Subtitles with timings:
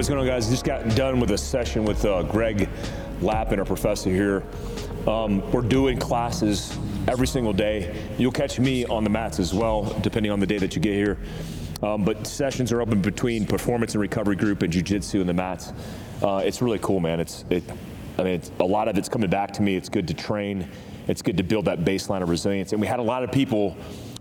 [0.00, 0.48] what's going on, guys?
[0.48, 2.70] Just got done with a session with uh, Greg
[3.20, 4.42] Lappin, our professor here.
[5.06, 6.74] Um, we're doing classes
[7.06, 7.94] every single day.
[8.16, 10.94] You'll catch me on the mats as well, depending on the day that you get
[10.94, 11.18] here.
[11.82, 15.74] Um, but sessions are open between performance and recovery group and jujitsu and the mats.
[16.22, 17.20] Uh, it's really cool, man.
[17.20, 17.62] It's it.
[18.16, 19.76] I mean, a lot of it's coming back to me.
[19.76, 20.66] It's good to train.
[21.08, 22.72] It's good to build that baseline of resilience.
[22.72, 23.76] And we had a lot of people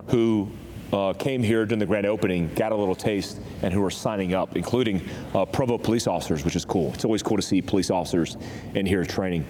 [0.09, 0.51] who
[0.93, 4.33] uh, came here during the grand opening, got a little taste, and who are signing
[4.33, 6.93] up, including uh, Provo police officers, which is cool.
[6.93, 8.37] It's always cool to see police officers
[8.75, 9.45] in here training.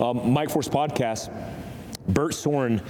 [0.00, 1.32] Um, Mike Force Podcast,
[2.08, 2.82] Bert Sorin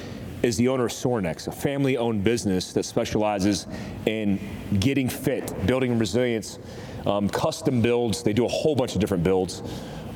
[0.42, 3.66] is the owner of Sorinex, a family owned business that specializes
[4.06, 4.40] in
[4.80, 6.58] getting fit, building resilience,
[7.06, 8.22] um, custom builds.
[8.22, 9.62] They do a whole bunch of different builds.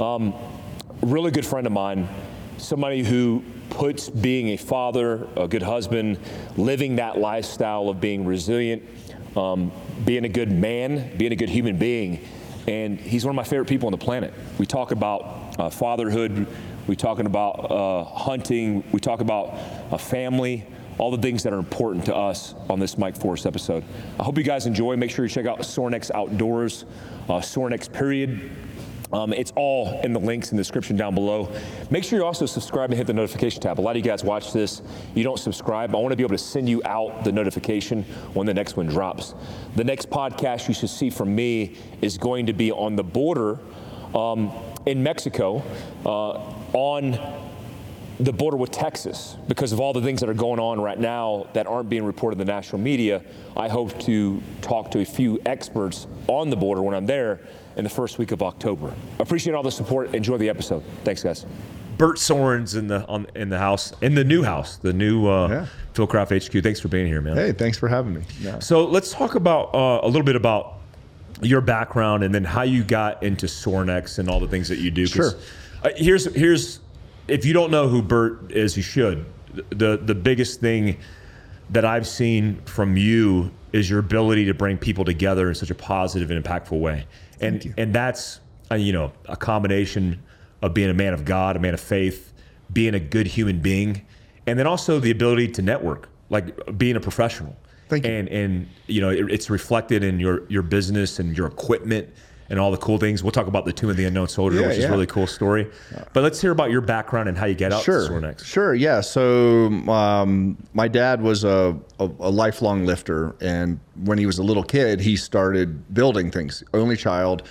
[0.00, 0.34] Um,
[1.02, 2.08] really good friend of mine,
[2.58, 6.18] somebody who puts being a father, a good husband,
[6.56, 8.82] living that lifestyle of being resilient,
[9.36, 9.70] um,
[10.04, 12.26] being a good man, being a good human being.
[12.66, 14.34] And he's one of my favorite people on the planet.
[14.58, 16.46] We talk about uh, fatherhood,
[16.86, 19.58] we talking about uh, hunting, we talk about
[19.92, 20.66] a family,
[20.98, 23.84] all the things that are important to us on this Mike Force episode.
[24.18, 24.96] I hope you guys enjoy.
[24.96, 26.84] Make sure you check out Sorinex Outdoors,
[27.28, 28.50] uh, Sorinex period.
[29.12, 31.52] Um, it's all in the links in the description down below.
[31.90, 33.78] Make sure you also subscribe and hit the notification tab.
[33.78, 34.82] A lot of you guys watch this,
[35.14, 35.94] you don't subscribe.
[35.94, 38.02] I want to be able to send you out the notification
[38.34, 39.34] when the next one drops.
[39.76, 43.58] The next podcast you should see from me is going to be on the border
[44.14, 44.52] um,
[44.86, 45.62] in Mexico
[46.04, 46.40] uh,
[46.72, 47.18] on
[48.18, 51.46] the border with Texas because of all the things that are going on right now
[51.52, 53.22] that aren't being reported in the national media.
[53.56, 57.40] I hope to talk to a few experts on the border when I'm there
[57.76, 58.92] in the first week of October.
[59.18, 60.14] Appreciate all the support.
[60.14, 60.82] Enjoy the episode.
[61.04, 61.46] Thanks, guys.
[61.98, 65.48] Bert Sorin's in the on, in the house in the new house, the new uh,
[65.48, 65.66] yeah.
[65.94, 66.62] Fieldcraft HQ.
[66.62, 67.36] Thanks for being here, man.
[67.36, 68.22] Hey, thanks for having me.
[68.40, 68.58] Yeah.
[68.58, 70.74] So let's talk about uh, a little bit about
[71.42, 74.90] your background and then how you got into Sorinex and all the things that you
[74.90, 75.06] do.
[75.06, 75.32] Sure.
[75.82, 76.80] Uh, here's here's
[77.28, 79.24] if you don't know who Bert is, you should.
[79.70, 80.98] The the biggest thing
[81.70, 85.74] that I've seen from you is your ability to bring people together in such a
[85.74, 87.06] positive and impactful way.
[87.40, 90.22] And and that's uh, you know a combination
[90.62, 92.32] of being a man of God, a man of faith,
[92.72, 94.06] being a good human being,
[94.46, 97.56] and then also the ability to network, like being a professional.
[97.88, 98.12] Thank you.
[98.12, 102.08] And and you know it, it's reflected in your your business and your equipment
[102.48, 103.22] and all the cool things.
[103.22, 105.26] We'll talk about the Tomb of the Unknown Soldier, yeah, which is a really cool
[105.26, 105.70] story.
[106.12, 108.44] But let's hear about your background and how you get out sure, to Sorinex.
[108.44, 109.00] Sure, yeah.
[109.00, 114.42] So um, my dad was a, a, a, lifelong lifter, and when he was a
[114.42, 116.62] little kid, he started building things.
[116.74, 117.48] Only child.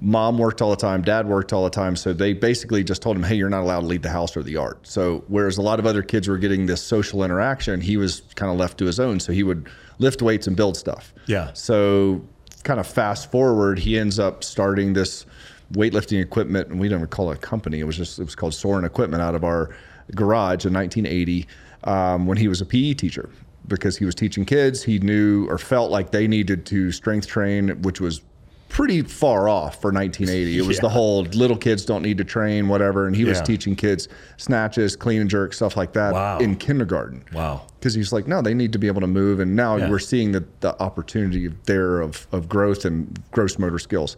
[0.00, 1.96] Mom worked all the time, dad worked all the time.
[1.96, 4.44] So they basically just told him, hey, you're not allowed to leave the house or
[4.44, 4.78] the yard.
[4.84, 8.52] So whereas a lot of other kids were getting this social interaction, he was kind
[8.52, 9.18] of left to his own.
[9.18, 9.68] So he would
[9.98, 11.12] lift weights and build stuff.
[11.26, 11.52] Yeah.
[11.52, 12.24] So
[12.64, 15.26] kind of fast forward, he ends up starting this
[15.72, 17.80] weightlifting equipment, and we don't even call it a company.
[17.80, 19.70] It was just it was called Sorin Equipment out of our
[20.14, 21.46] garage in 1980
[21.84, 23.30] um, when he was a PE teacher
[23.66, 24.82] because he was teaching kids.
[24.82, 28.22] He knew or felt like they needed to strength train, which was
[28.68, 30.58] pretty far off for 1980.
[30.58, 30.80] It was yeah.
[30.82, 33.06] the whole little kids don't need to train, whatever.
[33.06, 36.38] And he was teaching kids snatches, clean and jerk, stuff like that wow.
[36.38, 37.24] in kindergarten.
[37.32, 37.62] Wow.
[37.78, 39.40] Because he's like, no, they need to be able to move.
[39.40, 39.88] And now yeah.
[39.88, 44.16] we're seeing the, the opportunity there of, of growth and gross motor skills.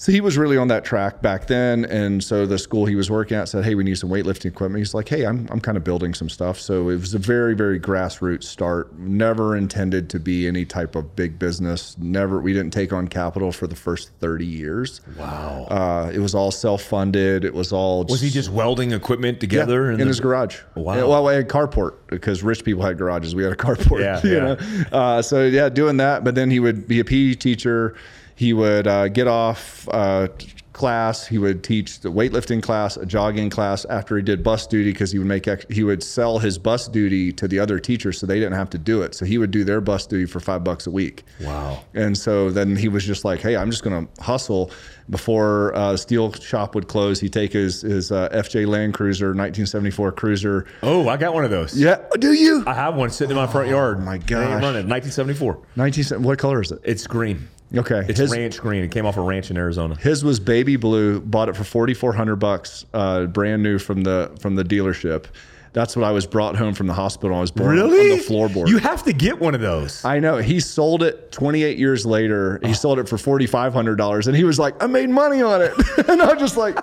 [0.00, 1.84] So he was really on that track back then.
[1.84, 4.78] And so the school he was working at said, Hey, we need some weightlifting equipment.
[4.78, 6.58] He's like, Hey, I'm, I'm kind of building some stuff.
[6.58, 8.98] So it was a very, very grassroots start.
[8.98, 11.98] Never intended to be any type of big business.
[11.98, 15.02] Never, we didn't take on capital for the first 30 years.
[15.18, 15.66] Wow.
[15.68, 17.44] Uh, it was all self funded.
[17.44, 18.04] It was all.
[18.04, 20.06] Was he just welding equipment together yeah, in, in the...
[20.06, 20.60] his garage?
[20.76, 21.10] Wow.
[21.10, 23.34] Well, we had carport because rich people had garages.
[23.34, 24.00] We had a carport.
[24.00, 24.20] Yeah.
[24.30, 24.40] You yeah.
[24.40, 24.98] know?
[24.98, 26.24] Uh, so yeah, doing that.
[26.24, 27.96] But then he would be a PE teacher
[28.40, 30.26] he would uh, get off uh,
[30.72, 31.26] class.
[31.26, 35.12] He would teach the weightlifting class, a jogging class after he did bus duty because
[35.12, 38.38] he would make he would sell his bus duty to the other teachers so they
[38.38, 39.14] didn't have to do it.
[39.14, 41.24] So he would do their bus duty for five bucks a week.
[41.42, 41.84] Wow!
[41.92, 44.70] And so then he was just like, "Hey, I'm just going to hustle."
[45.10, 50.12] Before uh, steel shop would close, he'd take his his uh, FJ Land Cruiser, 1974
[50.12, 50.66] Cruiser.
[50.82, 51.78] Oh, I got one of those.
[51.78, 52.64] Yeah, do you?
[52.66, 53.98] I have one sitting in my front yard.
[53.98, 54.62] Oh my god!
[54.62, 55.58] Running 1974.
[55.76, 56.22] 19.
[56.22, 56.80] What color is it?
[56.84, 57.48] It's green.
[57.74, 58.82] Okay, it's his, ranch green.
[58.82, 59.94] It came off a ranch in Arizona.
[59.96, 61.20] His was baby blue.
[61.20, 65.26] Bought it for forty four hundred bucks, uh, brand new from the from the dealership.
[65.72, 67.36] That's what I was brought home from the hospital.
[67.36, 68.12] I was born really?
[68.12, 68.68] on the floorboard.
[68.68, 70.04] You have to get one of those.
[70.04, 70.38] I know.
[70.38, 72.58] He sold it 28 years later.
[72.64, 72.72] He oh.
[72.72, 75.72] sold it for $4,500, and he was like, "I made money on it,"
[76.08, 76.78] and I was just like.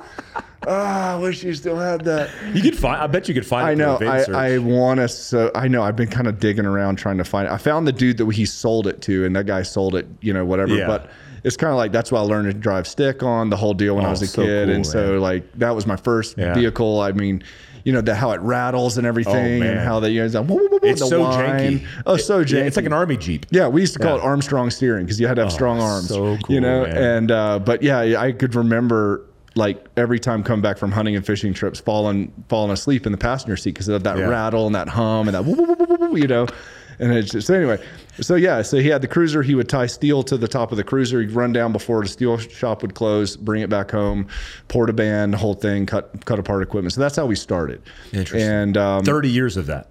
[0.67, 2.29] Ah, I wish you still had that.
[2.53, 3.01] You could find.
[3.01, 3.67] I bet you could find.
[3.67, 3.97] I know.
[4.01, 5.07] I, I want to.
[5.07, 5.81] So I know.
[5.81, 7.47] I've been kind of digging around trying to find.
[7.47, 7.51] it.
[7.51, 10.07] I found the dude that he sold it to, and that guy sold it.
[10.21, 10.75] You know, whatever.
[10.75, 10.87] Yeah.
[10.87, 11.09] But
[11.43, 13.95] it's kind of like that's why I learned to drive stick on the whole deal
[13.95, 16.37] when I Oh, was a so kid, cool, and so like that was my first
[16.37, 16.53] Yeah.
[16.53, 16.99] vehicle.
[17.01, 17.43] I mean.
[17.85, 19.77] You know the, how it rattles and everything, man.
[19.77, 21.79] and how they you know, it's, like, woo, woo, woo, It's the so whine.
[21.79, 21.87] janky.
[22.05, 22.65] Oh, so janky.
[22.65, 23.45] It's like an army jeep.
[23.49, 24.23] Yeah, we used to call Yeah.
[24.23, 26.09] it Armstrong steering because you had to have strong Oh, arms.
[26.09, 26.97] so cool, You know, man.
[26.97, 29.21] and uh, but yeah, I could remember
[29.57, 33.17] like every time coming back from hunting and fishing trips, falling falling asleep in the
[33.17, 34.27] passenger seat because of that Yeah.
[34.29, 35.45] rattle and that hum and that
[36.17, 36.47] you know.
[36.99, 37.77] And it's just so anyway.
[38.21, 39.43] So yeah, so he had the cruiser.
[39.43, 41.21] He would tie steel to the top of the cruiser.
[41.21, 44.27] He'd run down before the steel shop would close, bring it back home,
[44.67, 46.93] port a band, whole thing, cut cut apart equipment.
[46.93, 47.83] So that's how we started.
[48.13, 48.41] Interesting.
[48.49, 49.89] And um, Thirty years of that.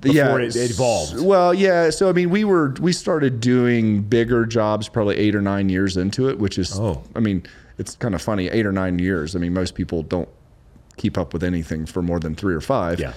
[0.00, 1.20] Before it, it evolved.
[1.20, 1.90] well, yeah.
[1.90, 5.96] So I mean, we were we started doing bigger jobs probably eight or nine years
[5.96, 7.02] into it, which is, Oh.
[7.16, 7.42] I mean,
[7.78, 8.48] it's kind of funny.
[8.48, 9.34] Eight or nine years.
[9.34, 10.28] I mean, most people don't
[10.96, 13.00] keep up with anything for more than three or five.
[13.00, 13.12] Yeah.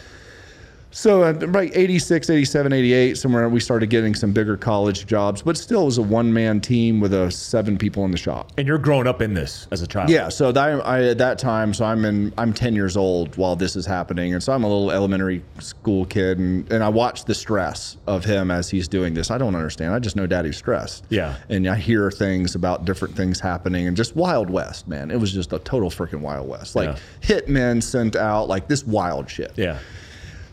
[0.94, 5.58] So uh, right 86, 87, 88, somewhere we started getting some bigger college jobs, but
[5.58, 8.52] still it was a one man team with a seven people in the shop.
[8.58, 10.10] And you're growing up in this as a child.
[10.10, 13.56] Yeah, so that, I at that time, so I'm in I'm 10 years old while
[13.56, 17.24] this is happening, and so I'm a little elementary school kid, and and I watch
[17.24, 19.32] the stress of him as he's doing this.
[19.32, 19.94] I don't understand.
[19.94, 21.06] I just know Daddy's stressed.
[21.10, 21.36] Yeah.
[21.50, 25.10] and I hear things about different things happening, and just Wild West, man.
[25.10, 26.76] It was just a total freaking Wild West.
[26.76, 29.54] Like hitmen sent out, like this wild shit.
[29.56, 29.80] Yeah.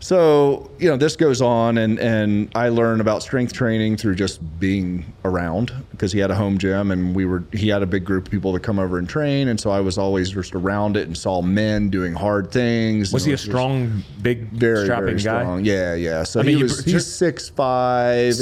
[0.01, 4.41] So you know, this goes on, and and I learn about strength training through just
[4.61, 8.05] being around because he had a home gym, and we were he had a big
[8.05, 10.97] group of people that come over and train, and so I was always just around
[10.97, 13.13] it and saw men doing hard things.
[13.13, 15.59] Was he it a strong, big, Very, strapping very guy?
[15.59, 16.23] Yeah, yeah.
[16.23, 18.35] So I mean, he was he's six five.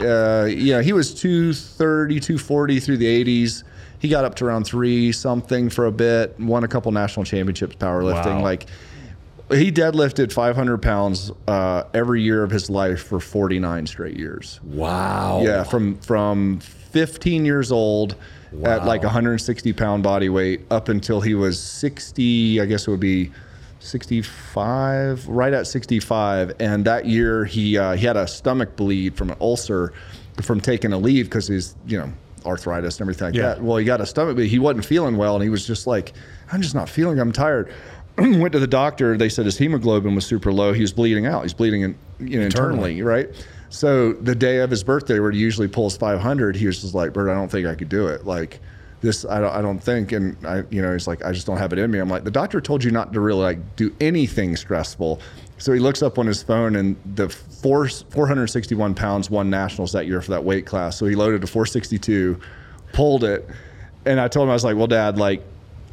[0.00, 3.62] Uh, yeah, he was 230, 240 through the 80s.
[3.98, 6.38] He got up to around three something for a bit.
[6.40, 8.36] Won a couple national championships powerlifting.
[8.36, 8.42] Wow.
[8.42, 8.66] Like
[9.50, 14.60] he deadlifted 500 pounds uh, every year of his life for 49 straight years.
[14.62, 15.40] Wow.
[15.42, 18.14] Yeah, from from 15 years old
[18.64, 22.60] at like 160 pound body weight up until he was 60.
[22.60, 23.30] I guess it would be
[23.80, 26.54] 65, right at 65.
[26.60, 29.92] And that year he uh, he had a stomach bleed from an ulcer
[30.42, 32.12] from taking a leave because he's you know
[32.46, 33.54] arthritis and everything like Yeah.
[33.54, 33.62] that.
[33.62, 34.48] Well, he got a stomach bleed.
[34.48, 36.12] He wasn't feeling well, and he was just like,
[36.52, 37.18] I'm just not feeling.
[37.18, 37.72] I'm tired.
[38.40, 39.16] Went to the doctor.
[39.16, 40.72] They said his hemoglobin was super low.
[40.72, 41.42] He was bleeding out.
[41.42, 43.28] He's bleeding in, you know, internally, right?
[43.70, 47.12] So the day of his birthday, where he usually pulls 500, he was just like,
[47.12, 48.60] "Bert, I don't think I could do it." Like
[49.02, 50.12] this, I don't, I don't think.
[50.12, 52.24] And I, you know, he's like, "I just don't have it in me." I'm like,
[52.24, 55.20] "The doctor told you not to really like do anything stressful."
[55.58, 60.06] So he looks up on his phone, and the four, 461 pounds won nationals that
[60.06, 60.96] year for that weight class.
[60.96, 62.40] So he loaded to 462,
[62.92, 63.48] pulled it,
[64.06, 65.42] and I told him I was like, "Well, Dad, like."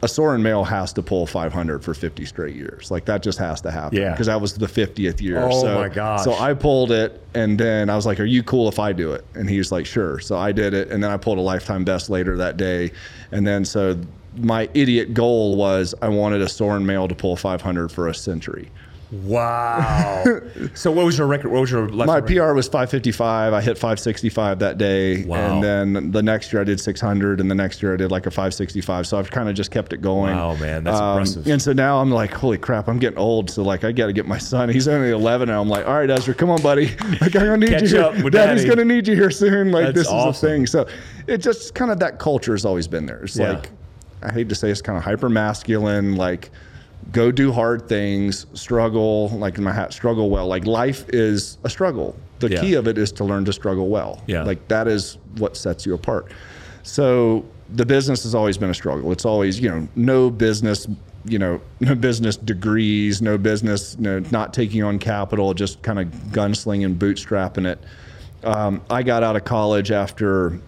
[0.06, 2.92] A Sorin male has to pull 500 for 50 straight years.
[2.92, 3.98] Like that just has to happen.
[3.98, 4.12] Yeah.
[4.12, 5.42] Because that was the 50th year.
[5.42, 6.24] Oh, so, my gosh.
[6.24, 9.14] So I pulled it, and then I was like, "Are you cool if I do
[9.14, 11.42] it?" And he was like, "Sure." So I did it, and then I pulled a
[11.42, 12.92] lifetime best later that day,
[13.32, 14.00] and then so
[14.38, 18.70] my idiot goal was I wanted a Sorin male to pull 500 for a century.
[19.12, 20.24] Wow.
[20.74, 21.50] so what was your record?
[21.52, 22.28] What was your My record?
[22.36, 23.54] PR was 555.
[23.54, 25.56] I hit 565 that day, Wow.
[25.56, 28.26] and then the next year I did 600, and the next year I did like
[28.26, 29.08] a 565.
[29.08, 30.34] So I've kind of just kept it going.
[30.34, 31.48] Oh Wow, man, that's um, impressive.
[31.48, 33.50] And so now I'm like, holy crap, I'm getting old.
[33.50, 34.70] So like, I got to get my son.
[34.70, 36.96] He's only 11, and I'm like, all right, Ezra, come on, buddy.
[37.22, 37.88] Like, I'm gonna need you.
[37.88, 38.30] Here.
[38.30, 38.32] Daddy's
[38.64, 38.68] Daddy.
[38.68, 39.72] gonna need you here soon.
[39.72, 40.48] Like That's this is awesome.
[40.50, 40.68] a thing.
[40.68, 40.88] So
[41.28, 43.24] it just kind of that culture has always been there.
[43.24, 43.52] It's Yeah.
[43.54, 43.72] like
[44.22, 46.50] I hate to say it's kind of hyper masculine, like
[47.12, 50.48] go do hard things, struggle, like in my hat, struggle well.
[50.48, 52.16] Like life is a struggle.
[52.40, 52.62] The Yeah.
[52.62, 54.22] key of it is to learn to struggle well.
[54.28, 54.44] Yeah.
[54.44, 56.32] Like that is what sets you apart.
[56.84, 57.46] So
[57.76, 59.12] the business has always been a struggle.
[59.12, 60.88] It's always, you know, no business,
[61.26, 66.08] you know, no business degrees, no business, no, not taking on capital, just kind of
[66.32, 67.80] gunslinging, bootstrapping it.
[68.44, 70.60] Um, I got out of college after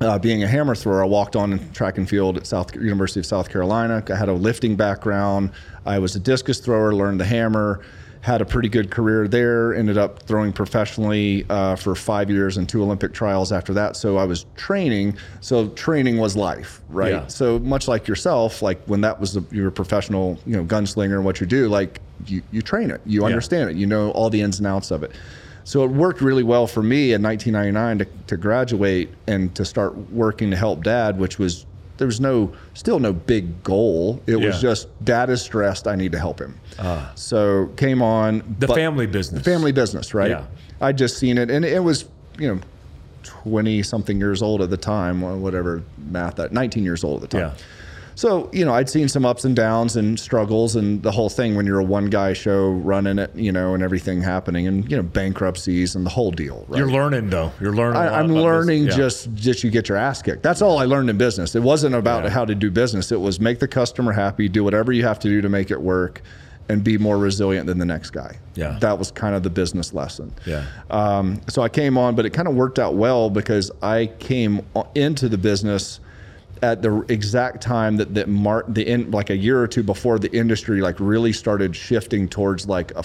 [0.00, 3.26] uh, being a hammer thrower, I walked on track and field at South University of
[3.26, 4.02] South Carolina.
[4.08, 5.50] I had a lifting background.
[5.86, 7.84] I was a discus thrower, learned the hammer,
[8.20, 9.74] had a pretty good career there.
[9.74, 13.96] Ended up throwing professionally uh, for five years and two Olympic trials after that.
[13.96, 15.16] So I was training.
[15.40, 17.12] So training was life, right?
[17.12, 17.26] Yeah.
[17.26, 21.24] So much like yourself, like when that was the, your professional, you know, gunslinger and
[21.24, 24.40] what you do, like you, you train it, you understand it, you know all the
[24.40, 25.12] ins and outs of it.
[25.68, 29.94] So it worked really well for me in 1999 to, to graduate and to start
[30.10, 31.66] working to help dad, which was,
[31.98, 34.22] there was no, still no big goal.
[34.26, 35.86] It was just dad is stressed.
[35.86, 36.58] I need to help him.
[36.78, 37.12] Ah.
[37.16, 39.44] so came on the family business.
[39.44, 40.30] The family business, right?
[40.30, 40.46] Yeah.
[40.80, 42.06] I'd just seen it and it was,
[42.38, 42.60] you know,
[43.24, 47.36] 20 something years old at the time, whatever math that, 19 years old at the
[47.36, 47.50] time.
[47.54, 47.62] Yeah.
[48.18, 51.54] So, you know, I'd seen some ups and downs and struggles and the whole thing
[51.54, 54.96] when you're a one guy show running it, you know, and everything happening and, you
[54.96, 56.64] know, bankruptcies and the whole deal.
[56.66, 56.78] Right?
[56.78, 57.52] You're learning though.
[57.60, 57.96] You're learning.
[57.96, 58.86] I, I'm about learning.
[58.86, 58.96] Yeah.
[58.96, 60.42] just just you get your ass kicked.
[60.42, 61.54] That's all I learned in business.
[61.54, 62.30] It wasn't about Yeah.
[62.30, 63.12] how to do business.
[63.12, 65.80] It was make the customer happy, do whatever you have to do to make it
[65.80, 66.20] work,
[66.68, 68.36] and be more resilient than the next guy.
[68.56, 68.80] Yeah.
[68.80, 70.34] that was kind of the business lesson.
[70.44, 70.64] Yeah.
[70.90, 74.62] Um, so I came on, but it kind of worked out well because I came
[74.96, 76.00] into the business
[76.62, 80.18] at the exact time that that mark the in like a year or two before
[80.18, 83.04] the industry like really started shifting towards like a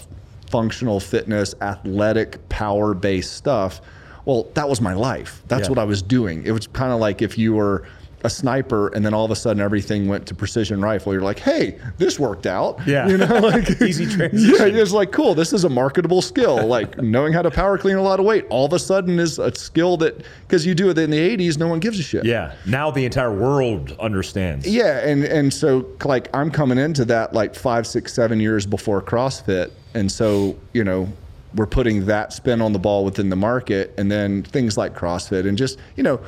[0.49, 3.81] functional fitness, athletic, power based stuff.
[4.25, 5.41] Well, that was my life.
[5.47, 5.69] That's Yeah.
[5.69, 6.43] what I was doing.
[6.45, 7.83] It was kind of like if you were
[8.23, 11.11] a sniper and then all of a sudden everything went to precision rifle.
[11.13, 12.85] You're like, hey, this worked out.
[12.87, 13.07] Yeah.
[13.07, 14.55] You know, like Easy transition.
[14.55, 15.35] Yeah, it's like cool.
[15.35, 16.65] This is a marketable skill.
[16.65, 19.39] Like knowing how to power clean a lot of weight, all of a sudden is
[19.39, 22.25] a skill that because you do it in the '80s, no one gives a shit.
[22.25, 22.53] Yeah.
[22.65, 24.67] Now the entire world understands.
[24.67, 29.01] Yeah, and and so like I'm coming into that like five, six, seven years before
[29.01, 31.11] CrossFit, and so you know
[31.55, 35.47] we're putting that spin on the ball within the market, and then things like CrossFit,
[35.47, 36.19] and just you know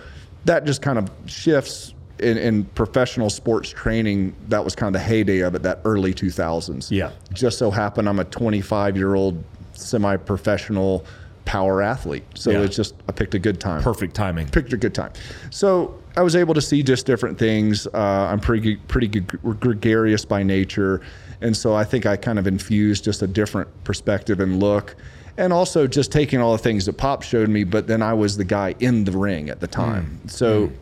[0.46, 1.92] that just kind of shifts.
[2.18, 6.14] In, in professional sports training, that was kind of the heyday of it, that early
[6.14, 6.90] 2000s.
[6.90, 7.12] Yeah.
[7.34, 11.06] Just so happened I'm a 25 year old semi professional
[11.44, 12.24] power athlete.
[12.34, 12.62] So Yeah.
[12.62, 14.48] it's just, I picked a good time Perfect timing.
[14.48, 15.12] picked a good time.
[15.50, 17.86] So I was able to see just different things.
[17.88, 17.98] Uh,
[18.32, 21.02] I'm pretty pretty gre- gregarious by nature,
[21.42, 24.96] and so I think I kind of infused just a different perspective and look,
[25.38, 27.64] and also just taking all the things that Pop showed me.
[27.64, 29.74] But then I was the guy in the ring at the hmm.
[29.74, 30.68] time, so.
[30.68, 30.76] Hmm.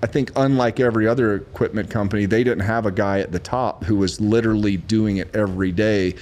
[0.00, 3.82] I think unlike every other equipment company, they didn't have a guy at the top
[3.82, 6.14] who was literally doing it every day,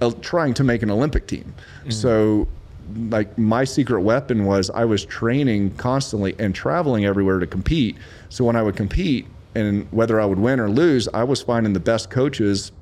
[0.00, 1.52] uh, trying to make an Olympic team.
[1.82, 1.90] Hmm.
[1.90, 2.48] So
[3.10, 7.96] like my secret weapon was I was training constantly and traveling everywhere to compete.
[8.28, 11.72] So when I would compete and whether I would win or lose, I was finding
[11.72, 12.72] the best coaches.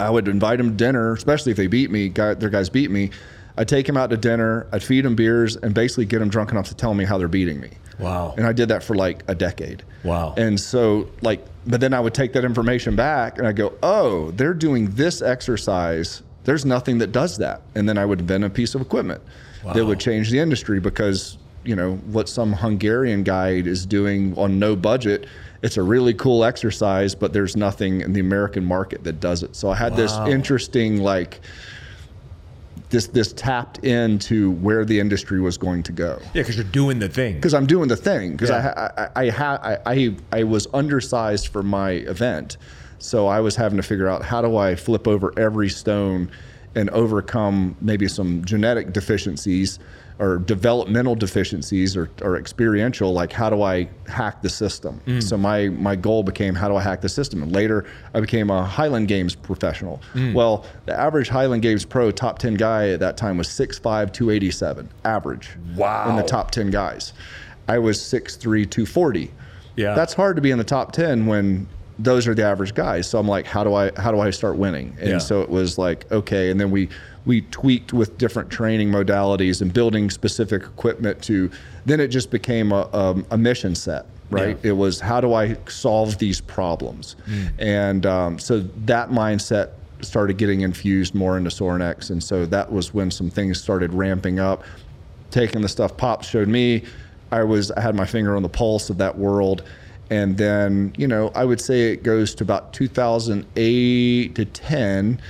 [0.00, 2.90] I would invite them to dinner, especially if they beat me, guy, their guys beat
[2.90, 3.10] me.
[3.56, 6.50] I'd take them out to dinner, I'd feed them beers, and basically get them drunk
[6.50, 7.70] enough to tell me how they're beating me.
[7.98, 8.34] Wow.
[8.36, 9.82] And I did that for like a decade.
[10.04, 10.34] Wow.
[10.36, 14.30] And so, like, but then I would take that information back and I go, oh,
[14.32, 16.22] they're doing this exercise.
[16.44, 17.62] There's nothing that does that.
[17.74, 19.22] And then I would invent a piece of equipment
[19.74, 24.58] that would change the industry because, you know, what some Hungarian guy is doing on
[24.58, 25.26] no budget,
[25.62, 29.54] it's a really cool exercise, but there's nothing in the American market that does it.
[29.54, 31.40] So I had this interesting, like,
[32.92, 36.98] this this tapped into where the industry was going to go Yeah, because you're doing
[37.00, 37.34] the thing.
[37.34, 38.90] because I'm doing the thing because Yeah.
[38.96, 42.58] I I I, ha, I I I was undersized for my event,
[42.98, 46.30] so I was having to figure out how do I flip over every stone
[46.74, 49.78] and overcome maybe some genetic deficiencies
[50.18, 55.22] or developmental deficiencies or, or experiential like how do i hack the system mm.
[55.22, 58.50] so my my goal became how do i hack the system and later i became
[58.50, 60.32] a highland games professional mm.
[60.34, 64.88] well the average highland games pro top 10 guy at that time was 6'5 287
[65.04, 66.10] average Wow.
[66.10, 67.12] in the top 10 guys.
[67.68, 68.38] I was 6'3,
[68.70, 69.30] 240.
[69.76, 69.94] Yeah.
[69.94, 71.66] That's hard to be in the top 10 when
[71.98, 73.08] those are the average guys.
[73.08, 74.96] So I'm like, how do I how do I start winning?
[75.00, 75.18] And Yeah.
[75.18, 76.88] so it was like, okay, and then we
[77.24, 81.50] we tweaked with different training modalities and building specific equipment to
[81.86, 84.70] then it just became a, um, a mission set right Yeah.
[84.70, 87.16] it was how do i solve these problems
[87.58, 92.10] and um, so that mindset started getting infused more into Sorinex.
[92.10, 94.64] And so that was when some things started ramping up.
[95.30, 96.82] Taking the stuff Pop showed me,
[97.30, 99.62] I was I had my finger on the pulse of that world.
[100.10, 105.20] And then, you know, I would say it goes to about 2008 to 10.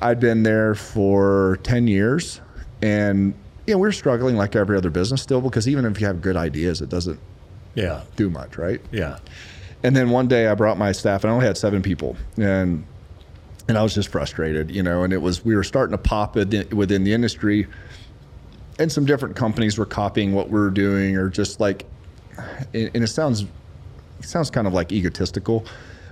[0.00, 2.40] I'd been there for 10 years.
[2.82, 3.34] And,
[3.66, 6.20] you know, we we're struggling like every other business still because even if you have
[6.20, 7.18] good ideas, it doesn't
[7.74, 8.02] Yeah.
[8.16, 8.80] do much, right?
[8.92, 9.18] Yeah.
[9.82, 12.84] And then one day I brought my staff, and I only had seven people, and
[13.68, 15.04] and I was just frustrated, you know.
[15.04, 17.68] And it was we were starting to pop within the industry,
[18.80, 21.84] and some different companies were copying what we were doing, or just like,
[22.74, 25.64] and and it sounds it sounds kind of like egotistical,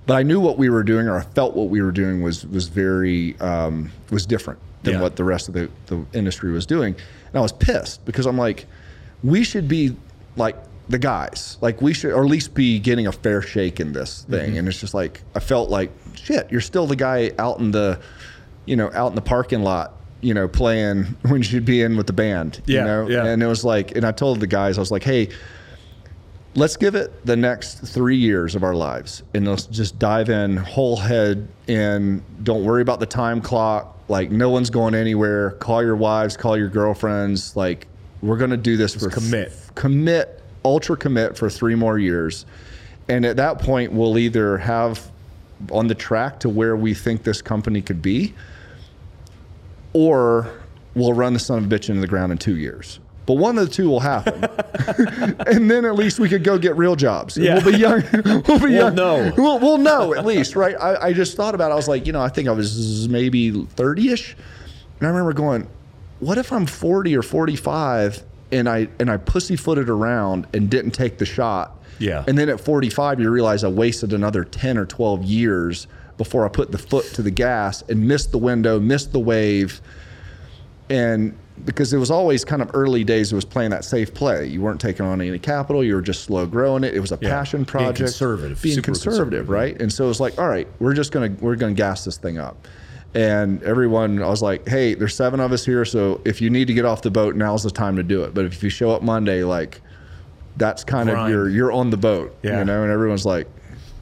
[0.06, 2.46] but I knew what we were doing, or I felt what we were doing was
[2.46, 5.00] was very um, was different than Yeah.
[5.02, 8.38] what the rest of the, the industry was doing, and I was pissed because I'm
[8.38, 8.66] like,
[9.24, 9.96] we should be
[10.36, 10.56] like
[10.88, 14.24] the guys, like we should, or at least be getting a fair shake in this
[14.30, 17.72] thing, and it's just like I felt like shit, you're still the guy out in
[17.72, 17.98] the,
[18.66, 19.92] you know, out in the parking lot.
[20.22, 22.62] You know, playing when you should be in with the band.
[22.66, 23.24] Yeah, you know, yeah.
[23.26, 25.28] and it was like, and I told the guys, I was like, hey,
[26.56, 30.56] let's give it the next three years of our lives and let's just dive in
[30.56, 33.96] whole head and don't worry about the time clock.
[34.08, 35.52] Like no one's going anywhere.
[35.52, 37.54] Call your wives call your girlfriends.
[37.56, 37.86] Like
[38.22, 39.52] we're going to do this for commit.
[39.74, 42.44] commit ultra commit for three more years.
[43.08, 45.10] And at that point, we'll either have
[45.70, 48.34] on the track to where we think this company could be,
[49.92, 50.60] or
[50.94, 52.98] we'll run the son of a bitch into the ground in two years.
[53.26, 54.44] But one of the two will happen,
[55.46, 57.36] and then at least we could go get real jobs.
[57.36, 57.54] Yeah.
[57.54, 58.02] We'll be young.
[58.46, 58.94] We'll be young.
[58.94, 59.32] know.
[59.36, 60.76] We'll, we'll know at least, right?
[60.80, 61.70] I, I just thought about.
[61.70, 61.74] it.
[61.74, 64.36] I was like, you know, I think I was maybe thirty-ish,
[65.00, 65.66] and I remember going,
[66.20, 71.18] "What if I'm forty or forty-five and I and I pussyfooted around and didn't take
[71.18, 72.24] the shot?" Yeah.
[72.28, 75.86] And then at 45, you realize I wasted another 10 or 12 years
[76.18, 79.80] before I put the foot to the gas and missed the window, missed the wave.
[80.90, 84.46] And because it was always kind of early days, it was playing that safe play.
[84.46, 86.94] You weren't taking on any capital, you were just slow growing it.
[86.94, 87.30] It was a Yeah.
[87.30, 87.96] passion Being project.
[87.98, 89.80] conservative, Being conservative, conservative, right?
[89.80, 92.38] And so it was like, all right, we're just gonna we're gonna gas this thing
[92.38, 92.68] up.
[93.14, 96.66] And everyone, I was like, hey, there's seven of us here, so if you need
[96.66, 98.34] to get off the boat, now's the time to do it.
[98.34, 99.80] But if you show up Monday, like
[100.58, 102.58] that's kind of your you're on the boat, Yeah.
[102.58, 102.82] you know.
[102.82, 103.46] And everyone's like,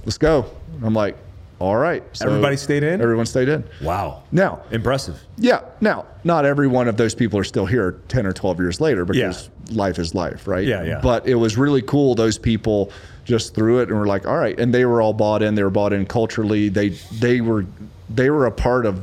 [0.05, 0.47] let's go.
[0.83, 1.17] I'm like,
[1.65, 2.03] all right.
[2.13, 3.01] So Everybody stayed in?
[3.01, 3.65] Everyone stayed in.
[3.83, 4.23] Wow.
[4.33, 5.21] Now, Impressive.
[5.37, 5.61] yeah.
[5.81, 9.05] Now, not every one of those people are still here 10 or 12 years later
[9.05, 10.67] because life is life, right?
[10.67, 11.01] Yeah, yeah.
[11.03, 12.15] But it was really cool.
[12.15, 12.93] Those people
[13.25, 14.59] just threw it and were like, all right.
[14.61, 15.55] And they were all bought in.
[15.55, 16.69] They were bought in culturally.
[16.69, 17.65] They, they were,
[18.11, 19.01] they were a part of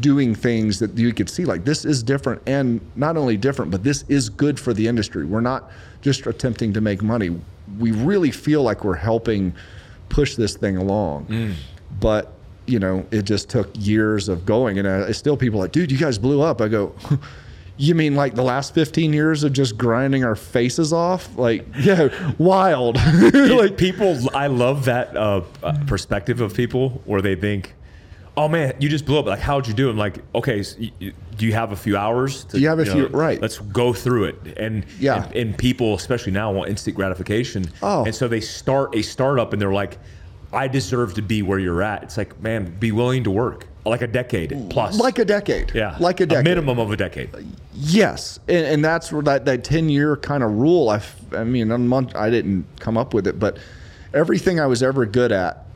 [0.00, 3.82] doing things that you could see like this is different and not only different but
[3.82, 5.70] this is good for the industry we're not
[6.02, 7.30] just attempting to make money
[7.78, 9.54] we really feel like we're helping
[10.12, 11.54] push this thing along.
[12.00, 12.32] But
[12.66, 14.78] you know it just took years of going.
[14.78, 16.60] And uh, still people are like dude you guys blew up.
[16.60, 16.94] I go
[17.76, 21.36] you mean like the last 15 years of just grinding our faces off?
[21.36, 22.98] Like yeah wild.
[23.22, 27.74] Like like people, I love that uh, uh, perspective of people where they think,
[28.36, 29.26] "Oh man, you just blew up.
[29.26, 29.92] Like, how'd you do?" It?
[29.92, 32.44] I'm like, "Okay, so y- y- do you have a few hours?
[32.44, 33.40] To, You have a few- right.
[33.40, 35.24] Let's go through it." And Yeah.
[35.24, 37.66] and, and people, especially now, want instant gratification.
[37.82, 38.04] Oh.
[38.04, 39.98] and so they start a startup, and they're like,
[40.52, 44.00] "I deserve to be where you're at." It's like, man, be willing to work like
[44.02, 47.28] a decade plus, like a decade yeah, like a decade minimum of a decade.
[47.74, 50.88] Yes, and, and that's where that, that ten year kind of rule.
[50.88, 51.02] I,
[51.36, 53.58] I mean, a month I didn't come up with it, but
[54.14, 55.66] everything I was ever good at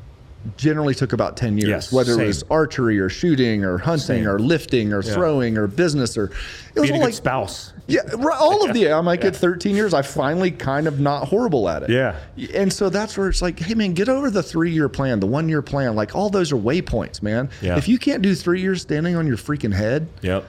[0.56, 1.68] generally took about ten years.
[1.68, 2.24] Yes, whether same.
[2.24, 4.28] it was archery or shooting or hunting Same.
[4.28, 6.30] or lifting or throwing or business or
[6.74, 7.72] it was all like spouse.
[7.86, 8.00] yeah,
[8.38, 8.92] all of the.
[8.92, 9.94] I'm might get 13 years.
[9.94, 11.90] I finally kind of not horrible at it.
[11.90, 12.16] Yeah.
[12.54, 15.26] And so that's where it's like, hey man, get over the three year plan, the
[15.26, 15.94] one year plan.
[15.94, 17.48] Like all those are waypoints, man.
[17.62, 17.76] Yeah.
[17.78, 20.44] If you can't do three years standing on your freaking head, Yep,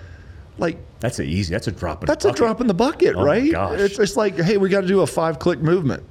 [0.58, 1.54] like that's a easy.
[1.54, 2.02] That's a drop.
[2.04, 3.52] In that's a drop in the bucket, Oh right?
[3.52, 3.80] gosh.
[3.80, 6.04] It's it's like, hey, we got to do a five click movement.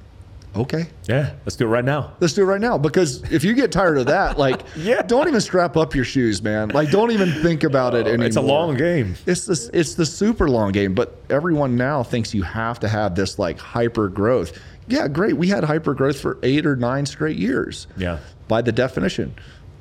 [0.57, 2.13] Okay, Yeah, let's do it right now.
[2.19, 2.77] let's do it right now.
[2.77, 5.01] Because if you get tired of that, like, Yeah.
[5.03, 6.69] don't even strap up your shoes, man.
[6.69, 8.25] Like, don't even think about it anymore.
[8.27, 9.15] It's a long game.
[9.25, 9.69] It's this.
[9.73, 10.93] It's the super long game.
[10.93, 14.57] But everyone now thinks you have to have this like hyper growth.
[14.87, 15.35] Yeah, great.
[15.37, 17.87] We had hyper growth for eight or nine straight years.
[17.97, 18.19] Yeah.
[18.47, 19.35] By the definition.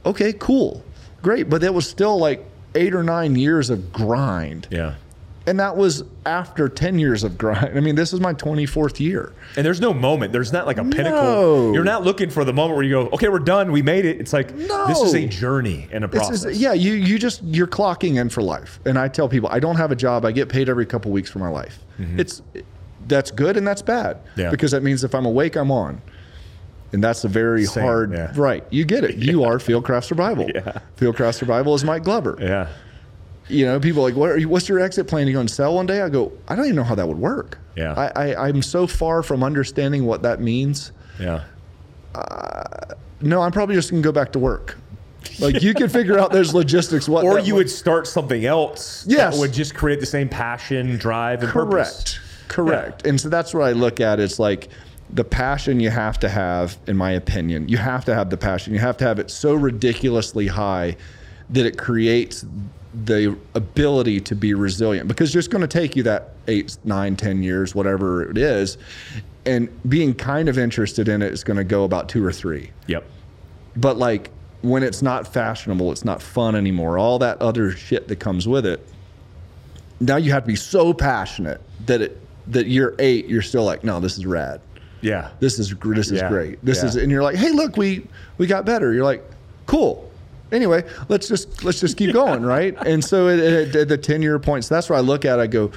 [0.04, 0.84] Okay, cool,
[1.22, 1.48] great.
[1.48, 4.66] But it was still like eight or nine years of grind.
[4.70, 4.94] Yeah.
[5.48, 7.76] And that was after 10 years of grind.
[7.76, 9.32] I mean, this is my 24th year.
[9.56, 10.32] And there's no moment.
[10.32, 11.12] There's not like a pinnacle.
[11.22, 11.72] No.
[11.72, 13.70] You're not looking for the moment where you go, okay, we're done.
[13.70, 14.20] We made it.
[14.20, 16.44] It's like this is a journey and a This process.
[16.46, 18.80] is, yeah, you, you just, you're clocking in for life.
[18.84, 20.24] And I tell people, I don't have a job.
[20.24, 21.78] I get paid every couple weeks for my life.
[22.16, 22.42] It's,
[23.06, 24.16] that's good and that's bad.
[24.16, 24.40] Mm-hmm.
[24.40, 24.50] Yeah.
[24.50, 26.02] Because that means if I'm awake, I'm on.
[26.92, 28.32] And that's a very Same, hard, yeah.
[28.36, 28.64] right.
[28.70, 29.16] You get it.
[29.16, 30.48] You are Fieldcraft Survival.
[30.52, 30.78] Yeah.
[30.96, 32.36] Fieldcraft Survival is Mike Glover.
[32.40, 32.68] Yeah.
[33.48, 35.26] You know, people are like, what are you, what's your exit plan?
[35.26, 36.00] You going to sell one day?
[36.02, 37.58] I go, I don't even know how that would work.
[37.76, 37.92] Yeah.
[38.16, 40.92] I, I, I'm so far from understanding what that means.
[41.20, 41.44] Yeah.
[42.14, 44.76] Uh, no, I'm probably just going to go back to work.
[45.38, 47.08] Like you can figure out those logistics.
[47.08, 49.34] What Or you would- start something else Yes.
[49.34, 52.18] that would just create the same passion, drive, and purpose.
[52.48, 53.06] correct, correct.
[53.06, 54.18] And so that's what I look at.
[54.20, 54.68] It's like
[55.10, 58.72] the passion you have to have, in my opinion, you have to have the passion.
[58.72, 60.96] You have to have it so ridiculously high
[61.50, 62.44] that it creates
[63.04, 67.42] the ability to be resilient because it's going to take you that eight, nine, ten
[67.42, 68.78] years, whatever it is.
[69.44, 72.70] And being kind of interested in it is going to go about two or three.
[72.86, 73.04] Yep.
[73.76, 74.30] But like
[74.62, 78.64] when it's not fashionable, it's not fun anymore, all that other shit that comes with
[78.66, 78.84] it.
[80.00, 83.82] Now you have to be so passionate that it that you're eight, you're still like,
[83.84, 84.60] no, this is rad.
[85.00, 85.30] Yeah.
[85.40, 86.28] This is this is Yeah.
[86.28, 86.64] great.
[86.64, 86.88] This Yeah.
[86.88, 88.06] is and you're like, hey, look, we
[88.38, 88.92] we got better.
[88.92, 89.22] You're like,
[89.66, 90.10] cool.
[90.52, 92.76] Anyway, let's just let's just keep going, right?
[92.86, 95.40] And so it, it, at the ten year points, that's where I look at.
[95.40, 95.72] I go,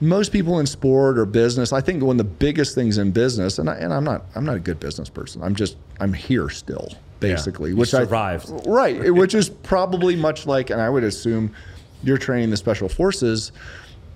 [0.00, 3.58] most people in sport or business, I think one of the biggest things in business,
[3.58, 5.42] and I, and I'm not I'm not a good business person.
[5.42, 8.50] I'm just I'm here still, basically, You which survived.
[8.50, 11.52] I right, which is probably much like, and I would assume
[12.04, 13.52] you're training the special forces.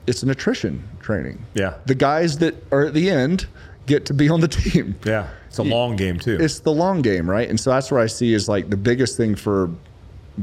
[0.06, 1.44] It's an attrition training.
[1.54, 1.74] Yeah.
[1.86, 3.46] The guys that are at the end
[3.86, 4.96] get to be on the team.
[5.04, 5.28] Yeah.
[5.48, 6.38] It's a long game too.
[6.40, 7.46] It's the long game, right?
[7.46, 9.70] And so that's where I see is like the biggest thing for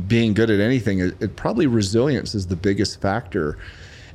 [0.08, 1.00] being good at anything.
[1.00, 3.58] It, it probably resilience is the biggest factor.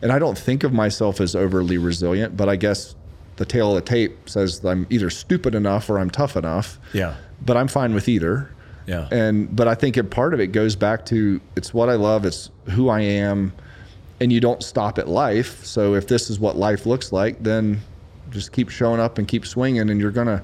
[0.02, 2.94] And I don't think of myself as overly resilient, but I guess
[3.36, 6.78] the tail of the tape says I'm either stupid enough or I'm tough enough.
[6.92, 7.16] Yeah.
[7.44, 8.50] But I'm fine with either.
[8.86, 9.08] Yeah.
[9.10, 12.24] And but I think a part of it goes back to it's what I love,
[12.24, 13.52] it's who I am,
[14.20, 15.64] and you don't stop at life.
[15.64, 17.80] So if this is what life looks like, then
[18.34, 20.42] just keep showing up and keep swinging, and you're gonna.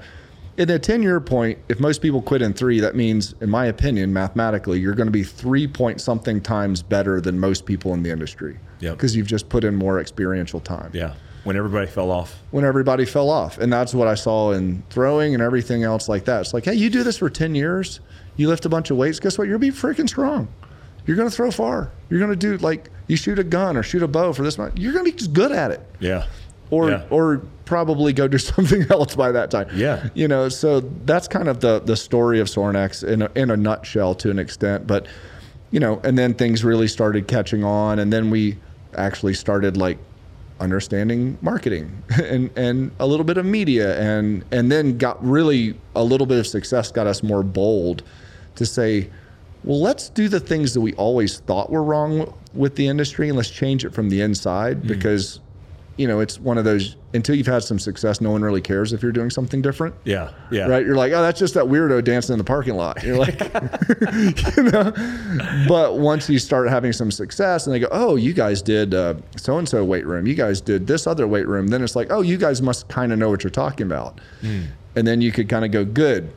[0.57, 3.67] In a 10 year point, if most people quit in three, that means, in my
[3.67, 8.03] opinion, mathematically, you're going to be three point something times better than most people in
[8.03, 8.59] the industry.
[8.81, 8.97] Yep.
[8.97, 11.13] Because you've just put in more experiential time yeah.
[11.45, 12.37] When everybody fell off.
[12.51, 13.59] when everybody fell off.
[13.59, 16.41] And that's what I saw in throwing and everything else like that.
[16.41, 18.01] It's like, hey, you do this for 10 years,
[18.35, 19.47] you lift a bunch of weights, guess what?
[19.47, 20.49] You'll be freaking strong.
[21.05, 21.91] You're going to throw far.
[22.09, 24.57] You're going to do like you shoot a gun or shoot a bow for this
[24.57, 24.77] month.
[24.77, 25.81] You're going to be just good at it.
[25.99, 26.27] Yeah.
[26.71, 27.03] Or, Yeah.
[27.09, 29.67] or probably go do something else by that time.
[29.75, 30.09] Yeah.
[30.13, 33.57] You know, so that's kind of the, the story of Sorinex in a, in a
[33.57, 34.87] nutshell to an extent.
[34.87, 35.05] But,
[35.69, 37.99] you know, and then things really started catching on.
[37.99, 38.57] And then we
[38.97, 39.97] actually started like
[40.59, 46.03] understanding marketing and, and a little bit of media and, and then got really a
[46.03, 48.03] little bit of success got us more bold
[48.55, 49.09] to say,
[49.63, 53.37] well, let's do the things that we always thought were wrong with the industry and
[53.37, 54.87] let's change it from the inside mm.
[54.87, 55.39] because,
[56.01, 58.91] you know, it's one of those until you've had some success, no one really cares
[58.91, 59.93] if you're doing something different.
[60.03, 60.31] Yeah.
[60.49, 60.65] Yeah.
[60.67, 60.83] Right?
[60.83, 63.03] You're like, oh, that's just that weirdo dancing in the parking lot.
[63.03, 63.39] You're like,
[64.57, 64.91] you know.
[65.67, 68.93] But once you start having some success, and they go, oh, you guys did
[69.37, 70.25] so and so weight room.
[70.25, 71.67] You guys did this other weight room.
[71.67, 74.19] Then it's like, oh, you guys must kind of know what you're talking about.
[74.41, 74.63] Hmm.
[74.95, 76.33] And then you could kind of go, good.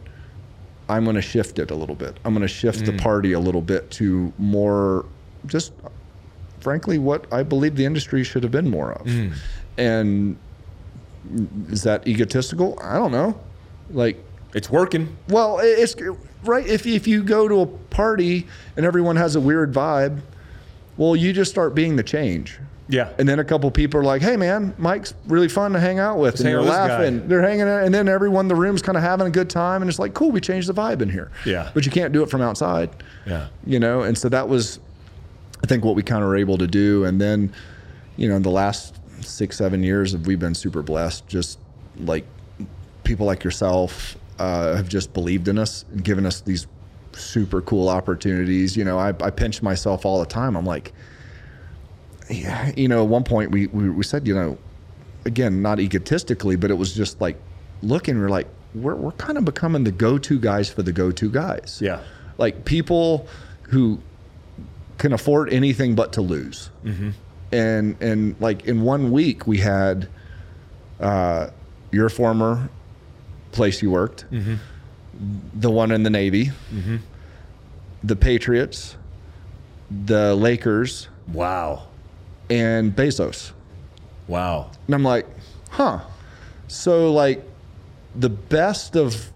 [0.90, 2.18] I'm going to shift it a little bit.
[2.27, 2.98] I'm going to shift the hmm.
[2.98, 5.07] party a little bit to more,
[5.46, 5.72] just
[6.64, 9.07] frankly, what I believe the industry should have been more of.
[9.07, 9.29] Hmm.
[9.79, 10.37] And
[11.68, 12.79] is that egotistical?
[12.83, 13.38] I don't know.
[13.90, 14.16] Like,
[14.55, 15.16] It's working.
[15.29, 15.94] well, it's
[16.44, 16.66] right.
[16.66, 18.46] If if you go to a party
[18.77, 20.20] and everyone has a weird vibe,
[20.96, 22.59] well, you just start being the change.
[22.87, 23.09] Yeah.
[23.18, 26.18] And then a couple people are like, "Hey, man, Mike's really fun to hang out
[26.18, 26.87] with," and you're this guy.
[26.88, 27.27] laughing.
[27.29, 29.81] They're hanging out, and then everyone in the room's kind of having a good time,
[29.83, 31.70] and it's like, "Cool, we changed the vibe in here." Yeah.
[31.74, 32.90] But you can't do it from outside
[33.27, 33.46] Yeah.
[33.66, 34.81] you know and so that was
[35.64, 37.50] i think what we kind of were able to do and then
[38.18, 41.59] you know in the last six seven years have we've been super blessed just
[42.00, 42.27] like
[43.03, 46.66] people like yourself uh, have just believed in us and given us these
[47.12, 50.92] super cool opportunities you know I, I pinch myself all the time i'm like
[52.31, 54.59] yeah, you know at one point we, we, we said you know
[55.24, 57.40] again not egotistically but it was just like
[57.83, 61.79] looking we're like we're, we're kind of becoming the go-to guys for the go-to guys
[61.81, 62.00] Yeah.
[62.38, 63.27] like people
[63.62, 64.00] who
[64.98, 66.70] can afford anything but to lose.
[66.85, 67.11] Mm-hmm.
[67.52, 70.09] And and like in one week we had
[71.00, 71.48] uh,
[71.90, 72.68] your former
[73.52, 74.54] place you worked, mm-hmm.
[75.54, 76.96] the one in the Navy, mm-hmm.
[78.02, 78.96] the Patriots,
[79.90, 81.85] the Lakers, Wow.
[82.50, 83.52] and Bezos.
[84.26, 84.70] Wow.
[84.87, 85.26] And I'm like,
[85.70, 86.00] huh.
[86.66, 87.44] So like
[88.14, 89.30] the best of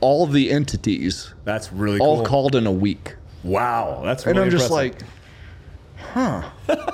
[0.00, 2.26] all the entities That's really all cool.
[2.26, 3.16] called in a week.
[3.44, 4.02] Wow.
[4.04, 5.02] That's And I'm just impressive.
[6.12, 6.86] like, huh.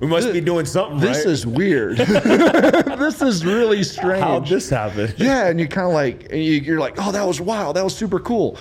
[0.00, 1.26] we must be doing something this right.
[1.26, 1.96] is weird.
[1.98, 4.22] this is really strange.
[4.22, 5.12] How'd this happen?
[5.18, 7.76] yeah, and you kind of like, and you, you're like, oh, that was wild.
[7.76, 8.58] That was super cool.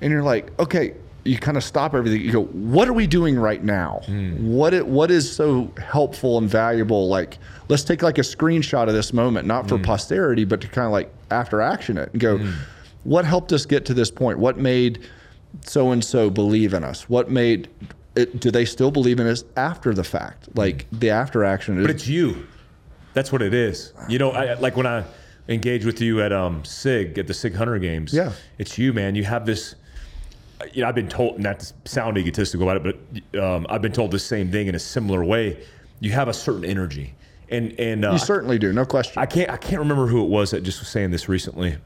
[0.00, 2.20] And you're like, okay, you kind of stop everything.
[2.20, 4.00] You go, what are we doing right now?
[4.06, 4.52] Hmm.
[4.52, 7.08] What it, what is so helpful and valuable?
[7.08, 9.84] Like, let's take like a screenshot of this moment, not for hmm.
[9.84, 12.50] posterity, but to kind of like after action it and go, hmm.
[13.04, 14.38] what helped us get to this point?
[14.38, 15.06] What made
[15.60, 17.08] so and so believe in us?
[17.08, 17.68] What made
[18.14, 20.48] it, do they still believe in us after the fact?
[20.56, 22.46] Like the after action is But it's you.
[23.14, 23.92] That's what it is.
[24.08, 25.04] You know, I, like when I
[25.48, 28.32] engage with you at um, SIG, at the SIG Hunter Games, Yeah.
[28.58, 29.14] it's you, man.
[29.14, 29.74] You have this,
[30.72, 33.92] you know, I've been told, not to sound egotistical about it, but um, I've been
[33.92, 35.62] told the same thing in a similar way.
[36.00, 37.14] You have a certain energy.
[37.50, 39.20] And, and uh, you certainly do, no question.
[39.20, 41.76] I can't I can't remember who it was that just was saying this recently.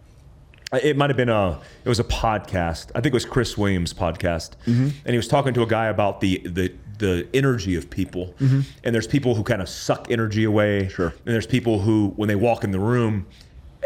[0.83, 2.91] It might have been a it was a podcast.
[2.95, 4.89] I think it was Chris Williams' podcast, Mm-hmm.
[5.05, 8.35] and he was talking to a guy about the the the energy of people.
[8.41, 10.83] And there's people who kind of suck energy away.
[10.83, 10.91] Mm-hmm.
[10.95, 11.09] Sure.
[11.09, 13.27] And there's people who, when they walk in the room,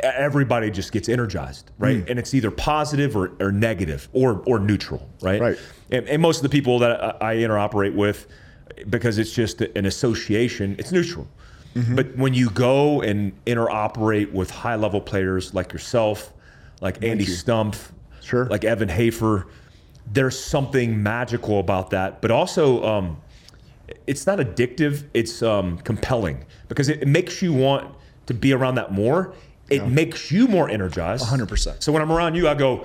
[0.05, 1.99] everybody just gets energized, right?
[2.05, 2.11] Mm.
[2.11, 5.41] And it's either positive or, or negative or or neutral, right?
[5.41, 5.59] Right.
[5.91, 8.27] And, and most of the people that I, I interoperate with,
[8.89, 11.27] because it's just an association, it's neutral.
[11.75, 11.97] Mm-hmm.
[11.97, 16.33] But when you go and interoperate with high level players like yourself,
[16.81, 17.91] like Andy Stumpf,
[18.23, 18.47] Sure.
[18.47, 19.47] like Evan Hafer,
[20.13, 22.21] there's something magical about that.
[22.21, 23.21] But also, um,
[24.07, 27.95] it's not addictive; it's um, compelling because it, it makes you want
[28.27, 29.35] to be around that more.
[29.69, 31.25] it makes you more energized.
[31.25, 31.81] 100%.
[31.83, 32.85] So when I'm around you, I go,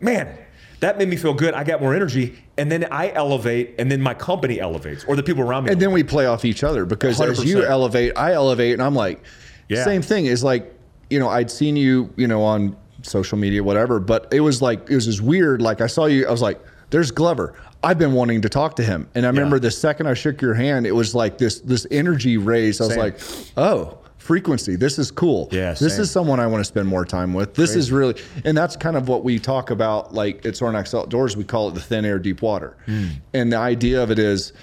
[0.00, 0.36] man,
[0.80, 1.54] that made me feel good.
[1.54, 2.42] I got more energy.
[2.58, 5.70] And then I elevate, and then my company elevates, or the people around me.
[5.72, 8.94] and then we play off each other because as you elevate, I elevate, and I'm
[8.96, 9.22] like,
[9.68, 9.84] Yeah.
[9.84, 10.72] same thing is like,
[11.08, 14.90] you know, I'd seen you, you know, on social media, whatever, but it was like
[14.90, 15.62] it was just weird.
[15.62, 17.54] Like I saw you, I was like, there's Glover.
[17.82, 20.54] I've been wanting to talk to him, and I remember the second I shook your
[20.54, 22.80] hand, it was like this this energy raised.
[22.80, 23.02] I was Same.
[23.02, 23.20] like,
[23.56, 23.98] oh.
[24.16, 24.74] Frequency.
[24.74, 25.50] This is cool.
[25.52, 26.00] Yeah, this same.
[26.00, 27.54] is someone I want to spend more time with.
[27.56, 30.14] This is really, and that's kind of what we talk about.
[30.14, 32.74] Like at Sorinex Outdoors, we call it the thin air, deep water.
[32.86, 33.08] Hmm.
[33.34, 34.54] And the idea of it is,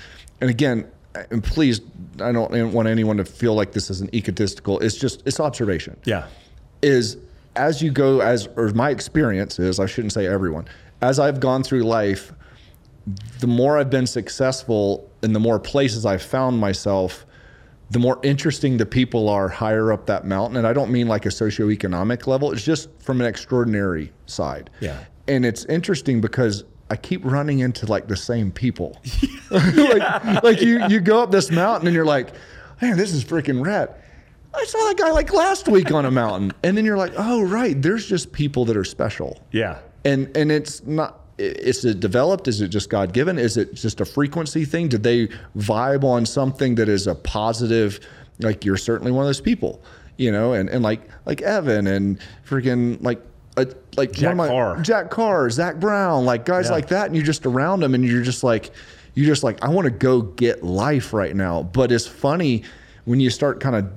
[0.42, 0.90] and again,
[1.30, 1.82] and please,
[2.20, 4.80] I don't want anyone to feel like this is an egotistical.
[4.80, 5.96] It's just it's observation.
[6.06, 6.26] yeah.
[6.82, 7.18] Is
[7.56, 10.68] as you go as or my experience is I shouldn't say everyone
[11.02, 12.32] as I've gone through life,
[13.40, 17.26] the more I've been successful and the more places I've found myself,
[17.90, 20.58] the more interesting the people are higher up that mountain.
[20.58, 24.70] And I don't mean like a socioeconomic level, it's just from an extraordinary side.
[24.80, 25.04] Yeah.
[25.28, 29.00] And it's interesting because I keep running into like the same people.
[29.52, 32.34] like like you you go up this mountain and you're like,
[32.82, 33.94] man, this is freaking rad.
[34.54, 36.52] I saw that guy like last week on a mountain.
[36.64, 39.80] And then you're like, oh right, there's just people that are special Yeah.
[40.06, 44.00] and and it's not is it developed is it just god given is it just
[44.00, 48.00] a frequency thing did they vibe on something that is a positive
[48.42, 49.82] like you're certainly one of those people
[50.18, 53.20] you know and and like like evan and freaking like
[53.58, 53.66] uh,
[53.98, 54.82] like Jack my Carr.
[54.82, 56.74] jack carr zach brown like guys Yeah.
[56.74, 58.70] like that and you're just around them and you're just like
[59.16, 62.62] you're just like i want to go get life right now but it's funny
[63.06, 63.90] when you start kind of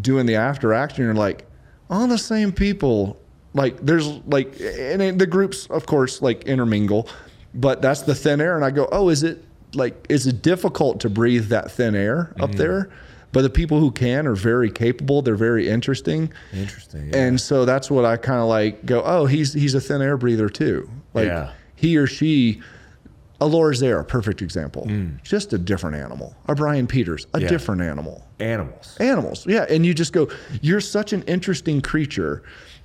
[0.00, 1.46] doing the after action you're like
[1.90, 3.20] all the same people.
[3.52, 7.08] Like there's like and the groups of course like intermingle
[7.54, 11.00] but that's the thin air and i go oh is it like is it difficult
[11.00, 12.58] to breathe that thin air up mm-hmm.
[12.58, 12.90] there?
[13.32, 16.32] But the people who can are very capable they're very interesting.
[16.52, 17.14] Interesting.
[17.14, 20.16] and so that's what i kind of like go oh he's he's a thin air
[20.16, 20.88] breather too.
[21.12, 21.52] Like Yeah.
[21.76, 22.60] he or she
[23.40, 24.86] a Laura Zare, a perfect example.
[24.86, 25.22] Mm.
[25.22, 26.34] Just a different animal.
[26.48, 27.48] A Brian Peters, a Yeah.
[27.48, 28.96] different animal Animals.
[29.00, 29.44] animals.
[29.46, 30.28] Yeah, and you just go,
[30.62, 32.42] you're such an interesting creature.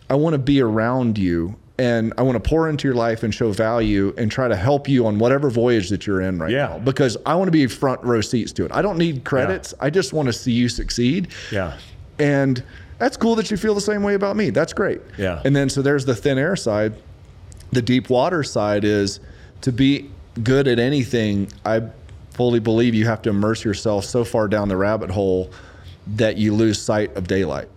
[0.09, 3.33] I want to be around you and I want to pour into your life and
[3.33, 6.67] show value and try to help you on whatever voyage that you're in right Yeah.
[6.67, 8.71] now because I want to be front row seats to it.
[8.73, 9.73] I don't need credits.
[9.79, 11.29] I just want to see you succeed.
[11.51, 11.73] Yeah.
[12.17, 12.61] And
[12.97, 14.49] that's cool that you feel the same way about me.
[14.49, 14.99] That's great.
[15.17, 15.41] Yeah.
[15.45, 16.95] And then so there's the thin air side.
[17.71, 19.19] The deep water side is
[19.61, 20.09] to be
[20.43, 21.47] good at anything.
[21.65, 21.81] I
[22.31, 25.51] fully believe you have to immerse yourself so far down the rabbit hole
[26.07, 27.67] that you lose sight of daylight.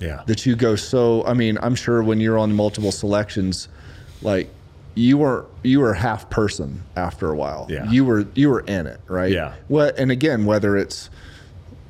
[0.00, 0.22] Yeah.
[0.26, 1.24] That you go so.
[1.26, 3.68] I mean, I'm sure when you're on multiple selections,
[4.22, 4.48] like
[4.94, 7.66] you were you were half person after a while.
[7.68, 7.90] Yeah.
[7.90, 9.30] You were you were in it, right?
[9.32, 9.54] Yeah.
[9.68, 11.10] What and again, whether it's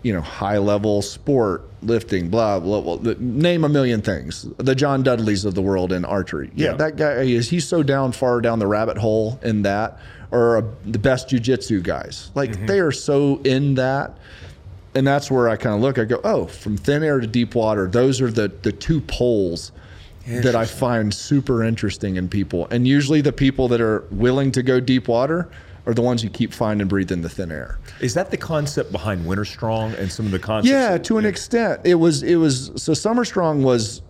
[0.03, 4.49] you know, high level sport, lifting, blah, blah, blah, name a million things.
[4.57, 6.51] The John Dudleys of the world in archery.
[6.55, 6.73] Yeah, Yeah.
[6.77, 9.99] that guy is, he's so down far down the rabbit hole in that,
[10.31, 12.31] or uh, the best jujitsu guys.
[12.35, 14.17] Like they are so in that.
[14.95, 17.55] And that's where I kind of look, I go, oh, from thin air to deep
[17.55, 19.71] water, those are the, the two poles
[20.27, 22.67] that I find super interesting in people.
[22.71, 25.49] And usually the people that are willing to go deep water
[25.87, 27.79] are the ones you keep finding breathing the thin air.
[28.01, 30.71] Is that the concept behind Winter Strong and some of the concepts?
[30.71, 31.81] Yeah, to an extent.
[31.85, 34.03] It was it was so Summer Strong was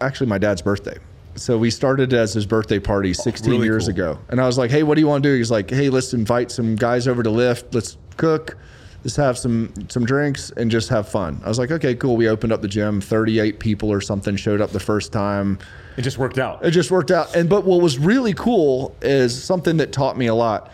[0.00, 0.98] actually my dad's birthday.
[1.36, 3.90] So we started as his birthday party 16 really years cool.
[3.90, 4.18] ago.
[4.28, 6.14] And I was like, "Hey, what do you want to do?" He's like, "Hey, let's
[6.14, 7.74] invite some guys over to lift.
[7.74, 8.56] Let's cook.
[9.02, 12.28] Let's have some some drinks and just have fun." I was like, "Okay, cool." We
[12.28, 13.00] opened up the gym.
[13.00, 15.58] 38 people or something showed up the first time.
[15.96, 16.64] It just worked out.
[16.64, 17.34] It just worked out.
[17.34, 20.70] And but what was really cool is something that taught me a lot.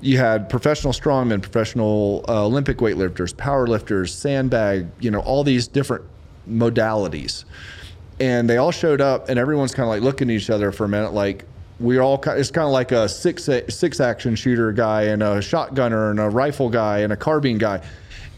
[0.00, 6.04] You had professional strongmen, professional uh, Olympic weightlifters, powerlifters, sandbag, you know, all these different
[6.48, 7.44] modalities.
[8.18, 10.84] And they all showed up, and everyone's kind of like looking at each other for
[10.84, 11.44] a minute, like
[11.78, 12.22] we're all.
[12.26, 16.28] It's kind of like a six six action shooter guy and a shotgunner and a
[16.28, 17.82] rifle guy and a carbine guy.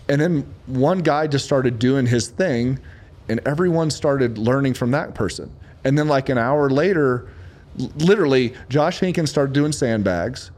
[0.08, 2.78] And then one guy just started doing his thing,
[3.28, 5.50] and everyone started learning from that person.
[5.84, 7.28] And then, like an hour later,
[7.98, 10.50] literally, Josh Henkins started doing sandbags.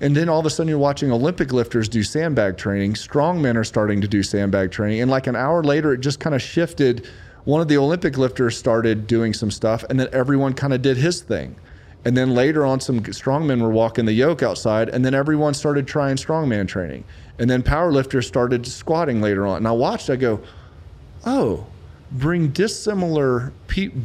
[0.00, 2.94] And then all of a sudden, you're watching Olympic lifters do sandbag training.
[2.94, 5.00] Strongmen are starting to do sandbag training.
[5.00, 7.08] And like an hour later, it just kind of shifted.
[7.44, 10.96] One of the Olympic lifters started doing some stuff, and then everyone kind of did
[10.96, 11.56] his thing.
[12.04, 15.86] And then later on, some strongmen were walking the yoke outside, and then everyone started
[15.86, 17.04] trying strongman training.
[17.38, 19.58] And then powerlifters started squatting later on.
[19.58, 20.40] And I watched, I go,
[21.24, 21.66] oh,
[22.12, 23.52] bring dissimilar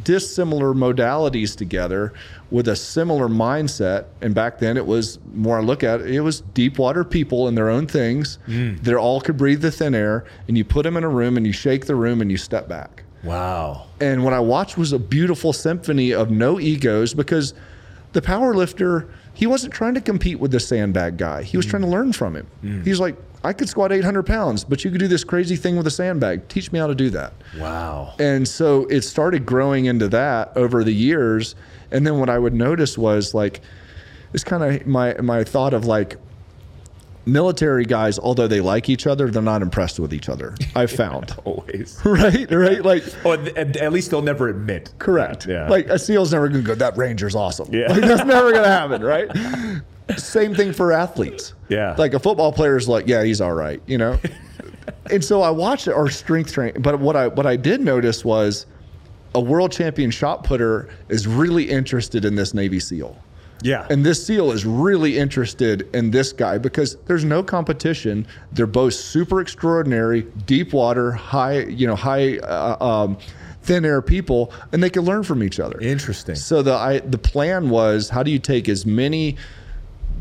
[0.02, 2.12] dissimilar modalities together
[2.50, 4.06] with a similar mindset.
[4.22, 7.48] And back then, it was more I look at it, it was deep water people
[7.48, 8.38] in their own things.
[8.46, 8.82] Mm.
[8.82, 11.46] They all could breathe the thin air, and you put them in a room and
[11.46, 13.04] you shake the room and you step back.
[13.22, 13.86] Wow.
[14.00, 17.54] And what I watched was a beautiful symphony of no egos because
[18.12, 21.42] the power lifter, he wasn't trying to compete with the sandbag guy.
[21.42, 22.46] He was trying to learn from him.
[22.62, 22.84] Mm.
[22.86, 25.86] He's like, I could squat 800 pounds, but you could do this crazy thing with
[25.86, 26.48] a sandbag.
[26.48, 27.32] Teach me how to do that.
[27.56, 28.14] Wow.
[28.18, 31.54] And so it started growing into that over the years.
[31.90, 33.60] And then what I would notice was like,
[34.32, 36.16] it's kind of my, my thought of like,
[37.28, 40.54] military guys, although they like each other, they're not impressed with each other.
[40.74, 41.34] I've found.
[41.44, 42.00] Always.
[42.04, 42.50] right?
[42.50, 42.82] Right?
[42.84, 44.92] Like, Oh, and at least they'll never admit.
[44.98, 45.46] Correct.
[45.46, 45.68] Yeah.
[45.68, 47.72] Like a SEAL's never gonna go, that Ranger's awesome.
[47.72, 47.92] Yeah.
[47.92, 49.30] Like that's never gonna happen, right?
[50.16, 51.52] Same thing for athletes.
[51.68, 51.94] Yeah.
[51.98, 54.18] Like a football player's like, yeah, he's all right, you know?
[55.10, 56.80] and so I watched our strength training.
[56.82, 58.66] But what I what I did notice was
[59.34, 63.16] a world champion shot putter is really interested in this Navy SEAL.
[63.62, 63.86] Yeah.
[63.90, 68.26] And this SEAL is really interested in this guy because there's no competition.
[68.52, 73.18] They're both super extraordinary, deep water, high, you know, high, uh, um,
[73.62, 75.78] thin air people, and they can learn from each other.
[75.80, 76.34] Interesting.
[76.34, 79.36] So the I, the plan was how do you take as many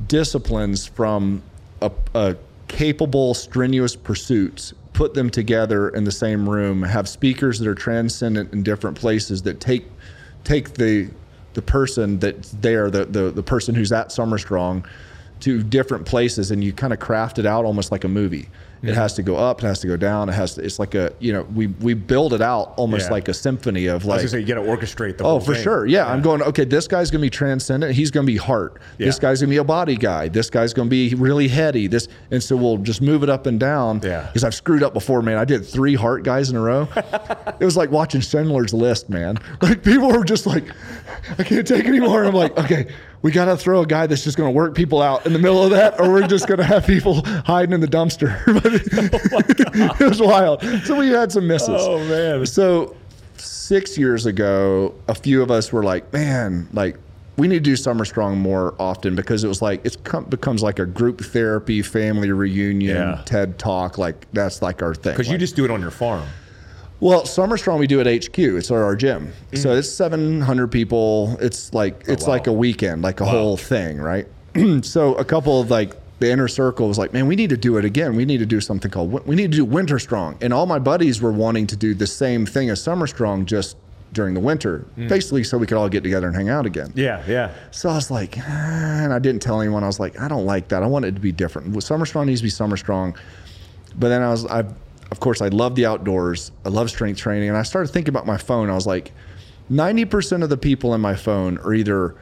[0.08, 1.42] disciplines from
[1.82, 2.36] a, a
[2.68, 8.52] capable, strenuous pursuits, put them together in the same room, have speakers that are transcendent
[8.52, 9.86] in different places that take
[10.44, 11.10] take the
[11.58, 14.86] the person that's there, the the, the person who's at Summer Strong,
[15.40, 18.48] to different places, and you kind of craft it out almost like a movie.
[18.82, 20.96] It has to go up, it has to go down, it has to, it's like
[20.96, 24.24] a you know we we build it out almost like a symphony of I like
[24.24, 25.24] was gonna say you got to orchestrate the.
[25.24, 25.64] Oh, for thing.
[25.64, 25.86] sure.
[25.86, 27.94] Yeah, I'm going, okay, this guy's going to be transcendent.
[27.94, 28.80] He's going to be heart.
[28.98, 30.28] This guy's going to be a body guy.
[30.28, 31.88] This guy's going to be really heady.
[31.88, 34.02] This And so we'll just move it up and down.
[34.04, 34.28] Yeah.
[34.28, 35.38] Because I've screwed up before, man.
[35.38, 36.88] I did three heart guys in a row.
[37.60, 39.38] it was like watching Schindler's List, man.
[39.62, 40.64] Like people were just like,
[41.38, 42.24] I can't take anymore.
[42.24, 42.88] I'm like, okay,
[43.22, 45.40] we got to throw a guy that's just going to work people out in the
[45.40, 48.38] middle of that, or we're just going to have people hiding in the dumpster.
[48.58, 48.66] But
[49.76, 50.62] oh it was wild.
[50.86, 51.70] So we had some misses.
[51.70, 52.46] Oh man.
[52.46, 52.96] So
[53.38, 56.98] six years ago, a few of us were like, man, like
[57.38, 60.64] we need to do Summer Strong more often because it was like it come, becomes
[60.64, 63.22] like a group therapy, family reunion, Yeah.
[63.26, 63.98] TED talk.
[63.98, 65.14] Like that's like our thing.
[65.14, 66.28] Because you just do it on your farm.
[67.00, 68.38] Well, Summer Strong we do at HQ.
[68.40, 69.32] It's our, our gym.
[69.54, 69.78] So Mm.
[69.80, 71.38] it's 700 people.
[71.40, 72.34] It's like it's Oh, wow.
[72.34, 74.28] like a weekend, like a whole thing, right?
[74.82, 77.78] so a couple of like the inner circle was like, man, we need to do
[77.78, 78.16] it again.
[78.16, 80.38] We need to do something called we need to do Winter Strong.
[80.42, 83.78] And all my buddies were wanting to do the same thing as Summer Strong just
[84.14, 86.88] during the winter, basically so we could all get together and hang out again.
[86.94, 86.98] Mm.
[86.98, 87.52] Yeah, yeah.
[87.72, 89.84] So I was like, ah, and I didn't tell anyone.
[89.84, 90.82] I was like, I don't like that.
[90.82, 91.84] I want it to be different.
[91.84, 93.16] Summer Strong needs to be Summer Strong.
[94.00, 94.64] But then I was, I,
[95.12, 96.52] of course, I love the outdoors.
[96.66, 98.70] I love strength training, and I started thinking about my phone.
[98.70, 99.12] I was like,
[99.70, 102.16] ninety percent of the people in my phone are either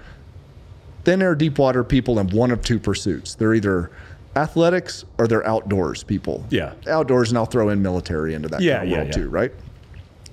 [1.04, 3.36] thin air, deep water people in one of two pursuits.
[3.36, 3.92] They're either
[4.36, 6.46] athletics or they're outdoors people.
[6.50, 6.74] Yeah.
[6.88, 9.14] outdoors, and I'll throw in military into that Yeah, kind of yeah, world yeah.
[9.14, 9.52] too, right?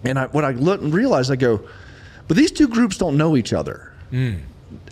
[0.04, 1.60] And I, what I looked and realized, I go,
[2.26, 4.36] but these two groups don't know each other hmm.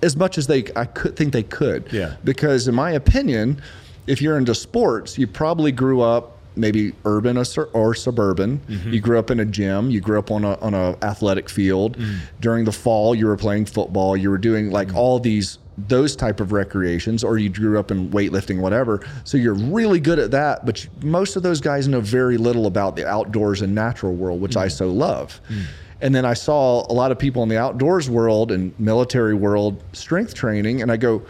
[0.03, 1.93] as much as they I could think they could.
[1.93, 2.17] Yeah.
[2.23, 3.61] Because in my opinion,
[4.07, 8.61] if you're into sports, you probably grew up maybe urban or, sur- or suburban.
[8.69, 8.93] Mm-hmm.
[8.93, 9.91] You grew up in a gym.
[9.91, 11.97] You grew up on a on a athletic field.
[11.97, 12.19] Mm.
[12.41, 14.17] During the fall, you were playing football.
[14.17, 14.99] You were doing like mm-hmm.
[14.99, 19.55] all these those type of recreations or you grew up in weightlifting whatever so you're
[19.55, 23.07] really good at that but you- most of those guys know very little about the
[23.07, 24.73] outdoors and natural world which i mm.
[24.73, 25.63] so love mm.
[26.03, 29.83] and then I saw a lot of people in the outdoors world and military world
[29.93, 31.23] strength training, and I go,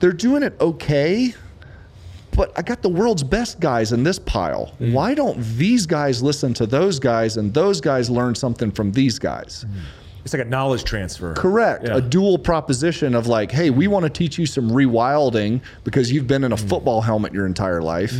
[0.00, 1.34] they're doing it okay,
[2.34, 4.74] but I got the world's best guys in this pile.
[4.80, 4.92] Mm.
[4.92, 9.18] Why don't these guys listen to those guys and those guys learn something from these
[9.18, 9.64] guys?
[9.68, 9.80] Mm.
[10.24, 11.34] It's like a knowledge transfer.
[11.34, 11.86] Correct.
[11.86, 11.98] Yeah.
[11.98, 16.26] A dual proposition of like, hey, we want to teach you some rewilding because you've
[16.26, 16.68] been in a mm.
[16.68, 18.14] football helmet your entire life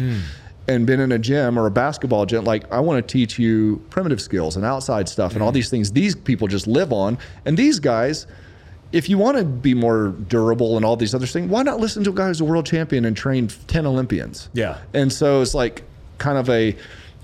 [0.68, 2.44] and been in a gym or a basketball gym.
[2.44, 5.92] Like, I want to teach you primitive skills and outside stuff and all these things
[5.92, 7.18] these people just live on.
[7.46, 8.27] And these guys,
[8.94, 12.04] if you want to be more durable and all these other things, why not listen
[12.04, 14.48] to a guy who's a world champion and trained 10 Olympians?
[14.52, 14.78] Yeah.
[14.94, 15.83] And so it's like
[16.18, 16.76] kind of a,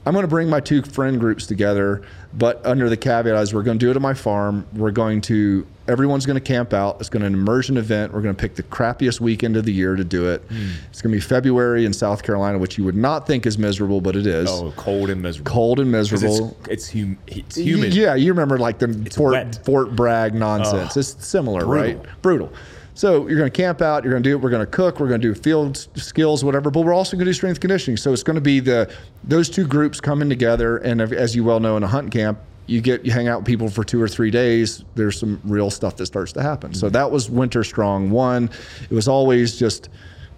[0.05, 3.63] I'm going to bring my two friend groups together, but under the caveat is we're
[3.63, 4.67] going to do it at my farm.
[4.75, 7.01] We're going to, everyone's going to camp out.
[7.01, 8.13] It's going to an immersion event.
[8.13, 10.43] We're going to pick the crappiest weekend of the year to do it.
[10.43, 10.71] Hmm.
[10.91, 14.01] It's going to be February in South Carolina, which you would not think is miserable,
[14.01, 14.49] but it is.
[14.49, 15.51] Oh, cold and miserable.
[15.51, 16.57] Cold and miserable.
[16.69, 17.95] It's, it's, hum, it's humid.
[17.95, 19.59] Yeah, you remember like the Fort.
[19.65, 20.97] Fort Bragg nonsense.
[20.97, 22.01] it's similar, brutal.
[22.03, 22.23] right?
[22.23, 22.53] Brutal.
[22.95, 24.05] So you're going to camp out.
[24.05, 24.41] You're going to do it.
[24.41, 25.01] We're going to cook.
[25.01, 26.71] We're going to do field skills, whatever.
[26.71, 27.97] But we're also going to do strength conditioning.
[27.97, 28.93] So it's going to be the
[29.25, 30.79] those two groups coming together.
[30.79, 33.47] And as you well know, in a hunt camp, you get you hang out with
[33.47, 34.85] people for two or three days.
[34.95, 36.73] There's some real stuff that starts to happen.
[36.73, 36.95] So mm-hmm.
[36.95, 38.51] that was Winter Strong one.
[38.89, 39.89] It was always just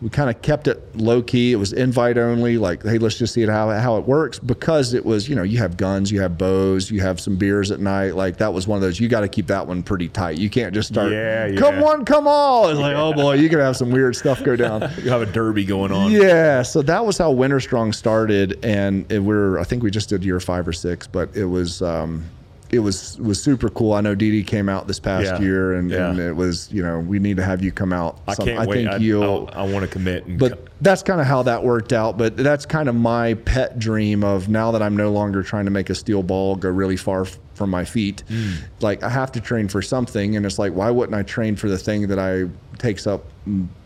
[0.03, 1.53] we kind of kept it low key.
[1.53, 4.95] It was invite only, like, hey, let's just see it how how it works because
[4.95, 7.79] it was, you know, you have guns, you have bows, you have some beers at
[7.79, 8.17] night.
[8.17, 8.99] Like that was one of those.
[8.99, 10.39] You got to keep that one pretty tight.
[10.39, 11.13] You can't just start.
[11.13, 11.83] Yeah, Come yeah.
[11.83, 12.69] one, come all.
[12.69, 14.91] It's like, oh boy, you could have some weird stuff go down.
[15.03, 16.13] You have a derby going on.
[16.13, 20.09] Yeah, so that was how Winter Strong started, and it, we're I think we just
[20.09, 22.25] did year five or six, but it was um,
[22.73, 23.93] it was was super cool.
[23.93, 26.09] I know Dee came out this past Yeah, year, and, yeah.
[26.09, 28.19] and it was you know we need to have you come out.
[28.27, 28.77] I can't wait.
[28.77, 29.51] think I, you'll.
[29.53, 30.25] I, want to commit.
[30.25, 32.17] And but that's kind of how that worked out.
[32.17, 35.71] But that's kind of my pet dream of now that I'm no longer trying to
[35.71, 38.25] make a steel ball go really far f- from my feet.
[38.31, 38.55] Mm.
[38.81, 41.69] Like I have to train for something, and it's like why wouldn't I train for
[41.69, 42.49] the thing that I
[42.79, 43.27] takes up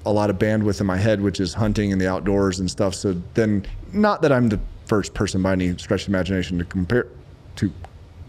[0.04, 2.94] a lot of bandwidth in my head, which is hunting and the outdoors and stuff.
[2.94, 7.08] So then, not that I'm the first person by any stretch of imagination to compare
[7.56, 7.72] to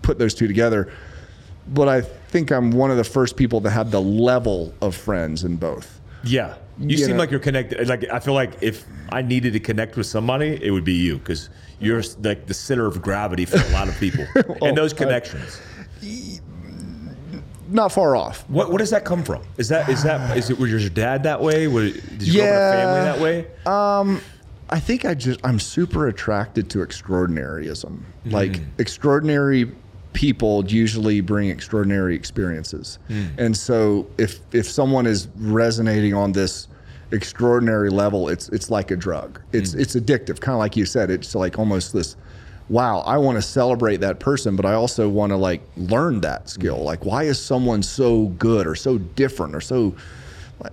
[0.08, 0.90] put those two together,
[1.68, 5.44] but I think I'm one of the first people that had the level of friends
[5.44, 6.00] in both.
[6.24, 6.56] Yeah.
[6.80, 7.88] You, You seem know- like you're connected.
[7.90, 11.18] Like I feel like if I needed to connect with somebody, it would be you
[11.18, 11.50] because
[11.80, 14.26] you're like the center of gravity for a lot of people
[14.62, 15.60] and those connections.
[17.70, 18.50] Not far off.
[18.50, 19.44] What what does that come from?
[19.58, 21.68] Is that is that is it was your dad that way?
[21.68, 23.04] Was, did you grow up in a family Yeah.
[23.12, 23.48] that way?
[23.66, 24.22] Um,
[24.70, 28.00] I think I just I'm super attracted to extraordinaryism.
[28.26, 28.32] Mm.
[28.32, 29.70] Like extraordinary
[30.14, 33.00] people usually bring extraordinary experiences.
[33.10, 33.38] Mm.
[33.38, 36.68] And so if if someone is resonating on this
[37.12, 39.40] extraordinary level, it's it's like a drug.
[39.54, 39.80] It's Mm.
[39.80, 41.10] it's addictive, kind of like you said.
[41.10, 42.16] It's like almost this
[42.70, 46.50] wow, I want to celebrate that person, but I also want to like learn that
[46.50, 46.84] skill.
[46.84, 49.96] Like why is someone so good or so different or so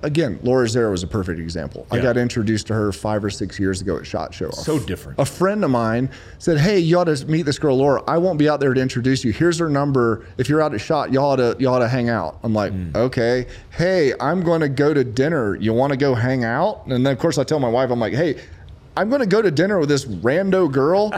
[0.03, 1.87] Again, Laura Zerra was a perfect example.
[1.91, 4.51] I got introduced to her five or six years ago at Shot Show.
[4.51, 5.19] So different.
[5.19, 6.09] A friend of mine
[6.39, 8.03] said, "Hey, you ought to meet this girl, Laura.
[8.09, 9.33] I won't be out there to introduce you.
[9.33, 10.25] Here's her number.
[10.39, 12.73] If you're out at Shot, you ought to you ought to hang out." I'm like,
[12.73, 12.97] Mm.
[12.97, 13.47] "Okay.
[13.71, 15.55] Hey, I'm going to go to dinner.
[15.57, 18.01] You want to go hang out?" And then of course I tell my wife, I'm
[18.01, 18.37] like, "Hey."
[18.97, 21.13] I'm going to go to dinner with this rando girl,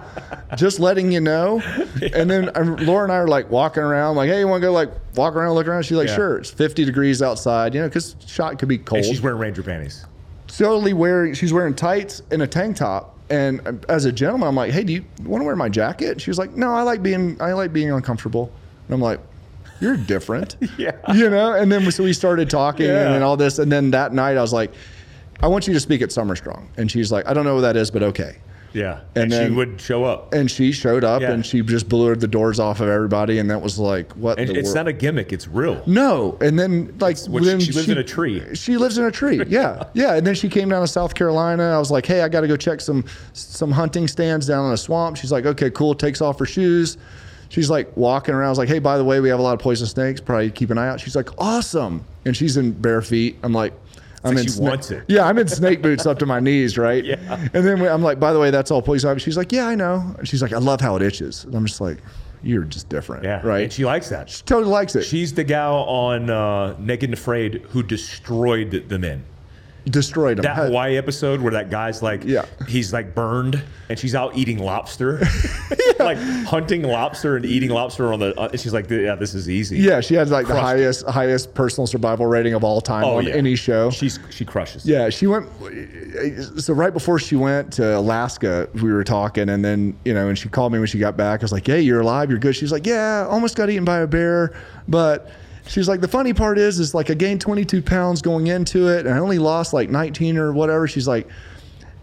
[0.56, 1.62] just letting you know.
[2.14, 4.66] And then um, Laura and I are like walking around, like, hey, you want to
[4.66, 5.82] go like walk around, look around?
[5.84, 6.14] She's like, Yeah.
[6.14, 6.38] sure.
[6.38, 9.62] It's 50 degrees outside, you know, because shot could be cold And she's wearing ranger
[9.62, 10.04] panties.
[10.48, 14.54] totally wearing she's wearing tights and a tank top and uh, as a gentleman i'm
[14.54, 17.02] like hey do you want to wear my jacket she was like no i like
[17.02, 18.52] being i like being uncomfortable
[18.86, 19.18] and i'm like
[19.80, 20.92] you're different Yeah.
[21.12, 23.12] you know and then so we started talking Yeah.
[23.14, 24.72] and, all this and then that night i was like
[25.40, 27.60] i want you to speak at summer strong and she's like i don't know what
[27.62, 28.36] that is but okay
[28.72, 29.00] Yeah.
[29.14, 30.34] And And, she would show up.
[30.34, 31.32] and she showed up Yeah.
[31.32, 34.52] and she just blew the doors off of everybody and that was like what it's
[34.52, 34.74] world?
[34.74, 35.82] not a gimmick, it's real.
[35.86, 38.42] No, and then like what she- she lives in a tree.
[38.54, 39.40] She lives in a tree.
[39.48, 40.16] Yeah, yeah.
[40.16, 41.62] And then she came down to South Carolina.
[41.74, 44.72] I was like, hey, I got to go check some some hunting stands down in
[44.72, 45.16] a swamp.
[45.16, 45.94] She's like, okay, cool.
[45.94, 46.98] Takes off her shoes.
[47.48, 48.48] She's like walking around.
[48.48, 50.20] I was like, hey, by the way, we have a lot of poison snakes.
[50.20, 51.00] Probably keep an eye out.
[51.00, 52.04] She's like, awesome.
[52.26, 53.38] And she's in bare feet.
[53.42, 53.72] I'm like.
[54.24, 55.04] I'm like in she sna- wants it.
[55.08, 57.04] Yeah, I'm in snake boots up to my knees, right?
[57.04, 57.48] Yeah.
[57.54, 59.20] And then I'm like, by the way, that's all poison ivy.
[59.20, 60.14] She's like, yeah, I know.
[60.18, 61.44] And she's like, I love how it itches.
[61.44, 61.98] And I'm just like,
[62.42, 63.40] you're just different, Yeah.
[63.44, 63.64] right?
[63.64, 64.28] And she likes that.
[64.30, 65.02] She totally likes it.
[65.02, 69.24] She's the gal on uh, Naked and Afraid who destroyed the men.
[69.86, 70.42] Destroyed them.
[70.42, 72.44] That Hawaii episode where that guy's like, Yeah.
[72.68, 75.20] he's like burned and she's out eating lobster,
[76.00, 78.38] like hunting lobster and eating lobster on the.
[78.38, 79.78] Uh, she's like, yeah, this is easy.
[79.78, 80.66] Yeah, she has like the Crushed it.
[80.66, 83.34] highest highest personal survival rating of all time Oh, on yeah.
[83.34, 83.90] any show.
[83.90, 84.84] She's she crushes.
[84.86, 85.46] yeah, she went.
[86.60, 90.36] So right before she went to Alaska, we were talking, and then you know, and
[90.38, 91.40] she called me when she got back.
[91.40, 92.28] I was like, "Hey, you're alive.
[92.30, 94.52] You're good." She's like, "Yeah, almost got eaten by a bear,
[94.88, 95.30] but."
[95.66, 99.06] She's like, the funny part is, is like I gained 22 pounds going into it,
[99.06, 100.86] and I only lost like 19 or whatever.
[100.86, 101.28] She's like,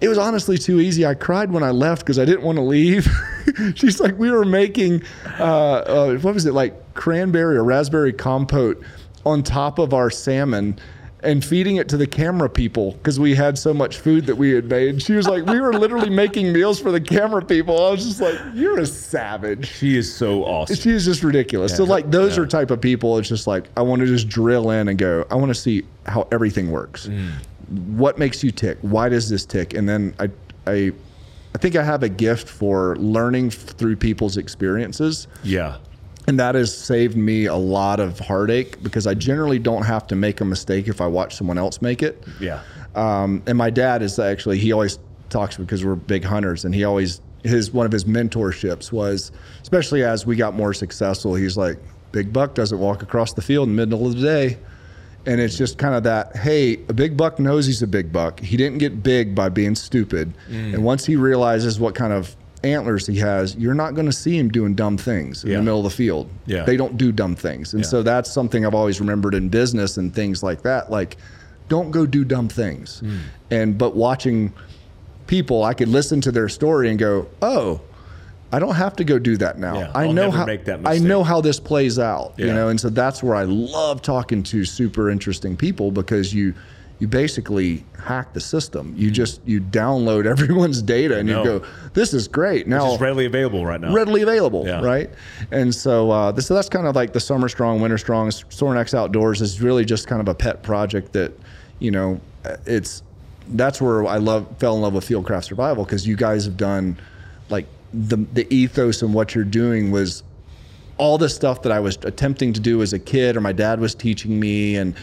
[0.02, 1.06] it was honestly too easy.
[1.06, 3.08] I cried when I left because I didn't want to leave.
[3.76, 5.04] She's like, we were making,
[5.40, 8.84] uh, uh, what was it, like cranberry or raspberry compote
[9.26, 10.78] on top of our salmon
[11.24, 14.52] and feeding it to the camera people because we had so much food that we
[14.52, 15.02] had made.
[15.02, 17.86] She was like, we were literally making meals for the camera people.
[17.86, 19.68] I was just like, you're a savage.
[19.72, 20.76] She is so awesome.
[20.76, 21.76] She is just ridiculous.
[21.76, 22.44] so like those Yeah.
[22.44, 23.18] are type of people.
[23.18, 25.26] It's just like I want to just drill in and go.
[25.32, 27.08] I want to see how everything works.
[27.08, 27.32] Mm.
[27.98, 28.78] What makes you tick?
[28.82, 29.74] Why does this tick?
[29.74, 30.30] And then I,
[30.68, 30.92] I,
[31.56, 35.78] I think I have a gift for learning through people's experiences, yeah.
[36.28, 40.16] And that has saved me a lot of heartache because I generally don't have to
[40.16, 42.24] make a mistake if I watch someone else make it.
[42.40, 42.62] Yeah.
[42.96, 45.00] Um, and my dad is actually he always
[45.30, 50.04] talks because we're big hunters, and he always his one of his mentorships was especially
[50.04, 51.36] as we got more successful.
[51.36, 51.78] He's like,
[52.12, 54.58] "Big buck doesn't walk across the field in the middle of the day."
[55.26, 58.42] And it's just kind of that, hey, a big buck knows he's a big buck.
[58.42, 60.34] He didn't get big by being stupid.
[60.50, 60.74] Mm.
[60.74, 64.38] And once he realizes what kind of antlers he has, you're not going to see
[64.38, 65.58] him doing dumb things in Yeah.
[65.58, 66.30] the middle of the field.
[66.46, 66.64] Yeah.
[66.64, 67.74] They don't do dumb things.
[67.74, 67.90] And Yeah.
[67.90, 70.90] so that's something I've always remembered in business and things like that.
[70.92, 71.18] Like,
[71.70, 73.00] don't go do dumb things.
[73.00, 73.18] Hmm.
[73.52, 74.54] And but watching
[75.28, 77.82] people, I could listen to their story and go, oh.
[78.52, 79.80] I don't have to go do that now.
[79.80, 82.36] Yeah, I know how make that I know how this plays out.
[82.38, 86.54] You know, and so that's where I love talking to super interesting people because you
[87.04, 88.94] you basically hack the system.
[88.96, 91.62] You just you download everyone's data and you go,
[91.94, 92.66] this is great.
[92.66, 93.94] Now It's readily available right now.
[93.94, 94.80] readily available, Yeah.
[94.82, 95.10] right?
[95.52, 98.30] And so, uh, this, so that's kind of like the summer strong, winter strong.
[98.30, 101.34] Sorinex Outdoors is really just kind of a pet project that,
[101.80, 102.22] you know,
[102.66, 103.04] it's
[103.50, 106.96] that's where I love fell in love with Fieldcraft Survival because you guys have done
[107.50, 110.24] like the the ethos and what you're doing was
[110.98, 113.82] all the stuff that I was attempting to do as a kid or my dad
[113.82, 114.96] was teaching me and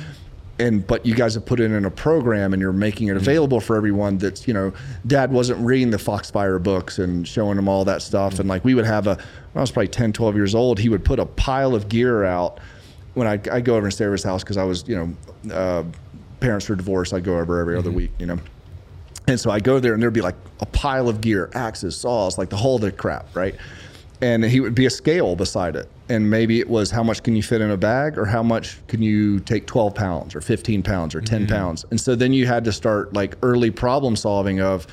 [0.61, 3.61] and but you guys have put it in a program and you're making it available
[3.61, 4.73] for everyone that's you know
[5.07, 8.39] dad wasn't reading the foxfire books and showing them all that stuff.
[8.39, 10.89] And like we would have a when i was probably 10 12 years old he
[10.89, 12.61] would put a pile of gear out.
[13.15, 15.55] When i i go over and stay over his house because i was you know
[15.55, 15.85] uh,
[16.39, 18.39] parents were divorced i'd go over every other week you know.
[19.27, 22.37] And so I go there and there'd be like a pile of gear, axes, saws,
[22.37, 23.55] like the whole of the crap, right?
[24.21, 25.89] And he would be a scale beside it.
[26.11, 28.85] And maybe it was how much can you fit in a bag or how much
[28.89, 31.55] can you take 12 pounds or 15 pounds or 10 mm-hmm.
[31.55, 31.87] pounds.
[31.91, 34.89] And so then you had to start like early problem solving of,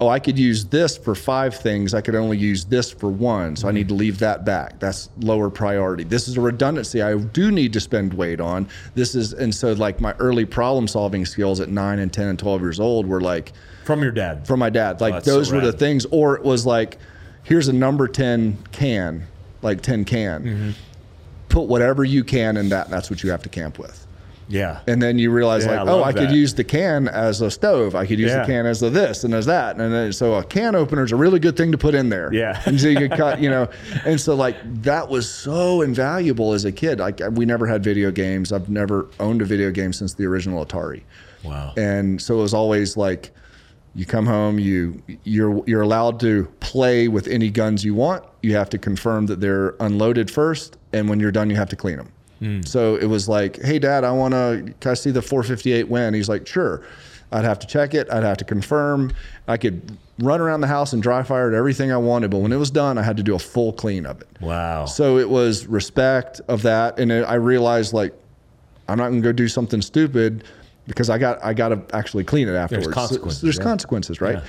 [0.00, 1.92] oh, I could use this for five things.
[1.92, 3.54] I could only use this for one.
[3.54, 4.80] So I need to leave that back.
[4.80, 6.04] That's lower priority.
[6.04, 8.66] This is a redundancy I do need to spend weight on.
[8.94, 12.38] This is, and so like my early problem solving skills at nine and 10 and
[12.38, 13.52] 12 years old were like,
[13.84, 14.46] From your dad.
[14.46, 15.00] from my dad.
[15.00, 16.98] Like oh, so those were the things, or it was like,
[17.44, 19.26] here's a number 10 can,
[19.62, 20.44] like 10 can.
[20.44, 20.70] Mm-hmm.
[21.48, 24.06] Put whatever you can in that, and that's what you have to camp with.
[24.48, 24.80] yeah.
[24.86, 27.50] And then you realize, Yeah, like, I oh, I could use the can as a
[27.50, 27.94] stove.
[27.94, 28.40] I could use Yeah.
[28.40, 29.76] the can as the this and as that.
[29.78, 32.32] And then, so a can opener is a really good thing to put in there.
[32.32, 32.60] Yeah.
[32.66, 33.68] and so you could cut, you know.
[34.06, 36.98] And so, like, that was so invaluable as a kid.
[37.00, 38.50] Like, we never had video games.
[38.50, 41.02] I've never owned a video game since the original Atari.
[41.44, 41.74] Wow.
[41.76, 43.30] And so it was always like,
[43.94, 48.24] you come home, you you're you're allowed to play with any guns you want.
[48.42, 51.76] You have to confirm that they're unloaded first, and when you're done, you have to
[51.76, 52.12] clean them.
[52.38, 52.62] Hmm.
[52.62, 54.74] So it was like, hey, Dad, I want to.
[54.80, 56.14] Can I see the 458 win?
[56.14, 56.82] He's like, sure.
[57.30, 58.10] I'd have to check it.
[58.10, 59.10] I'd have to confirm.
[59.48, 62.56] I could run around the house and dry fire everything I wanted, but when it
[62.56, 64.28] was done, I had to do a full clean of it.
[64.40, 64.84] Wow.
[64.84, 68.12] So it was respect of that, and it, I realized like
[68.88, 70.44] I'm not going to go do something stupid
[70.86, 72.86] because I got I got to actually clean it afterwards.
[72.88, 73.62] So- consequences, there's yeah.
[73.64, 74.36] consequences, right?
[74.36, 74.44] Yeah.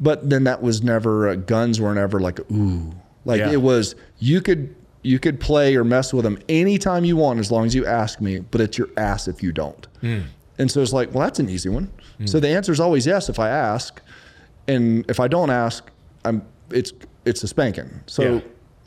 [0.00, 2.92] But then that was never uh, guns were never like ooh,
[3.24, 3.50] like Yeah.
[3.52, 7.50] it was you could you could play or mess with them anytime you want as
[7.50, 9.86] long as you ask me, but it's your ass if you don't.
[10.00, 10.20] Hmm.
[10.58, 11.90] And so it's like, well, that's an easy one.
[12.24, 14.02] So the answer is always yes if I ask,
[14.66, 15.88] and if I don't ask,
[16.24, 16.92] I'm it's
[17.24, 17.88] it's a spanking.
[18.06, 18.40] So Yeah.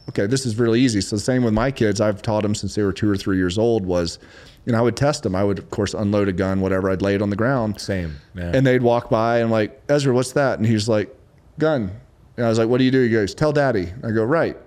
[0.10, 1.00] okay, this is really easy.
[1.02, 2.02] So the same with my kids.
[2.02, 3.86] I've taught them since they were two or three years old.
[3.86, 4.20] Was
[4.66, 5.36] know I would test them.
[5.36, 6.90] I would of course unload a gun, whatever.
[6.90, 7.80] I'd lay it on the ground.
[7.80, 8.18] Same.
[8.36, 8.52] Yeah.
[8.54, 10.60] And they'd walk by and I'm like, Ezra, what's that?
[10.60, 11.16] And he's like,
[11.60, 11.92] gun.
[12.38, 13.04] And I was like, what do you do?
[13.04, 13.92] He goes, tell daddy.
[14.04, 14.58] I go, right.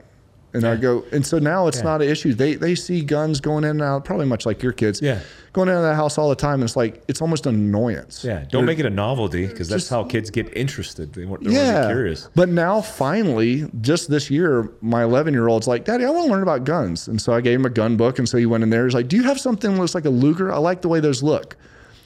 [0.54, 1.82] And I go, and so now it's Yeah.
[1.84, 2.32] not an issue.
[2.32, 5.02] They they see guns going in and out, probably much like your kids.
[5.02, 5.18] Yeah.
[5.52, 6.54] Going in and out of the house all the time.
[6.54, 8.24] And it's like, it's almost an annoyance.
[8.24, 8.44] yeah.
[8.50, 11.12] Don't make it a novelty because that's how kids get interested.
[11.12, 11.86] They want, they're Yeah.
[11.86, 12.28] curious.
[12.34, 16.32] But now finally, just this year, my 11 year old's like, Daddy, I want to
[16.32, 17.06] learn about guns.
[17.08, 18.18] And so I gave him a gun book.
[18.18, 18.84] And so he went in there.
[18.84, 20.52] He's like, Do you have something that looks like a Luger?
[20.52, 21.56] I like the way those look.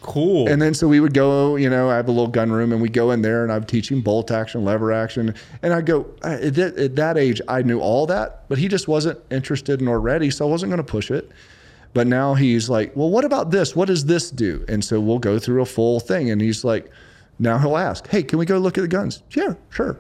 [0.01, 0.49] Cool.
[0.49, 2.81] And then so we would go, you know, I have a little gun room and
[2.81, 5.35] we go in there and I'm teaching bolt action, lever action.
[5.63, 8.87] And I go, at that, at that age, I knew all that, but he just
[8.89, 10.31] wasn't interested nor ready.
[10.31, 11.31] So I wasn't going to push it.
[11.95, 13.75] But now he's like, well, what about this?
[13.75, 14.65] What does this do?
[14.69, 16.31] And so we'll go through a full thing.
[16.31, 16.91] And he's like,
[17.39, 19.23] now he'll ask, hey, can we go look at the guns?
[19.35, 19.99] Yeah, sure.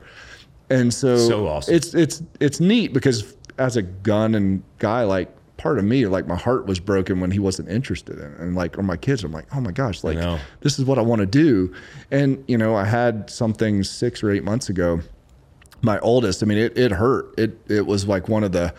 [0.70, 1.74] And so, So awesome.
[1.74, 6.26] it's it's it's neat because as a gun and guy, like part of me, like
[6.26, 8.38] my heart was broken when he wasn't interested in it.
[8.38, 10.16] And like, or my kids, I'm like, oh my gosh, like
[10.60, 11.74] this is what I want to do.
[12.10, 15.00] And you know, I had something six or eight months ago.
[15.82, 17.34] My oldest, I mean, it, it hurt.
[17.38, 18.72] It it was like one of the,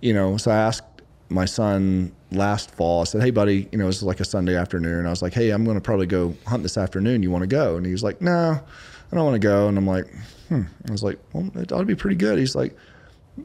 [0.00, 0.36] you know.
[0.36, 0.84] So I asked
[1.30, 3.02] my son last fall.
[3.02, 5.06] I said, "Hey, buddy, you know, it was like a Sunday afternoon.
[5.06, 7.22] I was like, "Hey, I'm going to probably go hunt this afternoon.
[7.22, 9.78] You want to go?" And he was like, "No, I don't want to go." And
[9.78, 10.06] I'm like,
[10.48, 12.76] "Hmm." I was like, "Well, it ought to be pretty good." He's like,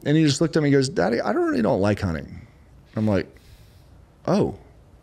[0.04, 2.43] and he just looked at me and goes, "Daddy, I don't really don't like hunting."
[2.96, 3.26] I'm like,
[4.26, 4.56] "Oh,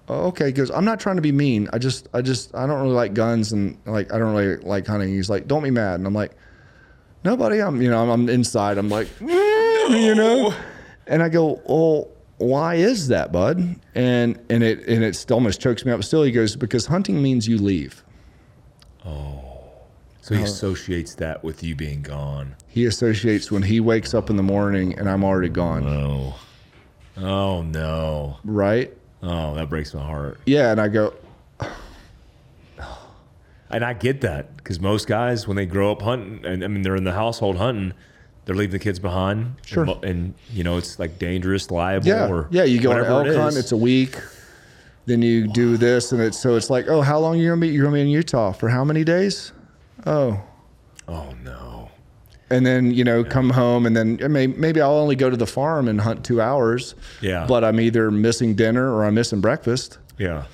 [0.07, 1.69] oh, okay." He goes, "I'm not trying to be mean.
[1.73, 4.87] I just, I just, I don't really like guns and like I don't really like
[4.87, 6.31] hunting." He's like, "Don't be mad." And I'm like,
[7.23, 7.61] nobody.
[7.61, 8.77] I'm, you know, I'm, I'm inside.
[8.77, 10.53] I'm like, you know."
[11.07, 15.59] And I go, "Well, why is that, bud?" And and it and it still almost
[15.59, 16.03] chokes me up.
[16.03, 18.03] Still, he goes, "Because hunting means you leave."
[19.05, 19.39] Oh.
[20.21, 22.55] So he uh, associates that with you being gone.
[22.67, 26.35] He associates when he wakes up in the morning and I'm already gone, Oh.
[27.17, 28.37] Oh no.
[28.43, 28.91] right?
[29.23, 30.39] Oh, that breaks my heart.
[30.45, 31.13] Yeah, and I go,
[33.71, 36.81] And I get that because most guys, when they grow up hunting, and I mean,
[36.81, 37.93] they're in the household hunting,
[38.45, 39.55] they're leaving the kids behind.
[39.65, 39.83] Sure.
[39.85, 42.63] And, and, you know, it's like dangerous, liable, Yeah, or yeah.
[42.65, 43.55] You go on elk it hunt.
[43.55, 44.17] It's a week.
[45.05, 47.61] Then you do this, and it's so it's like, oh, how long are you gonna
[47.61, 47.69] be?
[47.69, 49.51] You're gonna be in Utah for how many days?
[50.05, 50.41] Oh,
[51.07, 51.70] oh no.
[52.51, 55.47] And then you know come home, and then may- maybe I'll only go to the
[55.47, 56.95] farm and hunt two hours.
[57.21, 57.45] Yeah.
[57.47, 59.97] But I'm either missing dinner or I'm missing breakfast.
[60.17, 60.45] Yeah.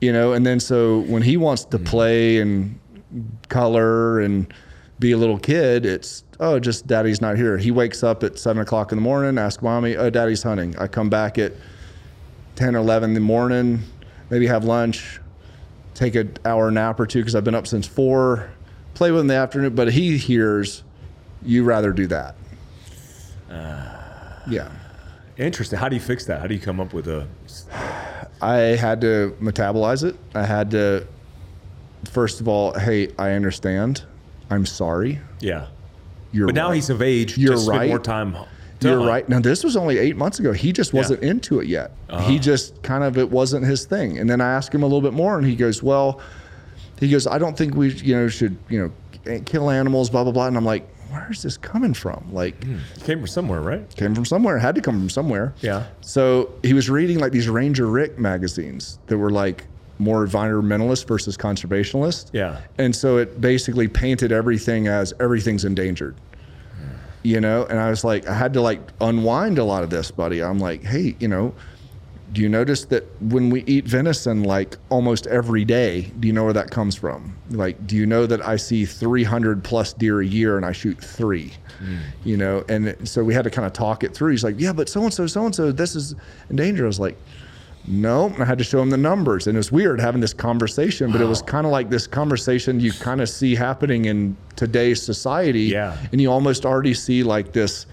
[0.00, 1.86] You know, and then so when he wants to mm-hmm.
[1.86, 2.78] play and
[3.48, 4.52] color and
[4.98, 7.56] be a little kid, it's oh, just daddy's not here.
[7.56, 10.76] He wakes up at seven o'clock in the morning, ask mommy, oh, daddy's hunting.
[10.78, 11.52] I come back at
[12.56, 13.82] 10 or 11 in the morning,
[14.30, 15.20] maybe have lunch,
[15.94, 18.50] take an hour nap or two because I've been up since four,
[18.94, 19.74] play with him in the afternoon.
[19.74, 20.82] But he hears,
[21.44, 22.34] you rather do that.
[23.50, 24.70] Uh, yeah.
[25.36, 25.78] Interesting.
[25.78, 26.40] How do you fix that?
[26.40, 27.26] How do you come up with a?
[28.40, 30.16] I had to metabolize it.
[30.34, 31.06] I had to,
[32.10, 34.02] first of all, hey, I understand.
[34.50, 35.20] I'm sorry.
[35.40, 35.66] Yeah.
[36.32, 36.74] You're But now right.
[36.74, 37.38] he's of age.
[37.38, 37.88] You're spend right.
[37.88, 38.36] More time.
[38.80, 39.08] You're hunt.
[39.08, 39.28] right.
[39.28, 40.52] Now this was only eight months ago.
[40.52, 41.92] He just wasn't into it yet.
[42.08, 42.38] He uh-huh.
[42.38, 44.18] just kind of it wasn't his thing.
[44.18, 46.20] And then I asked him a little bit more, and he goes, "Well,
[47.00, 48.92] he goes, I don't think we you know should you
[49.24, 52.28] know kill animals, blah blah blah." And I'm like, "Where is this coming from?
[52.32, 52.78] Like, hmm.
[53.04, 53.96] Came from somewhere, right?
[53.96, 54.58] came from somewhere.
[54.58, 55.84] Had to come from somewhere." Yeah.
[56.00, 59.64] So he was reading like these Ranger Rick magazines that were like
[59.98, 62.30] more environmentalist versus conservationist.
[62.32, 62.60] Yeah.
[62.78, 66.16] And so it basically painted everything as everything's endangered.
[66.76, 66.96] Hmm.
[67.22, 70.10] You know, and I was like, I had to like unwind a lot of this,
[70.10, 70.42] buddy.
[70.42, 71.54] I'm like, hey, you know,
[72.32, 76.44] do you notice that when we eat venison like almost every day, do you know
[76.44, 77.36] where that comes from?
[77.50, 80.98] Like, do you know that I see 300 plus deer a year and I shoot
[80.98, 81.52] three?
[81.78, 81.98] Hmm.
[82.24, 84.32] You know, and so we had to kind of talk it through.
[84.32, 86.14] He's like, yeah, but so and so, so and so, this is
[86.50, 86.84] in danger.
[86.84, 87.16] I was like,
[87.86, 89.46] no, and I had to show him the numbers.
[89.46, 92.80] And it was weird having this conversation, but it was kind of like this conversation
[92.80, 95.64] you kind of see happening in today's society.
[95.64, 95.96] Yeah.
[96.10, 97.86] And you almost already see like this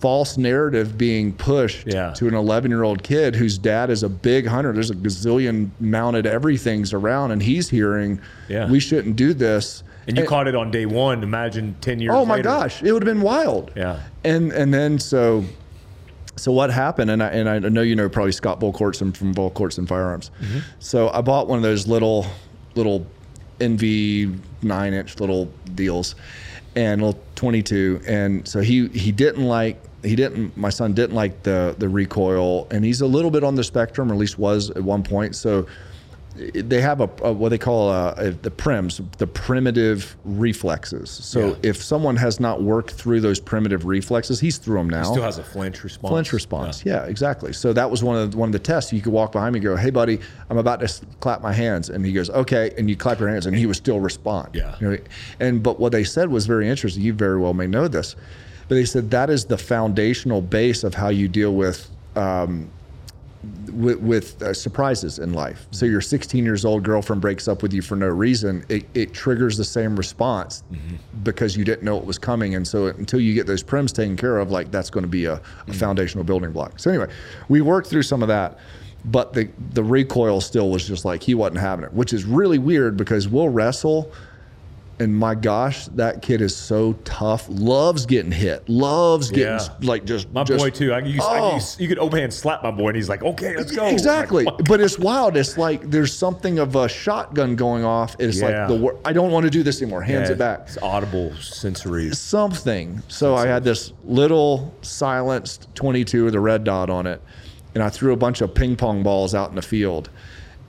[0.00, 2.12] false narrative being pushed Yeah.
[2.14, 4.72] to an 11 year old kid whose dad is a big hunter.
[4.72, 8.70] There's a gazillion mounted everything's around, and he's hearing, Yeah.
[8.70, 9.82] we shouldn't do this.
[10.08, 11.22] And you caught it on day one.
[11.22, 12.14] Imagine ten years.
[12.16, 12.48] Oh my later.
[12.48, 13.70] gosh, it would have been wild.
[13.76, 14.00] Yeah.
[14.24, 15.44] And and then so
[16.36, 17.10] so what happened?
[17.10, 20.30] And I and I know you know probably Scott Volquartsen from Volquartsen and Firearms.
[20.42, 20.58] Mm-hmm.
[20.78, 22.26] So I bought one of those little
[22.74, 23.06] little
[23.60, 26.14] NV nine inch little deals
[26.76, 31.42] and little 22 and so he he didn't like he didn't my son didn't like
[31.42, 34.70] the the recoil and he's a little bit on the spectrum or at least was
[34.70, 35.66] at one point so
[36.36, 41.10] they have a, a what they call a, a, the prims, the primitive reflexes.
[41.10, 41.54] So Yeah.
[41.70, 45.02] if someone has not worked through those primitive reflexes, he's through them now.
[45.02, 46.12] Still has a flinch response.
[46.12, 46.84] Flinch response.
[46.86, 47.04] Yeah.
[47.04, 47.52] exactly.
[47.52, 48.92] So that was one of the, one of the tests.
[48.92, 51.90] You could walk behind me and go, "Hey, buddy, I'm about to clap my hands,"
[51.90, 54.50] and he goes, "Okay," and you clap your hands, and he would still respond.
[54.54, 54.76] Yeah.
[54.80, 54.98] You know,
[55.40, 57.02] and but what they said was very interesting.
[57.02, 58.14] You very well may know this,
[58.70, 61.90] but they said that is the foundational base of how you deal with.
[62.14, 62.70] Um,
[63.72, 65.66] with, with uh, surprises in life.
[65.70, 68.66] So your 16 years old girlfriend breaks up with you for no reason.
[68.68, 70.62] It, it triggers the same response
[71.22, 72.54] because you didn't know it was coming.
[72.54, 75.24] And so until you get those prims taken care of, like that's going to be
[75.24, 76.78] a, a foundational building block.
[76.78, 77.10] So anyway,
[77.48, 78.58] we worked through some of that,
[79.06, 82.58] but the the recoil still was just like he wasn't having it, which is really
[82.58, 84.12] weird because we'll wrestle.
[85.00, 87.46] And my gosh, that kid is so tough.
[87.48, 88.68] Loves getting hit.
[88.68, 89.68] Loves getting Yeah.
[89.80, 90.92] like just My just, boy too.
[90.92, 91.56] I, you, I, Oh.
[91.56, 94.44] you, you could open hand slap my boy, and he's like, "Okay, let's go." Exactly.
[94.44, 95.38] Like, but it's wild.
[95.38, 98.14] It's like there's something of a shotgun going off.
[98.18, 98.66] It's Yeah.
[98.68, 100.02] like the I don't want to do this anymore.
[100.02, 100.60] Hands yeah, it back.
[100.66, 102.10] It's audible sensory.
[102.14, 103.02] Something.
[103.08, 107.22] So I had this little silenced 22 with a red dot on it,
[107.74, 110.10] and I threw a bunch of ping pong balls out in the field,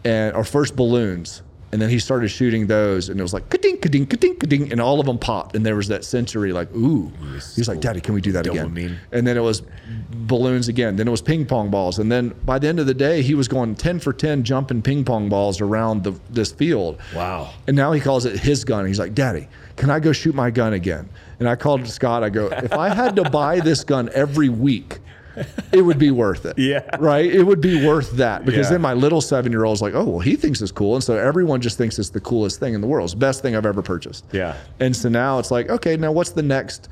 [0.06, 1.42] and or first balloons.
[1.72, 4.82] And then he started shooting those, and it was like ka-ding, ka-ding, ka-ding, ka-ding, and
[4.82, 5.55] all of them popped.
[5.55, 7.09] And there was that sensory, like, ooh.
[7.55, 8.99] He's like, Daddy, can we do that again?
[9.13, 9.63] And then it was
[10.09, 10.97] balloons again.
[10.97, 11.99] Then it was ping pong balls.
[11.99, 14.82] And then by the end of the day, he was going 10 for 10 jumping
[14.82, 16.99] ping pong balls around the, this field.
[17.15, 17.53] Wow.
[17.67, 18.86] And now he calls it his gun.
[18.86, 19.47] He's like, Daddy,
[19.78, 21.07] can I go shoot my gun again?
[21.39, 22.24] And I called Scott.
[22.24, 24.99] I go, if I had to buy this gun every week,
[25.72, 26.58] it would be worth it.
[26.60, 26.84] Yeah.
[27.00, 27.26] Right?
[27.34, 28.46] It would be worth that.
[28.46, 28.72] Because Yeah.
[28.74, 30.96] then my little seven year old's like, oh, well, he thinks it's cool.
[30.96, 33.06] And so everyone just thinks it's the coolest thing in the world.
[33.06, 34.26] It's the best thing I've ever purchased.
[34.32, 34.56] Yeah.
[34.80, 36.90] And so now it's like, okay, now what's the next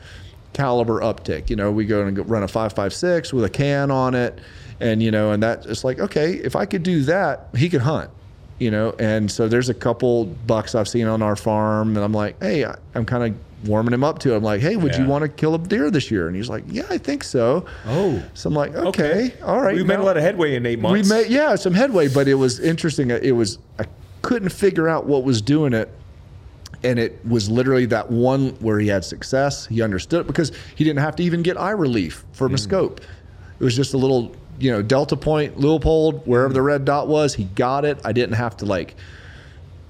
[0.54, 1.50] caliber uptick?
[1.50, 4.40] You know, we go and go run a 556 with a can on it.
[4.80, 7.82] And, you know, and that it's like, okay, if I could do that, he could
[7.82, 8.10] hunt,
[8.60, 8.96] you know.
[8.98, 11.98] And so there's a couple bucks I've seen on our farm.
[11.98, 14.38] And I'm like, hey, I- I'm kind of warming him up to it.
[14.38, 16.28] I'm like, hey, would you want to kill a deer this year?
[16.28, 17.66] And he's like, yeah, I think so.
[17.86, 18.24] Oh.
[18.34, 19.76] So I'm like, okay, all right.
[19.76, 21.10] We made a lot of headway in eight months.
[21.10, 23.12] we made yeah some headway, but it was interesting.
[23.12, 23.86] It was I
[24.22, 25.89] couldn't figure out what was doing it
[26.84, 29.66] and it was literally that one where he had success.
[29.68, 32.60] He understood it because he didn't have to even get eye relief from a mm.
[32.60, 33.01] scope.
[33.60, 36.55] It was just a little, you know, delta point, Leupold, wherever mm.
[36.55, 37.36] the red dot was.
[37.36, 37.99] He got it.
[38.05, 38.95] I didn't have to like.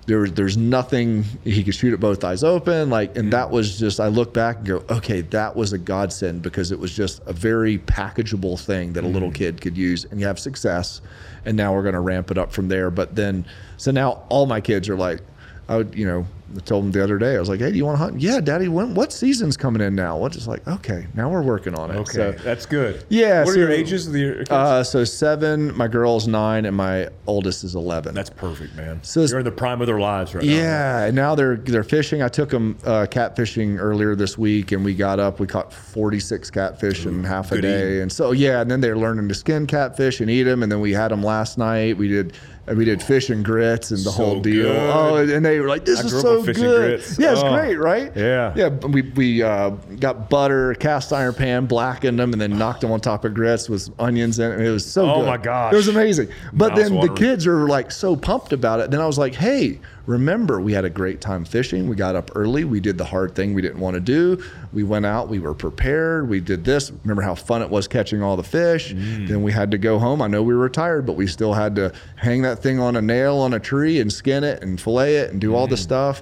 [0.10, 3.52] There, there's nothing he could shoot at both eyes open, like, and that mm.
[3.52, 4.00] was just.
[4.00, 7.32] I look back and go, okay, that was a godsend because it was just a
[7.32, 9.36] very packageable thing that a little mm.
[9.36, 11.02] kid could use, and you have success,
[11.46, 12.90] and now we're going to ramp it up from there.
[12.90, 13.46] But then,
[13.78, 15.22] so now all my kids are like,
[15.68, 16.26] I would, you know,
[16.56, 18.20] I told him the other day, I was like, hey, do you want to hunt?
[18.22, 20.18] Yeah, daddy, when, what season's coming in now?
[20.18, 20.32] What?
[20.32, 21.96] Just like, okay, now we're working on it.
[21.98, 23.04] Okay, So, that's good.
[23.10, 24.50] Yeah, What are your ages of your kids?
[24.50, 28.16] uh, so seven, my girl's nine, and my oldest is 11.
[28.16, 29.00] that's perfect, man.
[29.04, 30.52] so You're in the prime of their lives right now.
[30.52, 32.22] yeah, and now they're they're fishing.
[32.24, 35.40] I took them uh, catfishing earlier this week, and we got up.
[35.40, 38.02] We caught 46 catfish in half a day, eating.
[38.04, 38.62] and so yeah.
[38.62, 40.64] And then they're learning to skin catfish and eat them.
[40.64, 41.98] And then we had them last night.
[41.98, 42.34] We did
[42.68, 44.66] we did fish and grits and the So whole deal.
[44.66, 44.90] good.
[44.94, 47.20] Oh, and they were like, "This I is up so on fish and good." grits.
[47.20, 47.54] Yeah, it's Oh.
[47.56, 48.12] great, right?
[48.16, 48.54] Yeah.
[48.56, 48.68] yeah.
[48.70, 49.70] We we uh,
[50.00, 53.70] got butter, cast iron pan, blackened them, and then knocked them on top of grits
[53.70, 54.60] with onions in it.
[54.60, 55.28] It was so Oh good.
[55.28, 55.74] my gosh.
[55.74, 56.28] it was amazing.
[56.54, 58.90] But then the kids kids are like so pumped about it.
[58.92, 61.88] Then I was like, hey, remember, we had a great time fishing.
[61.88, 62.64] We got up early.
[62.64, 64.44] We did the hard thing we didn't want to do.
[64.74, 65.30] We went out.
[65.30, 66.30] We were prepared.
[66.30, 66.92] We did this.
[67.04, 68.94] Remember how fun it was catching all the fish.
[68.94, 69.28] Mm.
[69.28, 70.22] Then we had to go home.
[70.22, 73.02] I know we were tired, but we still had to hang that thing on a
[73.02, 75.80] nail on a tree and skin it and fillet it and do all the mm.
[75.80, 76.22] stuff.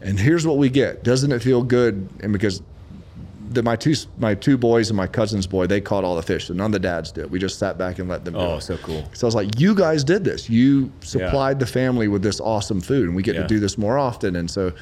[0.00, 1.02] And here's what we get.
[1.02, 2.08] Doesn't it feel good?
[2.20, 2.62] And because
[3.50, 6.46] the, my two my two boys and my cousin's boy, they caught all the fish.
[6.46, 7.30] So none of the dads did.
[7.30, 8.36] We just sat back and let them.
[8.36, 8.60] Oh, it.
[8.62, 9.04] so cool.
[9.12, 10.48] So I was like, you guys did this.
[10.48, 13.42] You supplied the family with this awesome food, and we get Yeah.
[13.42, 14.36] to do this more often.
[14.36, 14.72] And so,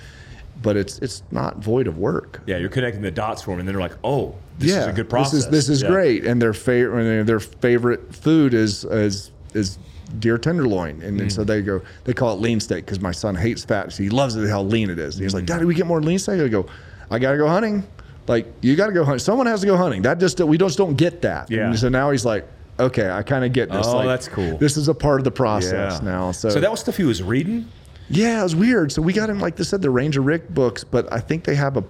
[0.63, 2.43] but it's it's not void of work.
[2.47, 4.87] Yeah, you're connecting the dots for them, and then they're like, "Oh, this yeah, is
[4.89, 5.89] a good process." This is this is Yeah.
[5.89, 6.25] great.
[6.27, 9.79] And their favorite their favorite food is is is
[10.19, 11.47] deer tenderloin, and, and so Mm.
[11.47, 13.93] they go they call it lean steak because my son hates fat.
[13.93, 15.15] So he loves it how lean it is.
[15.17, 15.37] And he's Mm.
[15.37, 16.41] like, Daddy, we get more lean steak.
[16.43, 16.67] I go,
[17.11, 17.85] I gotta go hunting.
[18.29, 19.21] Like you gotta go hunt.
[19.21, 20.03] Someone has to go hunting.
[20.03, 21.51] That just we just don't get that.
[21.51, 21.69] Yeah.
[21.69, 22.47] And so now he's like.
[22.81, 23.89] Okay, I kind of get this.
[23.89, 24.57] Oh, like, that's cool.
[24.57, 26.31] This is a part of the process now.
[26.31, 27.69] So, so that was stuff he was reading.
[28.09, 28.93] yeah, it was weird.
[28.93, 31.55] So we got him, like they said, the Ranger Rick books, but I think they
[31.55, 31.85] have a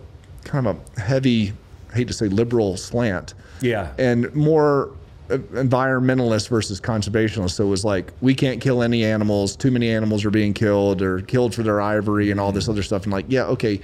[0.45, 1.53] kind of a heavy,
[1.93, 3.35] I hate to say liberal slant.
[3.61, 3.93] Yeah.
[3.99, 4.91] And more
[5.29, 7.51] environmentalist versus conservationist.
[7.51, 9.57] So it was like, we can't kill any animals.
[9.57, 12.73] Too many animals are being killed or killed for their ivory and all this mm-hmm.
[12.73, 13.05] other stuff.
[13.05, 13.81] And like, yeah, okay.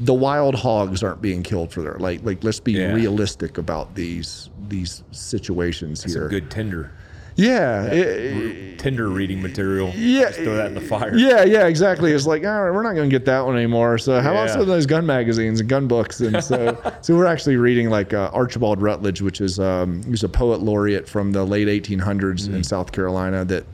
[0.00, 2.92] The wild hogs aren't being killed for their like like let's be Yeah.
[2.92, 6.28] realistic about these these situations Some here.
[6.28, 6.90] good Tinder,
[7.36, 7.84] yeah.
[7.86, 9.92] it- Tinder reading material.
[9.96, 11.16] Yeah, Just throw that in the fire.
[11.16, 12.12] Yeah, yeah, exactly.
[12.12, 13.96] It's like, all right, we're not going to get that one anymore.
[13.96, 16.20] So how about some of those gun magazines and gun books?
[16.20, 20.22] And so, so we're actually reading like uh, Archibald Rutledge, which is um, he was
[20.22, 22.56] a poet laureate from the late 1800s Mm.
[22.56, 23.42] in South Carolina.
[23.44, 23.64] That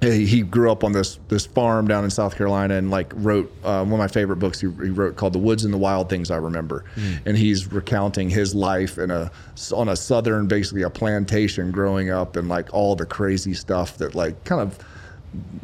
[0.00, 3.50] he he grew up on this this farm down in South Carolina and like wrote
[3.64, 4.60] uh, one of my favorite books.
[4.60, 7.18] He, he wrote called "The Woods and the Wild Things I Remember," Mm.
[7.26, 9.30] and he's recounting his life in a
[9.74, 14.14] on a southern, basically a plantation, growing up and like all the crazy stuff that
[14.14, 14.78] like kind of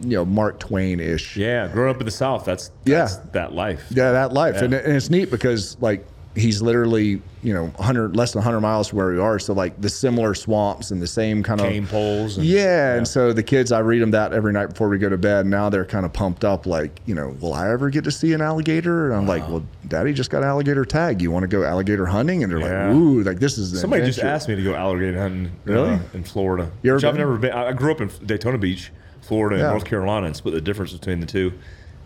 [0.03, 1.37] you know Mark Twain ish.
[1.37, 3.09] Yeah, growing up in the South, that's, Yeah.
[3.33, 3.85] that life.
[3.91, 4.65] Yeah, that life, Yeah.
[4.65, 6.07] and, and it's neat because like
[6.37, 9.81] he's literally you know 100 less than 100 miles from where we are, so like
[9.81, 12.37] the similar swamps and the same kind of Cane poles.
[12.39, 15.09] And, Yeah, and so the kids, I read them that every night before we go
[15.09, 15.47] to bed.
[15.47, 18.33] Now they're kind of pumped up, like, you know, will I ever get to see
[18.33, 19.07] an alligator?
[19.11, 21.21] And I'm like, well, Daddy just got alligator tag.
[21.23, 22.43] You want to go alligator hunting?
[22.43, 22.89] And they're Yeah.
[22.89, 25.53] like, ooh, like this is Somebody just asked me to go alligator hunting.
[25.65, 25.91] Really?
[25.95, 26.71] uh, in Florida.
[26.83, 27.53] You ever I've never been.
[27.53, 29.71] I I grew up in Daytona Beach, Florida, and Yeah.
[29.71, 31.53] North Carolina, and split the difference between the two.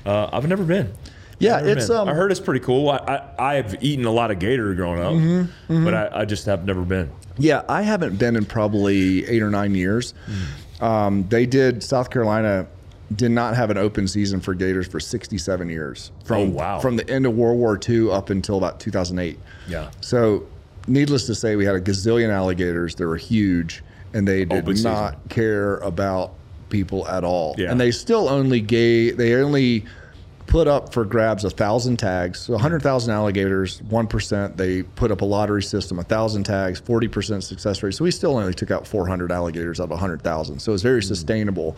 [0.05, 0.93] Uh, I've never been.
[1.39, 1.89] Yeah, it's.
[1.91, 2.91] um, I heard it's pretty cool.
[2.91, 2.97] I,
[3.39, 6.64] I I've eaten a lot of gator growing up, Mm-hmm, but I, I just have
[6.64, 7.11] never been.
[7.39, 10.14] Yeah, I haven't been in probably eight or nine years.
[10.80, 12.66] Um, they did South Carolina
[13.14, 16.78] did not have an open season for gators for 67 years from Oh, wow.
[16.78, 19.39] from the end of World War II up until about 2008.
[19.66, 19.91] Yeah.
[20.03, 20.47] So,
[20.86, 22.95] needless to say, we had a gazillion alligators.
[22.97, 23.82] They were huge,
[24.12, 24.93] and they did Open season.
[24.93, 26.32] not care about
[26.68, 27.55] people at all.
[27.57, 27.70] Yeah.
[27.70, 29.86] And they still only gave they only
[30.49, 32.40] put up for grabs a thousand tags.
[32.40, 34.57] So 100,000 alligators, one percent.
[34.57, 37.94] They put up a lottery system, a thousand tags, 40 percent success rate.
[37.94, 40.59] So we still only took out 400 alligators out of 100,000.
[40.59, 41.05] So it's very Mm.
[41.05, 41.76] sustainable.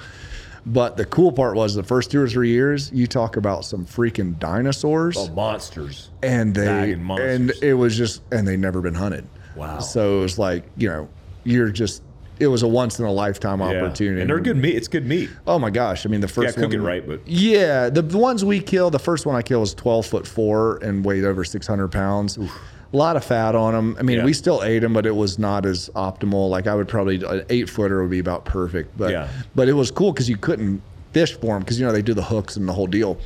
[0.67, 3.87] But the cool part was the first two or three years, you talk about some
[3.87, 6.11] freaking dinosaurs Oh, monsters.
[6.23, 7.35] and they monsters.
[7.35, 9.25] and it was just and they never been hunted.
[9.57, 9.79] Wow.
[9.81, 11.09] So it was like you know
[11.45, 12.03] you're just
[12.41, 13.67] it was a once in a lifetime Yeah.
[13.85, 14.23] opportunity.
[14.23, 14.75] And they're good meat.
[14.75, 15.31] It's good meat.
[15.47, 16.05] Oh my gosh!
[16.07, 18.95] I mean the first cook one, it right, but- yeah, the, the ones we killed,
[18.95, 22.39] the first one I killed was 12 foot four and weighed over 600 pounds.
[22.39, 23.97] A lot of fat on them.
[24.01, 24.25] I mean, Yeah.
[24.25, 26.51] we still ate them, but it was not as optimal.
[26.51, 28.97] Like I would probably an eight footer would be about perfect.
[28.99, 29.29] But Yeah.
[29.55, 30.83] but it was cool because you couldn't
[31.13, 33.17] fish for them because you know they do the hooks and the whole deal.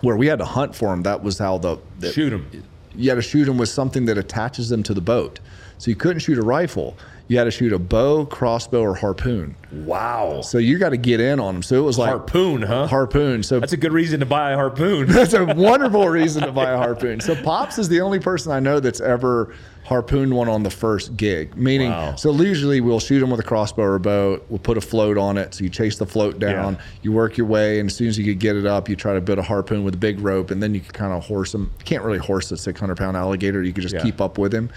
[0.00, 2.46] Where we had to hunt for them, that was how the, the Shoot them.
[2.94, 5.40] you had to shoot them with something that attaches them to the boat.
[5.78, 6.96] So you couldn't shoot a rifle.
[7.28, 9.54] You had to shoot a bow, crossbow, or harpoon.
[9.70, 10.40] Wow.
[10.40, 11.62] So you got to get in on them.
[11.62, 12.86] So it was like Harpoon, huh?
[12.86, 13.42] harpoon.
[13.42, 15.06] So That's a good reason to buy a harpoon.
[15.10, 17.20] that's a wonderful reason to buy a harpoon.
[17.20, 19.54] So Pops is the only person I know that's ever
[19.84, 21.54] harpooned one on the first gig.
[21.56, 22.14] Meaning, Wow.
[22.16, 24.40] so usually we'll shoot them with a crossbow or a bow.
[24.48, 25.54] We'll put a float on it.
[25.54, 26.74] So you chase the float down.
[26.74, 26.80] Yeah.
[27.02, 29.14] You work your way, and as soon as you could get it up, you try
[29.14, 31.52] to build a harpoon with a big rope, and then you can kind of horse
[31.52, 31.70] them.
[31.78, 33.62] You can't really horse a 600 pound alligator.
[33.62, 34.02] You can just Yeah.
[34.02, 34.68] keep up with him,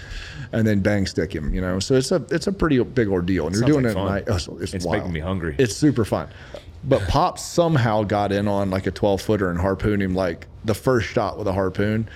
[0.52, 1.52] and then bang stick him.
[1.54, 3.94] You know, so it's a it's a pretty big ordeal, and you're doing like it
[3.94, 4.06] fun.
[4.06, 4.24] at night.
[4.28, 4.98] oh, so it's It's wild.
[4.98, 5.54] making me hungry.
[5.58, 6.28] It's super fun.
[6.84, 10.74] But Pop somehow got in on like a 12 footer and harpooned him like the
[10.74, 12.08] first shot with a harpoon.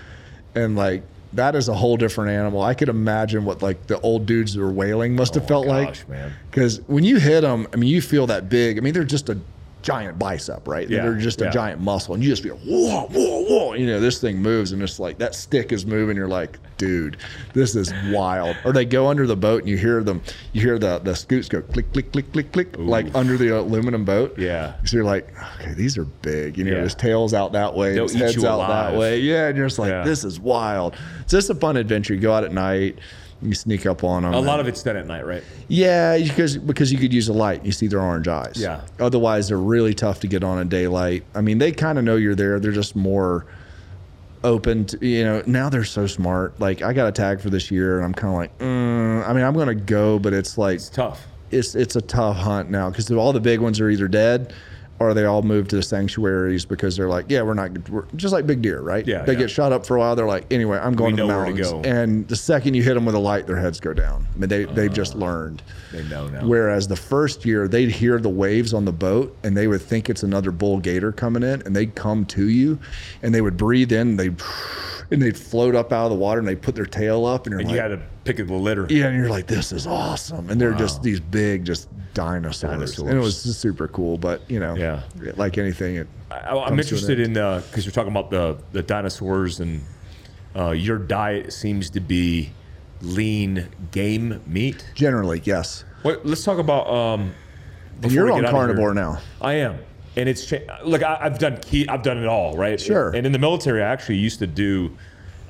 [0.56, 1.02] And like
[1.34, 2.62] that is a whole different animal.
[2.62, 5.66] I could imagine what like the old dudes that were whaling must have oh felt
[5.66, 6.08] Oh gosh, like.
[6.08, 6.32] man.
[6.50, 8.76] Because when you hit them, I mean, you feel that big.
[8.76, 9.38] I mean, they're just a
[9.86, 10.90] giant bicep, right?
[10.90, 11.46] Yeah, They're just yeah.
[11.46, 12.12] a giant muscle.
[12.14, 13.74] And you just feel, whoa, whoa, whoa.
[13.74, 16.16] You know, this thing moves and it's like that stick is moving.
[16.16, 17.18] You're like, dude,
[17.54, 18.56] this is wild.
[18.64, 20.20] Or they go under the boat and you hear them,
[20.52, 24.04] you hear the, the scoots go click, click, click, click, click, like under the aluminum
[24.04, 24.36] boat.
[24.36, 24.74] Yeah.
[24.84, 25.28] So you're like,
[25.60, 26.58] okay, these are big.
[26.58, 26.82] You know, Yeah.
[26.82, 28.92] his tail's out that way, They'll his head's out alive.
[28.92, 29.20] that way.
[29.20, 29.46] Yeah.
[29.46, 30.02] And you're just like, Yeah.
[30.02, 30.96] this is wild.
[31.20, 32.12] It's just a fun adventure.
[32.12, 32.98] You go out at night,
[33.42, 34.32] you sneak up on them.
[34.34, 35.42] A lot of it's done at night, right?
[35.68, 37.64] Yeah, because because you could use a light.
[37.64, 38.54] You see their orange eyes.
[38.56, 38.80] Yeah.
[38.98, 41.24] Otherwise, they're really tough to get on in daylight.
[41.34, 42.58] I mean, they kind of know you're there.
[42.60, 43.46] They're just more
[44.44, 45.42] open to you know.
[45.46, 46.58] Now they're so smart.
[46.60, 49.32] Like I got a tag for this year, and I'm kind of like, mm, I
[49.32, 51.26] mean, I'm gonna go, but it's like It's tough.
[51.50, 54.52] it's it's a tough hunt now because all the big ones are either dead.
[54.98, 58.32] Or they all moved to the sanctuaries because they're like, yeah, we're not we're, just
[58.32, 59.06] like big deer, right?
[59.06, 59.40] Yeah, they yeah.
[59.40, 60.16] get shot up for a while.
[60.16, 61.70] They're like, anyway, I'm going We to the to mountains.
[61.70, 61.82] go.
[61.82, 64.26] And the second you hit them with a light, their heads go down.
[64.34, 65.62] I mean, they they've just oh, learned.
[65.92, 66.46] They know now.
[66.46, 70.08] Whereas the first year, they'd hear the waves on the boat and they would think
[70.08, 72.78] it's another bull gator coming in and they'd come to you
[73.22, 74.30] and they would breathe in, they
[75.10, 77.52] and they'd float up out of the water and they'd put their tail up and
[77.52, 78.86] you're and like, you had to pick of the litter.
[78.90, 80.50] yeah, and you're like, this is awesome.
[80.50, 82.70] And they're just these big, just dinosaurs.
[82.72, 83.08] Dinosaurs.
[83.10, 84.16] And it was just super cool.
[84.16, 85.02] But, you know, Yeah.
[85.36, 88.56] like anything, it I, I'm comes to an interested in because you're talking about the
[88.72, 89.82] the dinosaurs and
[90.56, 92.50] uh, your diet seems to be
[93.02, 94.90] lean game meat.
[94.94, 95.84] generally, yes.
[96.02, 96.88] Wait, let's talk about.
[96.88, 97.32] Um,
[98.08, 99.18] you're on carnivore now.
[99.40, 99.78] I am,
[100.16, 101.02] and it's cha- look.
[101.02, 101.86] I, I've done key.
[101.88, 102.80] I've done it all, right?
[102.80, 103.10] Sure.
[103.14, 104.96] And in the military, I actually used to do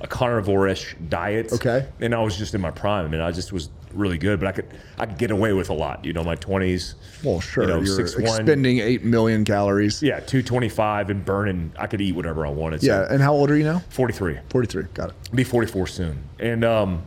[0.00, 1.52] a carnivore-ish diet.
[1.52, 1.86] Okay.
[2.00, 4.38] And I was just in my prime, and I just was really good.
[4.38, 4.66] But I could
[4.98, 6.04] I could get away with a lot.
[6.04, 6.94] You know, my 20s.
[7.24, 7.64] Well, sure.
[7.64, 8.20] You know, you're 6'1".
[8.20, 10.02] expending 8 million calories.
[10.02, 11.72] Yeah, 225 and burning.
[11.78, 12.82] I could eat whatever I wanted.
[12.82, 13.12] So Yeah.
[13.12, 13.80] And how old are you now?
[13.88, 14.38] 43.
[14.50, 14.84] 43.
[14.94, 15.16] Got it.
[15.34, 16.22] be 44 soon.
[16.38, 17.02] And um,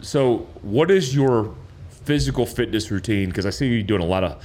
[0.00, 1.54] so, what is your
[2.04, 3.28] physical fitness routine?
[3.28, 4.42] Because I see you doing a lot of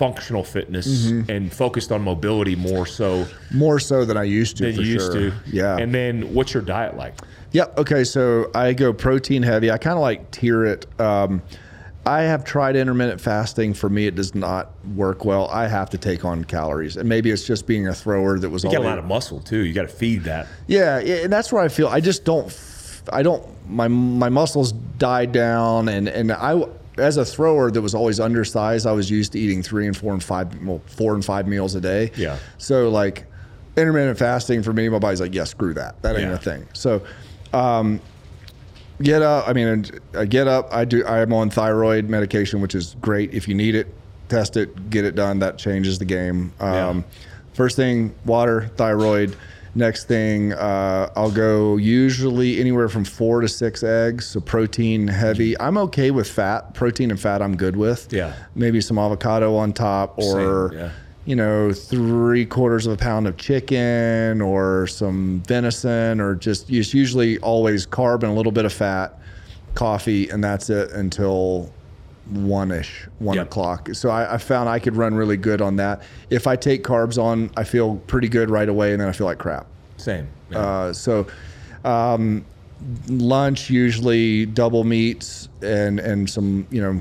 [0.00, 1.30] functional fitness Mm-hmm.
[1.30, 4.64] and focused on mobility more so More so than I used to.
[4.64, 5.30] than for you used sure.
[5.30, 5.36] to.
[5.46, 5.76] Yeah.
[5.76, 7.14] And then, what's your diet like?
[7.52, 7.78] Yep.
[7.78, 8.04] Okay.
[8.04, 9.70] So I go protein heavy.
[9.70, 10.86] I kind of like tier it.
[10.98, 11.42] Um,
[12.06, 13.74] I have tried intermittent fasting.
[13.74, 15.48] For me, it does not work well.
[15.48, 18.64] I have to take on calories, and maybe it's just being a thrower that was
[18.64, 19.58] You got a lot of muscle too.
[19.66, 20.46] You got to feed that.
[20.66, 22.48] Yeah, yeah, and that's where I feel I just don't.
[23.12, 23.44] I don't.
[23.68, 26.54] My my muscles died down, and and I
[26.98, 30.12] as a thrower that was always undersized, I was used to eating three and four
[30.12, 32.10] and five, well, four and five meals a day.
[32.16, 32.38] Yeah.
[32.58, 33.26] So like
[33.76, 36.00] intermittent fasting for me, my body's like, yeah, screw that.
[36.02, 36.34] That ain't Yeah.
[36.34, 36.66] a thing.
[36.72, 37.02] So.
[37.52, 38.00] Um,
[39.02, 39.48] get up.
[39.48, 39.86] I mean,
[40.16, 40.68] I get up.
[40.72, 41.04] I do.
[41.04, 43.34] I'm on thyroid medication, which is great.
[43.34, 43.88] If you need it,
[44.28, 45.38] test it, get it done.
[45.40, 46.52] That changes the game.
[46.60, 47.04] Um,
[47.54, 49.36] First thing, water, thyroid.
[49.74, 54.26] Next thing, uh, I'll go usually anywhere from four to six eggs.
[54.26, 55.58] So protein heavy.
[55.60, 56.74] I'm okay with fat.
[56.74, 58.12] Protein and fat, I'm good with.
[58.12, 58.34] Yeah.
[58.54, 60.90] Maybe some avocado on top, or yeah.
[61.24, 66.92] you know, three quarters of a pound of chicken or some venison or just it's
[66.92, 69.20] usually always carb and a little bit of fat,
[69.74, 71.72] coffee, and that's it until
[72.30, 73.46] one ish, one Yep.
[73.46, 73.88] o'clock.
[73.92, 76.02] So I, I found I could run really good on that.
[76.30, 79.26] If I take carbs on, I feel pretty good right away, and then I feel
[79.26, 79.66] like crap.
[79.96, 80.28] Same.
[80.50, 80.58] Yeah.
[80.58, 81.26] Uh, so
[81.84, 82.44] um,
[83.08, 87.00] lunch usually double meats and and some you know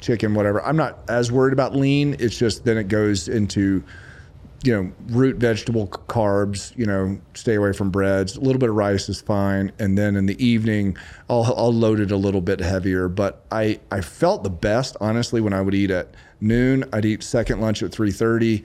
[0.00, 0.62] chicken whatever.
[0.64, 2.16] I'm not as worried about lean.
[2.18, 3.82] It's just then it goes into
[4.64, 6.76] you know root vegetable carbs.
[6.76, 8.36] You know stay away from breads.
[8.36, 9.72] A little bit of rice is fine.
[9.78, 10.96] And then in the evening
[11.28, 13.08] I'll I'll load it a little bit heavier.
[13.08, 16.84] But I I felt the best honestly when I would eat at noon.
[16.92, 18.64] I'd eat second lunch at 3:30,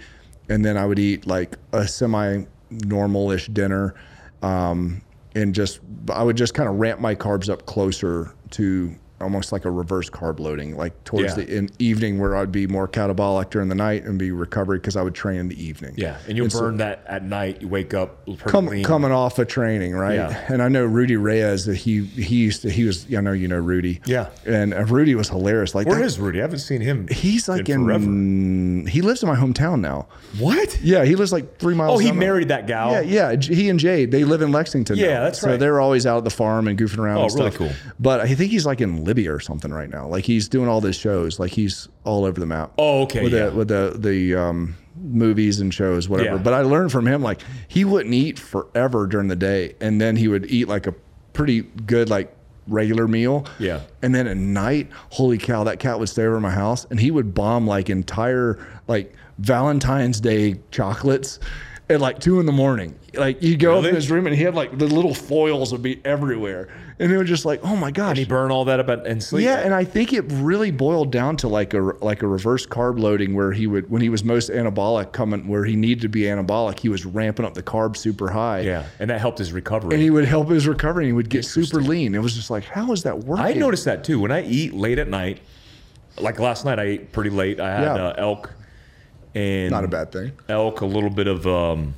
[0.49, 3.95] and then I would eat like a semi normal-ish dinner
[4.41, 5.01] um,
[5.35, 5.79] and just
[6.11, 10.09] I would just kind of ramp my carbs up closer to almost like a reverse
[10.09, 11.43] carb loading, like towards Yeah.
[11.43, 14.95] the in evening where I'd be more catabolic during the night and be recovery because
[14.95, 15.93] I would train in the evening.
[15.97, 17.61] Yeah, and you so- burn that at night.
[17.61, 20.15] You wake up Come, coming off of training, right?
[20.15, 20.45] Yeah.
[20.47, 23.47] And I know Rudy Reyes that he he used to he was I know you
[23.47, 24.01] know Rudy.
[24.05, 24.29] Yeah.
[24.45, 25.73] And uh, Rudy was hilarious.
[25.75, 26.39] Like Where that- is Rudy?
[26.39, 27.07] I haven't seen him.
[27.09, 30.07] he's like in in, he lives in my hometown now.
[30.39, 30.79] What?
[30.81, 31.95] Yeah, he lives like three miles.
[31.95, 32.91] Oh, he married that gal.
[32.91, 33.01] Yeah,
[33.31, 33.35] yeah.
[33.41, 34.97] He and Jade, they live in Lexington.
[34.97, 35.23] Yeah, now.
[35.23, 35.51] that's right.
[35.53, 37.17] so they're always out at the farm and goofing around.
[37.19, 37.71] Oh, and really cool.
[37.99, 40.07] But I think he's like in Libya or something right now.
[40.07, 41.39] Like he's doing all these shows.
[41.39, 42.71] Like he's all over the map.
[42.77, 43.47] Oh, okay, With yeah.
[43.47, 46.37] the with the the um, movies and shows, whatever.
[46.37, 46.41] Yeah.
[46.41, 50.15] But I learned from him like he wouldn't eat forever during the day, and then
[50.15, 50.93] he would eat like a
[51.33, 52.33] pretty good like
[52.67, 53.45] regular meal.
[53.59, 53.81] Yeah.
[54.01, 57.11] And then at night, holy cow, that cat would stay over my house and he
[57.11, 61.39] would bomb like entire like Valentine's Day chocolates
[61.91, 62.97] at like two in the morning.
[63.13, 65.81] Like you'd go up in his room and he had like the little foils would
[65.83, 66.69] be everywhere.
[66.97, 68.09] And it was just like, oh my gosh.
[68.11, 69.43] And he burn all that up and sleep.
[69.43, 72.99] yeah, and I think it really boiled down to like a like a reverse carb
[72.99, 76.21] loading where he would when he was most anabolic coming where he needed to be
[76.21, 78.61] anabolic, he was ramping up the carbs super high.
[78.61, 79.93] yeah, and that helped his recovery.
[79.95, 82.15] And he would help his recovery and he would get super lean.
[82.15, 83.45] It was just like, how is that working?
[83.45, 84.19] I noticed that too.
[84.19, 85.41] When I eat late at night,
[86.19, 87.59] like last night, I ate pretty late.
[87.59, 88.05] I had Yeah.
[88.09, 88.53] uh, elk
[89.35, 90.31] and Not a bad thing.
[90.49, 91.93] elk, a little bit of um,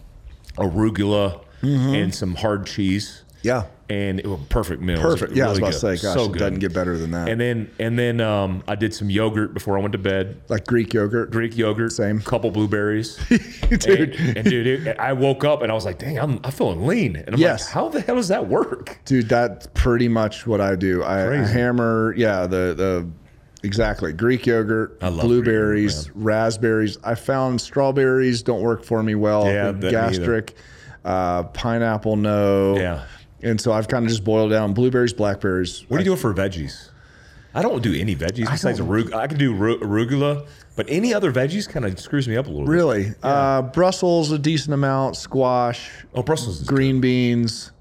[0.58, 1.96] arugula, Mm-hmm.
[1.96, 3.24] and some hard cheese.
[3.42, 3.68] Yeah.
[3.90, 5.00] And it was a perfect meal.
[5.02, 5.32] Perfect.
[5.34, 6.40] Yeah, I was really about to say, gosh, so it good.
[6.40, 7.30] doesn't get better than that.
[7.30, 10.42] And then and then um, I did some yogurt before I went to bed.
[10.50, 11.32] like Greek yogurt.
[11.32, 12.20] Greek yogurt, Same.
[12.20, 13.16] couple blueberries,
[13.70, 14.16] Dude.
[14.16, 16.86] And, and dude, it, I woke up and I was like, "Dang, I'm, I'm feeling
[16.86, 17.64] lean." And I'm Yes.
[17.66, 21.02] like, "How the hell does that work?" Dude, that's pretty much what I do.
[21.04, 23.08] I, I hammer, yeah, the the
[23.64, 26.97] exactly Greek yogurt, I love blueberries, Greek raspberries.
[27.03, 29.45] I found strawberries don't work for me well.
[29.45, 30.09] Yeah, with that neither.
[30.09, 30.55] gastric,
[31.05, 32.78] uh, pineapple, no.
[32.78, 33.05] Yeah.
[33.41, 35.86] And so I've kind of just boiled down blueberries, blackberries.
[35.89, 36.89] What are you doing for veggies?
[37.55, 39.14] I don't do any veggies besides arugula.
[39.16, 42.49] I can do ru- arugula, but any other veggies kind of screws me up a
[42.49, 42.72] little bit.
[42.72, 43.11] Really?
[43.22, 45.18] Uh, Brussels, a decent amount.
[45.18, 47.72] Squash, Oh, Brussels is green beans.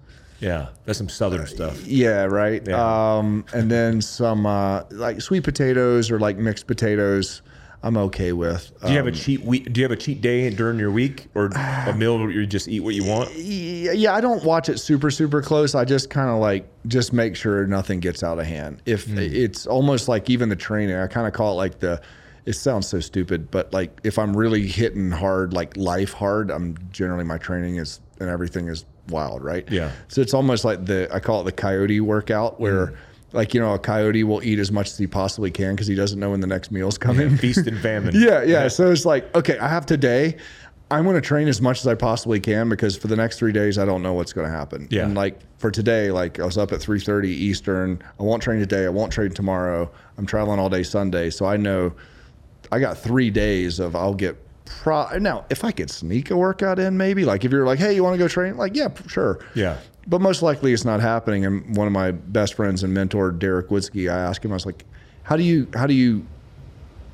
[0.43, 1.87] Yeah, that's some southern stuff.
[1.87, 2.63] Yeah, right.
[2.67, 3.17] Yeah.
[3.17, 7.43] Um, and then some uh, like sweet potatoes or like mixed potatoes.
[7.85, 8.71] I'm okay with.
[8.83, 9.73] Do you have Um, a cheat week?
[9.73, 11.47] Do you have a cheat day during your week, or
[11.87, 13.35] a meal where you just eat what you want?
[13.37, 15.75] yeah, I don't watch it super super close.
[15.75, 18.83] I just kind of like just make sure nothing gets out of hand.
[18.87, 19.19] If Hmm.
[19.19, 22.01] it's almost like even the training, I kind of call it like the.
[22.45, 26.77] It sounds so stupid, but like if I'm really hitting hard, like life hard, I'm
[26.91, 29.71] generally my training is and everything is wild, right?
[29.71, 29.93] Yeah.
[30.09, 32.87] So it's almost like the I call it the coyote workout where.
[32.87, 32.97] Hmm.
[33.35, 35.95] Like you know, a coyote will eat as much as he possibly can because he
[35.95, 37.35] doesn't know when the next meal's coming.
[37.39, 38.15] Feast and famine.
[38.21, 38.69] Yeah, yeah.
[38.69, 40.37] So it's like, okay, I have today.
[40.93, 43.53] I'm going to train as much as I possibly can because for the next three
[43.53, 44.87] days, I don't know what's going to happen.
[44.91, 45.07] Yeah.
[45.07, 48.03] And like for today, like I was up at 3:30 Eastern.
[48.21, 48.85] I won't train today.
[48.85, 49.91] I won't train tomorrow.
[50.19, 51.95] I'm traveling all day Sunday, so I know
[52.71, 54.37] I got three days of I'll get.
[54.65, 57.95] Pro- now, if I could sneak a workout in, maybe like if you're like, hey,
[57.95, 58.57] you want to go train?
[58.57, 59.39] Like, yeah, sure.
[59.55, 59.79] Yeah.
[60.07, 61.45] But most likely it's not happening.
[61.45, 64.67] And one of my best friends and mentor, Derek Woodsky, I asked him, I was
[64.67, 64.85] like,
[65.23, 66.27] how do you, how do you,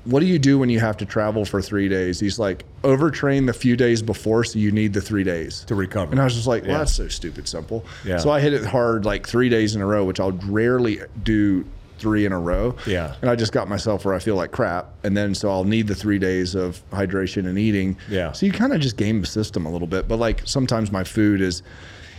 [0.05, 2.18] what do you do when you have to travel for three days?
[2.18, 6.11] He's like, overtrain the few days before, so you need the three days To recover.
[6.12, 6.78] And I was just like, well, Yeah.
[6.78, 7.84] that's so stupid simple.
[8.07, 8.16] Yeah.
[8.18, 11.66] So I hit it hard like three days in a row, which I'll rarely do
[11.99, 12.74] three in a row.
[12.86, 13.14] Yeah.
[13.20, 14.92] And I just got myself where I feel like crap.
[15.05, 17.96] And then so I'll need the three days of hydration and eating.
[18.09, 18.32] Yeah.
[18.32, 20.09] So you kind of just game the system a little bit.
[20.09, 21.62] But like sometimes my food is,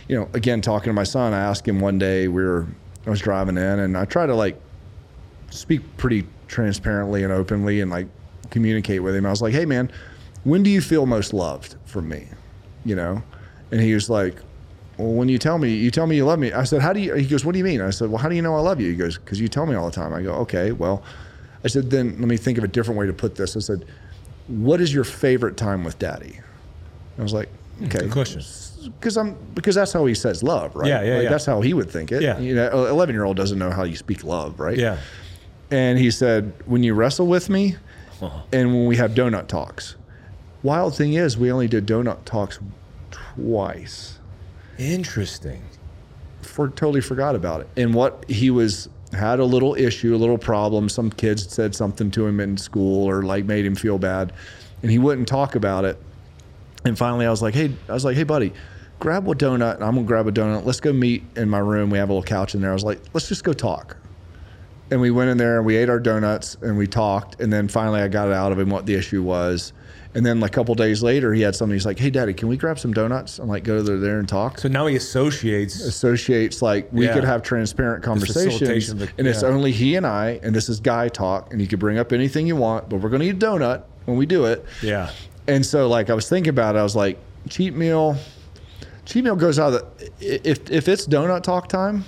[0.08, 2.66] you know, again, talking to my son, I asked him one day, we were,
[3.06, 4.60] I was driving in and I try to like
[5.50, 8.08] speak pretty transparently and openly and like
[8.50, 9.26] communicate with him.
[9.26, 9.90] I was like, hey man,
[10.44, 12.28] when do you feel most loved from me?
[12.84, 13.22] You know?
[13.70, 14.36] And he was like,
[15.00, 16.52] well, when you tell me, you tell me you love me.
[16.52, 17.80] I said, how do you, he goes, what do you mean?
[17.80, 18.90] I said, well, how do you know I love you?
[18.90, 20.12] He goes, because you tell me all the time.
[20.12, 21.02] I go, okay, well,
[21.64, 23.56] I said, then let me think of a different way to put this.
[23.56, 23.84] I said,
[24.48, 26.40] what is your favorite time with daddy?
[27.18, 27.48] I was like,
[27.84, 27.98] okay.
[28.00, 28.42] Good question.
[28.98, 30.88] Because I'm because that's how he says love, right?
[30.88, 31.28] Yeah, yeah, Like, yeah.
[31.30, 32.22] That's how he would think it.
[32.22, 32.38] Yeah.
[32.38, 34.76] You know, eleven year old doesn't know how you speak love, right?
[34.78, 34.96] Yeah.
[35.70, 37.76] And he said, when you wrestle with me,
[38.22, 38.40] Uh-huh.
[38.52, 39.96] and when we have donut talks.
[40.62, 42.58] Wild thing is, we only did donut talks
[43.10, 44.18] twice.
[44.80, 45.62] Interesting.
[46.40, 47.68] For totally forgot about it.
[47.76, 50.88] And what he was had a little issue, a little problem.
[50.88, 54.32] Some kids said something to him in school or like made him feel bad,
[54.82, 56.00] and he wouldn't talk about it.
[56.84, 58.54] And finally, I was like, "Hey, I was like, hey, buddy,
[58.98, 59.74] grab a donut.
[59.74, 60.64] I'm gonna grab a donut.
[60.64, 61.90] Let's go meet in my room.
[61.90, 62.70] We have a little couch in there.
[62.70, 63.96] I was like, let's just go talk."
[64.90, 67.40] and we went in there and we ate our donuts and we talked.
[67.40, 69.72] And then finally, I got it out of him what the issue was.
[70.12, 71.72] And then like a couple days later, he had something.
[71.74, 74.58] He's like, "Hey, Daddy, can we grab some donuts?" I'm like, "Go there and talk."
[74.58, 75.80] So now he associates.
[75.80, 77.14] associates like we Yeah.
[77.14, 80.68] could have transparent conversations facilitation of the- and it's only he and I and this
[80.68, 83.28] is guy talk and you can bring up anything you want but we're going to
[83.28, 85.10] eat a donut when we do it Yeah.
[85.46, 88.16] and so like I was thinking about it I was like cheat meal
[89.04, 89.82] cheat meal goes out of
[90.18, 92.04] the if if it's donut talk time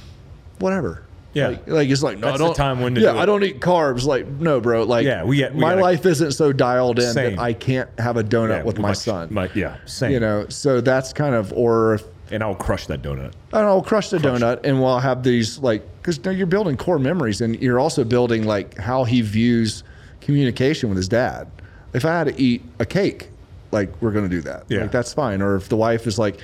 [0.59, 1.03] whatever
[1.35, 1.49] Yeah.
[1.49, 3.23] like, like it's like no That's I the don't time when to yeah do I
[3.23, 3.27] it.
[3.27, 6.53] don't eat carbs like no bro like Yeah, we we my gotta- life isn't so
[6.53, 7.37] dialed in Same.
[7.37, 9.77] that I can't have a donut Yeah, with my, son My, yeah.
[9.87, 10.13] Same.
[10.13, 13.33] you know so that's kind of or if and I'll crush that donut.
[13.53, 17.41] and I'll crush the donut and we'll have these like because you're building core memories
[17.41, 19.85] and you're also building like how he views
[20.21, 21.49] communication with his dad.
[21.93, 23.29] If I had to eat a cake,
[23.71, 24.65] like we're gonna do that.
[24.69, 24.83] Yeah.
[24.83, 25.43] Like that's fine.
[25.43, 26.41] Or if the wife is like,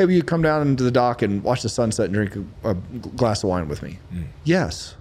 [0.00, 2.70] "Hey, will you come down into the dock and watch the sunset and drink a,
[2.70, 3.98] a glass of wine with me?"
[4.44, 4.94] Yes.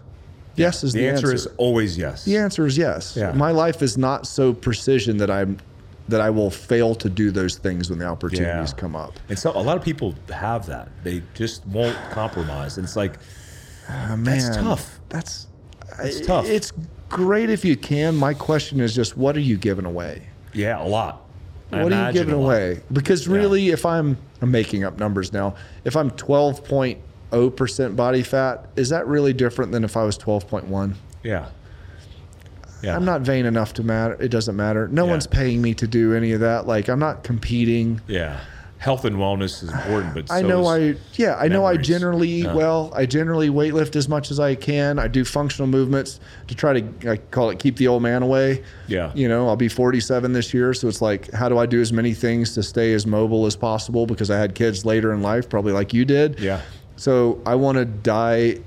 [0.56, 0.93] Yes is Mm.
[0.93, 2.26] The, the, answer, is always yes.
[2.26, 3.16] the answer is yes.
[3.16, 3.32] Yeah.
[3.32, 5.58] My life is not so precision that I'm
[6.10, 9.14] that I will fail to do those things when the opportunities come up.
[9.30, 10.89] And so a lot of people have that.
[11.04, 12.78] They just won't compromise.
[12.78, 13.20] And it's like,
[13.89, 15.00] Oh, That's man, tough.
[15.10, 15.47] That's
[16.00, 16.45] It's tough.
[16.47, 16.72] It's
[17.10, 18.16] great if you can.
[18.16, 20.28] My question is just, what are you giving away?
[20.54, 21.29] yeah, a lot.
[21.70, 22.82] What are you giving away?
[22.91, 25.55] Because really, if I'm, I'm making up numbers now,
[25.86, 30.95] if I'm 12.0 percent body fat, is that really different than if I was 12.1?
[31.24, 31.49] Yeah.
[32.82, 32.95] Yeah.
[32.95, 34.15] I'm not vain enough to matter.
[34.22, 34.88] It doesn't matter.
[34.88, 35.11] No Yeah.
[35.11, 36.65] one's paying me to do any of that.
[36.65, 37.99] Like I'm not competing.
[38.07, 38.39] Yeah.
[38.80, 41.76] Health and wellness is important, but I so know is- I yeah I know I
[41.76, 42.54] generally eat Yeah.
[42.56, 42.92] well.
[42.96, 44.98] I generally weightlift as much as I can.
[44.98, 48.64] I do functional movements to try to I call it keep the old man away.
[48.88, 49.12] Yeah.
[49.14, 51.92] You know I'll be 47 this year, so it's like how do I do as
[51.92, 55.50] many things to stay as mobile as possible because I had kids later in life,
[55.50, 56.40] probably like you did.
[56.40, 56.62] Yeah.
[56.96, 58.60] So I want to die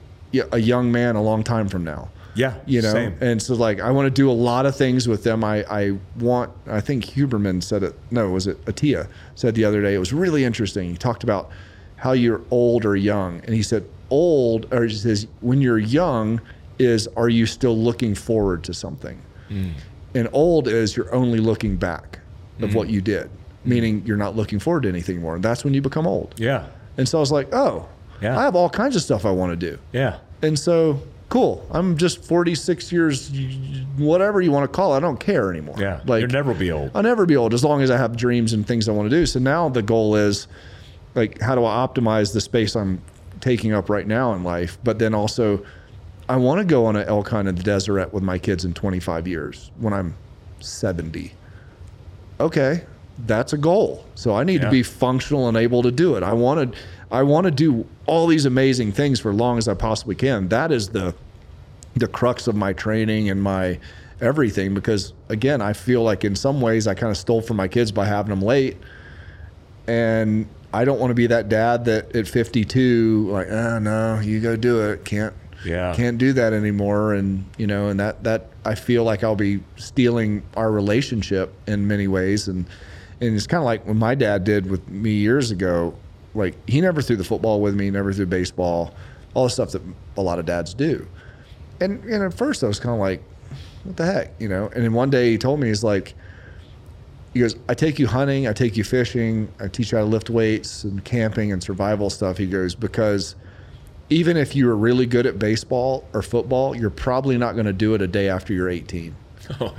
[0.53, 2.55] a young man a long time from now Yeah.
[2.67, 3.17] you know Same.
[3.21, 5.99] and so like i want to do a lot of things with them i i
[6.19, 9.99] want i think huberman said it no was it Attia said the other day it
[9.99, 11.51] was really interesting he talked about
[11.97, 16.41] how you're old or young and he said old or he says when you're young
[16.79, 19.21] is are you still looking forward to something
[19.51, 19.73] Mm.
[20.15, 22.21] and old is you're only looking back
[22.61, 22.75] of Mm.
[22.75, 23.29] what you did
[23.67, 26.65] meaning you're not looking forward to anything more and that's when you become old yeah.
[26.97, 27.87] and so i was like oh
[28.23, 28.39] Yeah.
[28.39, 30.17] i have all kinds of stuff i want to do Yeah.
[30.41, 31.01] and so,
[31.33, 31.67] cool.
[31.71, 33.31] I'm just 46 years,
[33.97, 34.99] whatever you want to call it.
[34.99, 35.77] I don't care anymore.
[35.79, 36.03] Yeah.
[36.05, 36.91] Like, You'll never be old.
[36.95, 39.17] I'll never be old as long as I have dreams and things I want to
[39.17, 39.25] do.
[39.25, 40.47] So now the goal is,
[41.15, 43.01] like, how do I optimize the space I'm
[43.41, 44.77] taking up right now in life?
[44.85, 45.65] But then also,
[46.29, 48.75] I want to go on an elk hunt in the Deseret with my kids in
[48.75, 50.15] 25 years when I'm
[50.61, 51.33] 70.
[52.41, 52.85] Okay,
[53.27, 54.05] that's a goal.
[54.17, 54.67] So I need Yeah.
[54.67, 56.23] to be functional and able to do it.
[56.23, 56.79] I want to,
[57.13, 60.49] I want to do all these amazing things for as long as I possibly can.
[60.49, 61.15] That is the,
[61.95, 63.79] the crux of my training and my
[64.21, 64.73] everything.
[64.73, 67.93] Because again, I feel like in some ways I kind of stole from my kids
[67.93, 68.79] by having them late,
[69.87, 74.41] and I don't want to be that dad that at 52, like, oh no, you
[74.41, 75.05] go do it.
[75.05, 75.35] Can't,
[75.67, 75.95] Yeah.
[75.95, 77.13] can't do that anymore.
[77.15, 81.87] And you know, and that that I feel like I'll be stealing our relationship in
[81.87, 82.49] many ways.
[82.49, 82.65] And
[83.21, 85.95] and it's kind of like what my dad did with me years ago.
[86.35, 88.95] Like he never threw the football with me, never threw baseball,
[89.35, 89.83] all the stuff that
[90.17, 91.07] a lot of dads do.
[91.81, 93.23] And and at first I was kind of like,
[93.85, 94.69] what the heck, you know?
[94.75, 96.15] And then one day he told me he's like,
[97.35, 100.11] he goes, I take you hunting, I take you fishing, I teach you how to
[100.11, 102.37] lift weights and camping and survival stuff.
[102.37, 103.37] He goes, because
[104.11, 107.73] even if you were really good at baseball or football, you're probably not going to
[107.73, 109.15] do it a day after you're 18.
[109.61, 109.75] Oh,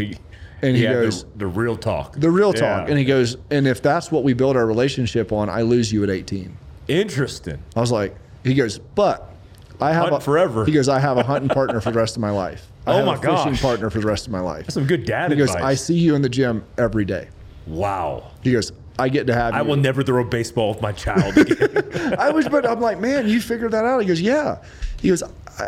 [0.64, 2.14] And he the- goes- the, real talk.
[2.18, 2.62] The real Yeah.
[2.78, 2.90] talk.
[2.90, 6.04] And he goes, and if that's what we build our relationship on, I lose you
[6.04, 6.56] at 18.
[6.88, 7.60] Interesting.
[7.76, 9.30] I was like, he goes, but
[9.82, 10.66] I have Hunt a, forever.
[10.66, 12.68] He goes, I have a hunting partner for the rest of my life.
[12.86, 14.64] Oh I Oh have my a fishing partner for the rest of my life.
[14.66, 15.56] That's some good dad He goes.
[15.56, 17.30] I see you in the gym every day.
[17.66, 18.32] wow.
[18.42, 19.60] He goes, I get to have you.
[19.60, 22.16] I will never throw a baseball with my child again.
[22.20, 24.00] I was, but I'm like, man, you figured that out.
[24.00, 24.58] He goes, yeah.
[25.02, 25.24] He goes,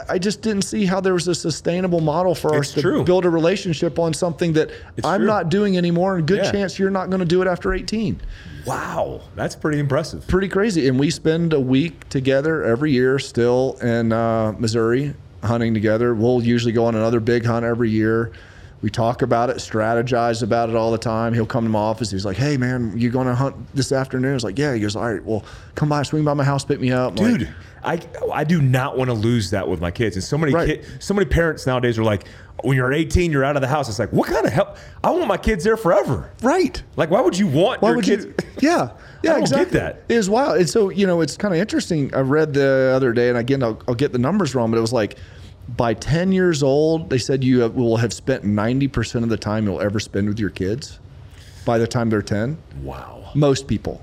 [0.10, 3.03] I, just didn't see how there was a sustainable model for us to true.
[3.03, 5.28] build a relationship on something that It's I'm true.
[5.28, 6.52] not doing anymore, and good Yeah.
[6.52, 8.20] chance you're not going to do it after 18.
[8.66, 9.22] wow.
[9.36, 10.28] That's pretty impressive.
[10.28, 10.88] Pretty crazy.
[10.88, 15.14] And we spend a week together every year still in uh, Missouri
[15.44, 16.16] hunting together.
[16.16, 18.32] We'll usually go on another big hunt every year.
[18.82, 21.34] We talk about it, strategize about it all the time.
[21.34, 22.12] He'll come to my office.
[22.12, 24.80] He's like, "Hey, man, you going to hunt this afternoon?" I was like, "Yeah." He
[24.80, 25.44] goes, "All right, well,
[25.74, 27.56] come by, swing by my house, pick me up." I'm like, Dude,
[27.86, 27.99] I
[28.34, 30.16] I do not want to lose that with my kids.
[30.16, 30.68] And so many Right.
[30.82, 32.28] kid, so many parents nowadays are like,
[32.64, 33.90] when you're 18, you're out of the house.
[33.90, 34.78] It's like, what kind of help?
[35.03, 36.32] I want my kids there forever.
[36.41, 36.82] right.
[36.95, 38.26] Like, why would you want Why your would kids?
[38.26, 38.34] you?
[38.62, 38.91] Yeah,
[39.22, 39.78] yeah, exactly.
[39.80, 40.03] that.
[40.07, 40.57] It is wild.
[40.57, 42.14] And so you know, it's kind of interesting.
[42.16, 44.82] I read the other day, and again, I'll, I'll get the numbers wrong, but it
[44.82, 45.18] was like
[45.78, 49.66] by 10 years old, they said you have, will have spent 90% of the time
[49.66, 50.99] you'll ever spend with your kids
[51.66, 52.57] by the time they're 10.
[52.84, 53.32] Wow.
[53.36, 54.02] Most people,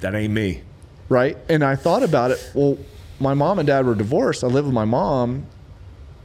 [0.00, 0.62] That ain't me.
[1.08, 1.38] right?
[1.48, 2.50] And I thought about it.
[2.54, 2.76] Well,
[3.20, 4.44] my mom and dad were divorced.
[4.44, 5.46] I live with my mom.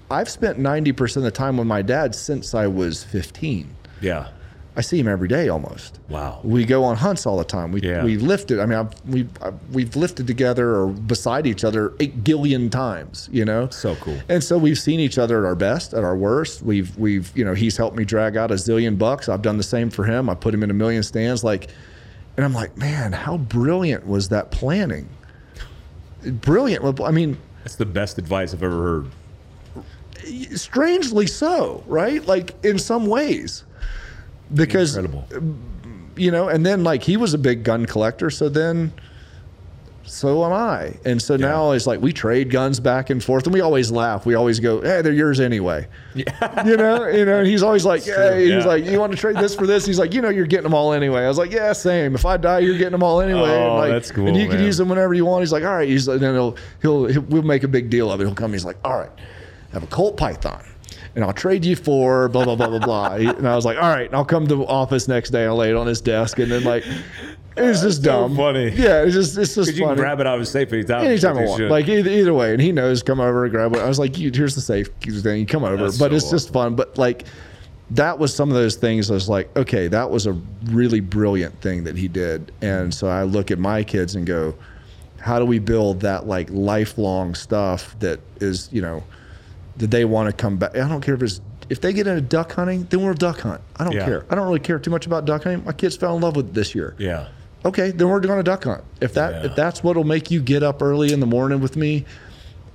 [0.09, 3.69] I've spent 90% of the time with my dad since I was 15.
[4.01, 4.27] Yeah.
[4.75, 5.99] I see him every day almost.
[6.07, 6.39] Wow.
[6.43, 7.73] We go on hunts all the time.
[7.73, 8.05] We Yeah.
[8.05, 8.59] we lifted.
[8.59, 13.27] I mean, I've, we've I've, we've lifted together or beside each other eight gillion times.
[13.33, 14.17] You know, So cool.
[14.29, 16.61] And so we've seen each other at our best, at our worst.
[16.61, 19.27] We've we've you know he's helped me drag out a zillion bucks.
[19.27, 20.29] I've done the same for him.
[20.29, 21.43] I put him in a million stands.
[21.43, 21.69] Like,
[22.37, 25.09] and I'm like, man, how brilliant was that planning?
[26.23, 27.01] Brilliant.
[27.01, 29.05] I mean, That's the best advice I've ever
[30.23, 30.57] heard.
[30.57, 32.25] strangely so, right?
[32.25, 33.63] Like in some ways,
[34.53, 35.25] because Incredible.
[36.15, 38.93] you know, and then like he was a big gun collector, so then
[40.03, 40.93] so am I.
[41.05, 44.25] And so now it's like we trade guns back and forth and we always laugh.
[44.25, 45.87] We always go, Hey, they're yours anyway.
[46.13, 46.65] Yeah.
[46.65, 48.65] you know, you know, and he's always like, Hey, he's yeah.
[48.65, 49.85] like, You want to trade this for this?
[49.85, 51.23] He's like, you know, you're getting them all anyway.
[51.23, 52.15] I was like, Yeah, same.
[52.15, 53.49] If I die, you're getting them all anyway.
[53.51, 55.41] Oh, and like, that's cool, And you can use them whenever you want.
[55.43, 55.87] He's like, All right.
[55.87, 58.25] He's like, then he'll, he'll he'll we'll make a big deal of it.
[58.25, 60.63] He'll come, he's like, All right, I have a Colt Python.
[61.13, 63.15] And I'll trade you for blah blah blah blah blah.
[63.15, 64.05] And I was like, all right.
[64.05, 65.45] And I'll come to the office next day.
[65.45, 66.85] I'll lay it on his desk, and then like,
[67.69, 68.35] it's just so dumb.
[68.35, 68.69] funny.
[68.69, 71.05] Yeah, it's just it's just Because you can grab it out of his safe anytime.
[71.05, 73.03] Anytime I want, like either, either way, and he knows.
[73.03, 73.79] Come over and grab it.
[73.79, 75.39] I was like, "Here's the safe thing.
[75.39, 76.75] You come over." That's but so it's just fun.
[76.75, 77.25] But like,
[77.91, 79.11] that was some of those things.
[79.11, 80.33] I was like, okay, that was a
[80.65, 82.51] really brilliant thing that he did.
[82.61, 84.55] And so I look at my kids and go,
[85.19, 89.03] how do we build that like lifelong stuff that is, you know,
[89.77, 90.75] that they want to come back?
[90.75, 93.61] I don't care if it's if they get into duck hunting, then we'll duck hunt.
[93.77, 94.05] I don't Yeah.
[94.05, 94.25] care.
[94.29, 95.63] I don't really care too much about duck hunting.
[95.65, 97.27] My kids fell in love with it this year yeah.
[97.65, 98.83] Okay, then we're going to duck hunt.
[99.01, 99.49] If that Yeah.
[99.51, 102.05] if that's what'll make you get up early in the morning with me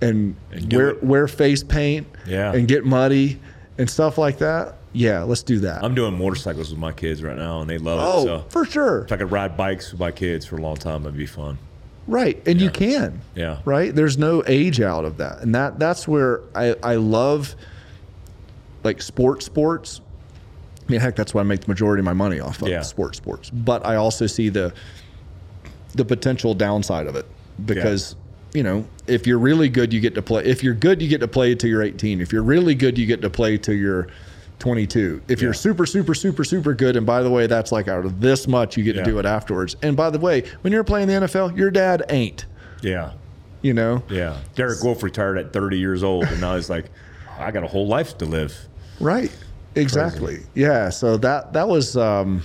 [0.01, 1.03] and, And wear it.
[1.05, 2.53] wear face paint Yeah.
[2.53, 3.41] and get muddy
[3.79, 5.85] and stuff like that, yeah, let's do that.
[5.85, 8.25] I'm doing motorcycles with my kids right now, and they love oh, it.
[8.25, 9.05] So for sure.
[9.05, 11.59] if I could ride bikes with my kids for a long time, it'd be fun.
[12.07, 12.41] Right.
[12.47, 13.21] And you can.
[13.35, 13.59] Yeah.
[13.65, 13.95] Right?
[13.95, 15.43] There's no age out of that.
[15.43, 17.57] And that that's where I, I love
[18.85, 20.01] like sports sports.
[20.89, 22.83] I mean, heck, that's why I make the majority of my money off of Yeah.
[22.83, 23.51] sports sports.
[23.51, 24.73] But I also see the
[25.95, 27.25] the potential downside of it
[27.65, 28.17] because
[28.53, 30.45] you know if you're really good, you get to play.
[30.45, 32.21] If you're good, you get to play till you're 18.
[32.21, 34.09] If you're really good, you get to play till you're
[34.59, 35.21] 22.
[35.29, 38.21] If you're super, super, super, super good, and by the way, that's like out of
[38.21, 39.05] this much, you get Yeah.
[39.05, 39.77] to do it afterwards.
[39.83, 42.47] And by the way, when you're playing the NFL, your dad ain't.
[42.83, 43.13] Yeah.
[43.63, 44.37] You know, Yeah.
[44.55, 46.87] Derek Wolfe retired at 30 years old, and now he's like,
[47.39, 48.69] I got a whole life to live.
[48.99, 49.31] right?
[49.77, 50.41] Exactly.
[50.55, 50.89] Yeah.
[50.91, 52.43] So that that was um,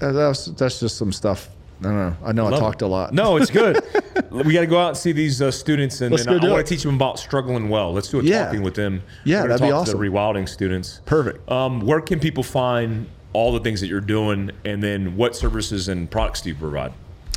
[0.00, 1.48] that- that's that's just some stuff.
[1.80, 2.16] I don't know.
[2.24, 2.86] I know I talked it.
[2.86, 3.14] a lot.
[3.14, 3.78] No, it's good.
[4.30, 6.74] we got to go out and see these uh, students, and, and I, want to
[6.74, 7.92] teach them about struggling well.
[7.92, 8.46] Let's do a Yeah.
[8.46, 9.00] talking with them.
[9.24, 10.00] Yeah, that'd be talk to awesome.
[10.00, 11.00] the rewilding students.
[11.06, 11.48] Perfect.
[11.48, 15.86] Um, where can people find all the things that you're doing, and then what services
[15.86, 16.92] and products do you provide?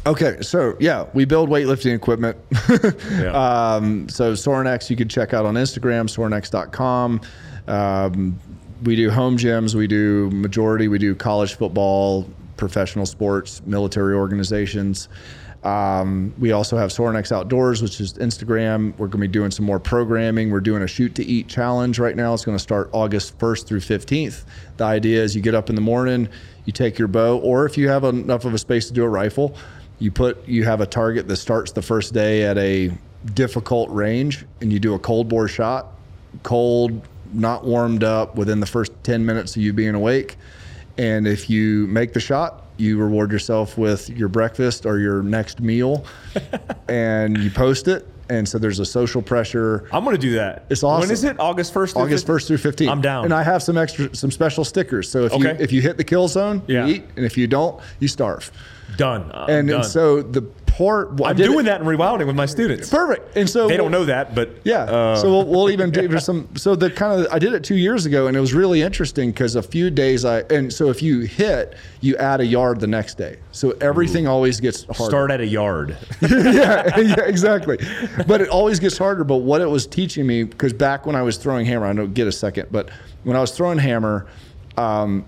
[0.08, 2.38] Okay, so yeah, we build weightlifting equipment.
[3.12, 3.76] Yeah.
[3.76, 7.22] um, so Sorinex, you can check out on Instagram, sorinex.com.
[7.68, 8.40] Um,
[8.84, 9.76] we do home gyms.
[9.76, 10.88] We do majority.
[10.88, 12.28] We do college football,
[12.58, 15.08] professional sports, military organizations.
[15.64, 18.98] Um, we also have Sorinex Outdoors, which is Instagram.
[18.98, 20.50] We're going to be doing some more programming.
[20.50, 22.34] We're doing a shoot to eat challenge right now.
[22.34, 24.44] It's going to start August 1st through 15th.
[24.78, 26.30] The idea is you get up in the morning,
[26.66, 29.10] you take your bow, or if you have enough of a space to do a
[29.10, 29.56] rifle,
[30.00, 32.92] you put you have a target that starts the first day at a
[33.36, 35.94] difficult range, and you do a cold bore shot,
[36.42, 40.38] cold, not warmed up, within the first 10 minutes of you being awake.
[40.98, 45.60] And if you make the shot, you reward yourself with your breakfast or your next
[45.62, 46.06] meal,
[46.88, 48.08] and you post it.
[48.30, 49.90] And so there's a social pressure.
[49.92, 50.66] I'm going to do that.
[50.70, 51.02] It's awesome.
[51.02, 51.38] When is it?
[51.38, 51.94] August 1st?
[51.94, 52.90] through August 1st through 15th.
[52.90, 53.26] I'm down.
[53.26, 55.10] And I have some extra, some special stickers.
[55.10, 56.86] So if you if you hit the kill zone, Yeah.
[56.86, 58.50] you eat, and if you don't, you starve.
[58.98, 59.32] Done.
[59.34, 59.82] I'm And, done.
[59.82, 62.90] and so the part well, I I'm doing it- that in rewilding with my students.
[62.90, 63.36] perfect.
[63.36, 64.84] And so They don't know that, but yeah.
[64.84, 66.48] uh, so we'll, we'll even do some.
[66.56, 69.32] So the kind of I did it two years ago, and it was really interesting
[69.32, 72.88] because a few days I and so if you hit, you add a yard the
[72.88, 73.38] next day.
[73.52, 75.04] So everything always gets harder.
[75.04, 75.98] start at a yard.
[76.22, 77.78] yeah, yeah, exactly.
[78.26, 79.26] But it always gets harder.
[79.26, 82.14] But what it was teaching me, because back when I was throwing hammer, I don't
[82.14, 82.90] get a second, but
[83.24, 84.26] when I was throwing hammer,
[84.78, 85.26] um,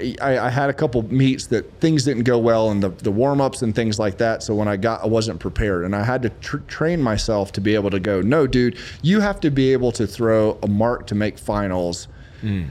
[0.00, 3.40] I, I had a couple meets that things didn't go well and the, the warm
[3.40, 4.42] ups and things like that.
[4.42, 7.60] So when I got, I wasn't prepared, and I had to tr- train myself to
[7.60, 8.20] be able to go.
[8.20, 12.08] No, dude, you have to be able to throw a mark to make finals.
[12.40, 12.64] Hmm.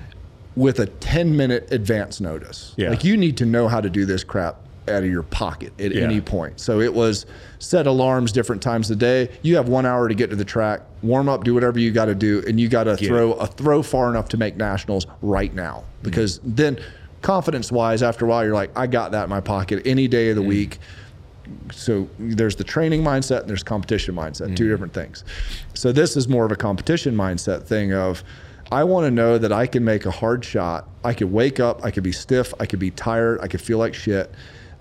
[0.55, 2.73] With a 10 minute advance notice.
[2.77, 2.89] Yeah.
[2.89, 4.55] Like you need to know how to do this crap
[4.87, 6.01] out of your pocket at Yeah.
[6.01, 6.59] any point.
[6.59, 7.27] So it was
[7.59, 9.37] set alarms different times of the day.
[9.43, 12.05] You have one hour to get to the track, warm up, do whatever you got
[12.05, 15.53] to do, and you got to throw a throw far enough to make nationals right
[15.53, 15.83] now.
[16.01, 16.09] Hmm.
[16.09, 16.79] Because then,
[17.22, 20.30] confidence wise, after a while, you're like, I got that in my pocket any day
[20.30, 20.48] of the mm.
[20.48, 20.80] week
[21.72, 24.69] so there's the training mindset and there's competition mindset, two mm.
[24.69, 25.23] different things.
[25.73, 28.23] So this is more of a competition mindset thing of
[28.72, 30.88] I want to know that I can make a hard shot.
[31.03, 33.77] I could wake up, I could be stiff, I could be tired, I could feel
[33.77, 34.31] like shit,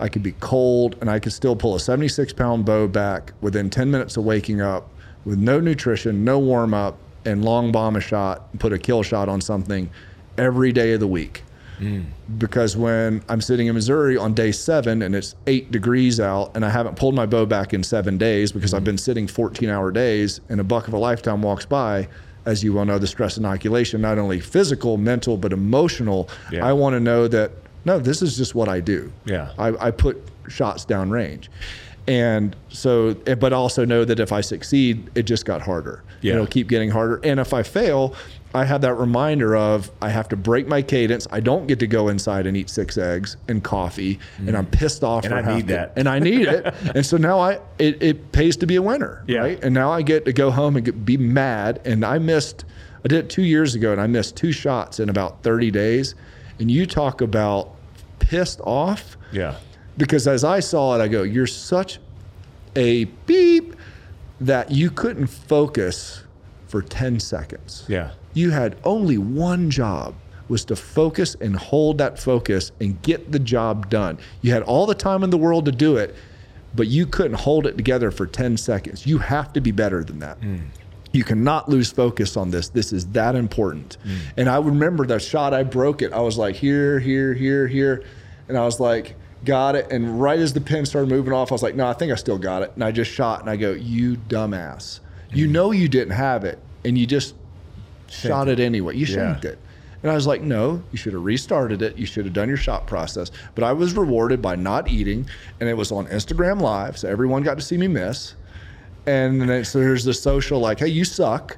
[0.01, 3.71] I could be cold, and I could still pull a 76 pound bow back within
[3.71, 4.91] 10 minutes of waking up
[5.25, 9.29] with no nutrition, no warm up, and long bomb a shot, put a kill shot
[9.29, 9.89] on something
[10.37, 11.43] every day of the week
[11.78, 12.07] Mm.
[12.39, 16.65] because when I'm sitting in Missouri on day seven and it's eight degrees out and
[16.65, 18.85] I haven't pulled my bow back in seven days because I've mm-hmm.
[18.86, 22.09] been sitting 14 hour days and a buck of a lifetime walks by,
[22.47, 26.28] as you well know, the stress inoculation, not only physical, mental, but emotional.
[26.51, 26.65] Yeah.
[26.65, 27.51] I want to know that,
[27.85, 29.12] no, this is just what I do.
[29.27, 29.53] Yeah.
[29.59, 31.51] I, I put shots down range.
[32.09, 36.05] And so, eh, but also know that if I succeed, it just got harder.
[36.20, 36.35] Yeah.
[36.35, 37.20] It'll keep getting harder.
[37.24, 38.15] And if I fail,
[38.55, 41.27] I have that reminder of I have to break my cadence.
[41.31, 45.05] I don't get to go inside and eat six eggs and coffee, and I'm pissed
[45.05, 45.24] off.
[45.24, 45.93] And I need that.
[45.97, 46.64] And I need it.
[46.94, 49.40] and so now I it, it pays to be a winner, Yeah.
[49.40, 49.62] right?
[49.62, 51.81] And now I get to go home and get, be mad.
[51.85, 52.64] And I missed.
[53.05, 56.14] I did it two years ago, and I missed two shots in about 30 days.
[56.59, 57.73] And you talk about
[58.20, 59.56] pissed off Yeah.
[59.98, 61.98] because as I saw it, I go, you're such
[62.74, 63.74] a beep
[64.40, 66.24] that you couldn't focus
[66.66, 67.85] for 10 seconds.
[67.89, 68.10] Yeah.
[68.37, 70.15] You had only one job
[70.49, 74.19] was to focus and hold that focus and get the job done.
[74.43, 76.15] You had all the time in the world to do it,
[76.75, 79.07] but you couldn't hold it together for 10 seconds.
[79.07, 80.39] You have to be better than that.
[80.43, 80.67] Mm.
[81.13, 82.69] You cannot lose focus on this.
[82.69, 83.97] This is that important.
[84.05, 84.19] Mm.
[84.37, 86.13] And I remember that shot, I broke it.
[86.13, 88.05] I was like, here, here, here, here.
[88.49, 89.91] And I was like, got it.
[89.91, 92.17] And right as the pin started moving off, I was like, no, I think I
[92.17, 92.73] still got it.
[92.75, 95.01] And I just shot and I go, you dumbass.
[95.33, 95.53] You mm.
[95.53, 96.59] know you didn't have it.
[96.85, 97.35] And you just
[98.09, 98.95] shot it anyway.
[98.97, 99.15] You Yeah.
[99.15, 99.59] shanked it.
[100.03, 101.97] And I was like, no, you should have restarted it.
[101.97, 103.31] You should have done your shot process.
[103.55, 105.28] But I was rewarded by not eating,
[105.59, 108.35] and it was on Instagram Live, so everyone got to see me miss.
[109.07, 111.57] And then so there's the social like, hey, you suck.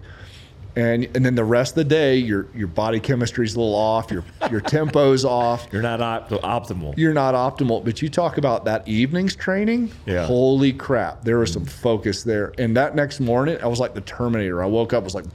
[0.77, 4.12] And and then the rest of the day, your your body chemistry's a little off,
[4.12, 6.97] your your tempo's off You're not op- optimal.
[6.97, 7.85] you're not optimal.
[7.85, 9.91] But you talk about that evening's training.
[10.07, 10.25] Yeah.
[10.27, 11.25] Holy crap.
[11.25, 11.70] There was some mm.
[11.70, 12.53] focus there.
[12.59, 14.62] And that next morning, I was like the Terminator.
[14.62, 15.25] I woke up, was like,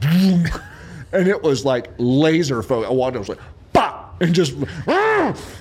[1.12, 2.90] and it was like laser focus.
[2.90, 3.38] I walked, I was like,
[3.72, 4.54] pop, and just,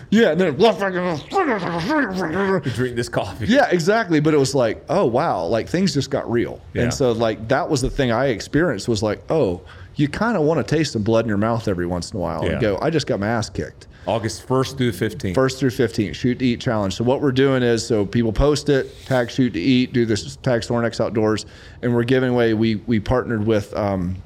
[0.10, 0.32] yeah.
[0.32, 0.58] And then
[2.76, 3.48] Drink this coffee.
[3.48, 4.20] yeah, exactly.
[4.20, 6.62] But it was like, oh wow, like things just got real.
[6.74, 6.84] Yeah.
[6.84, 9.62] And so like that was the thing I experienced was like, oh,
[9.96, 12.20] you kind of want to taste some blood in your mouth every once in a
[12.20, 12.54] while Yeah.
[12.54, 13.88] and go, I just got my ass kicked.
[14.06, 15.34] August 1st through 15th.
[15.34, 16.94] First through 15th, shoot to eat challenge.
[16.96, 20.36] So what we're doing is, so people post it, tag shoot to eat, do this
[20.38, 21.46] tag Sorinex Outdoors,
[21.82, 22.54] and we're giving away.
[22.54, 24.18] We we partnered with um,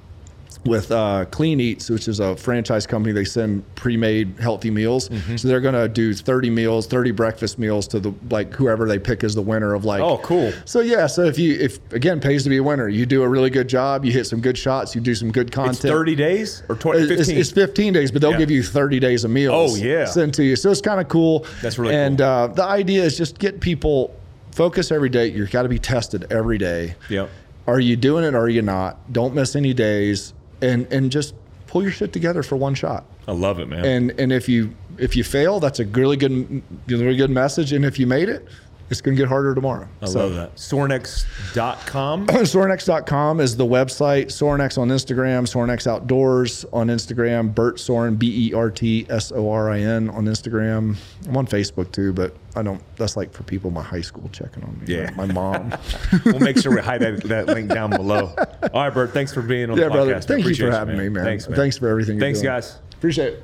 [0.68, 3.14] with uh, Clean Eats, which is a franchise company.
[3.14, 5.10] They send pre-made healthy meals.
[5.10, 5.38] Mm-hmm.
[5.38, 9.00] So they're going to do 30 meals, 30 breakfast meals to the like whoever they
[9.00, 10.02] pick as the winner of like.
[10.02, 10.52] Oh, cool.
[10.66, 13.28] So yeah, so if you if again pays to be a winner, you do a
[13.28, 15.76] really good job, you hit some good shots, you do some good content.
[15.86, 17.38] It's 30 days or 20, It's, 15?
[17.38, 18.38] it's 15 days, but they'll Yeah.
[18.38, 19.74] give you 30 days of meals.
[19.74, 20.06] Oh, yeah.
[20.06, 20.56] sent to you.
[20.56, 21.46] So it's kind of cool.
[21.62, 22.28] That's really and, cool.
[22.28, 24.14] uh, the idea is just get people
[24.52, 25.28] focus every day.
[25.28, 26.96] You've got to be tested every day.
[27.10, 27.30] Yep.
[27.68, 28.34] Are you doing it?
[28.34, 29.12] Or are you not?
[29.14, 31.36] Don't miss any days, and and just
[31.68, 33.06] pull your shit together for one shot.
[33.28, 33.86] I love it, man.
[33.86, 37.74] And and if you if you fail, that's a really good really good message.
[37.74, 38.48] And if you made it,
[38.90, 39.88] it's going to get harder tomorrow.
[40.02, 40.56] I love that.
[40.56, 42.28] Sorinex.com.
[42.28, 44.28] Sorinex.com is the website.
[44.28, 45.44] Sorinex on Instagram.
[45.44, 47.54] Sorinex Outdoors on Instagram.
[47.54, 50.96] Bert Sorin, B E R T S O R I N on Instagram.
[51.28, 52.82] I'm on Facebook too, but I don't.
[52.96, 54.96] That's like for people my high school checking on me.
[54.96, 55.12] Yeah.
[55.12, 55.74] my mom.
[56.26, 58.34] we'll make sure we hide that, that link down below.
[58.74, 59.12] All right, Bert.
[59.12, 59.94] Thanks for being on yeah, the podcast.
[59.94, 60.12] brother.
[60.14, 60.22] man.
[60.22, 61.24] Thank you for having me, man.
[61.24, 61.58] Thanks, man.
[61.58, 62.20] Thanks for everything.
[62.20, 62.80] Thanks, guys.
[62.94, 63.44] Appreciate it.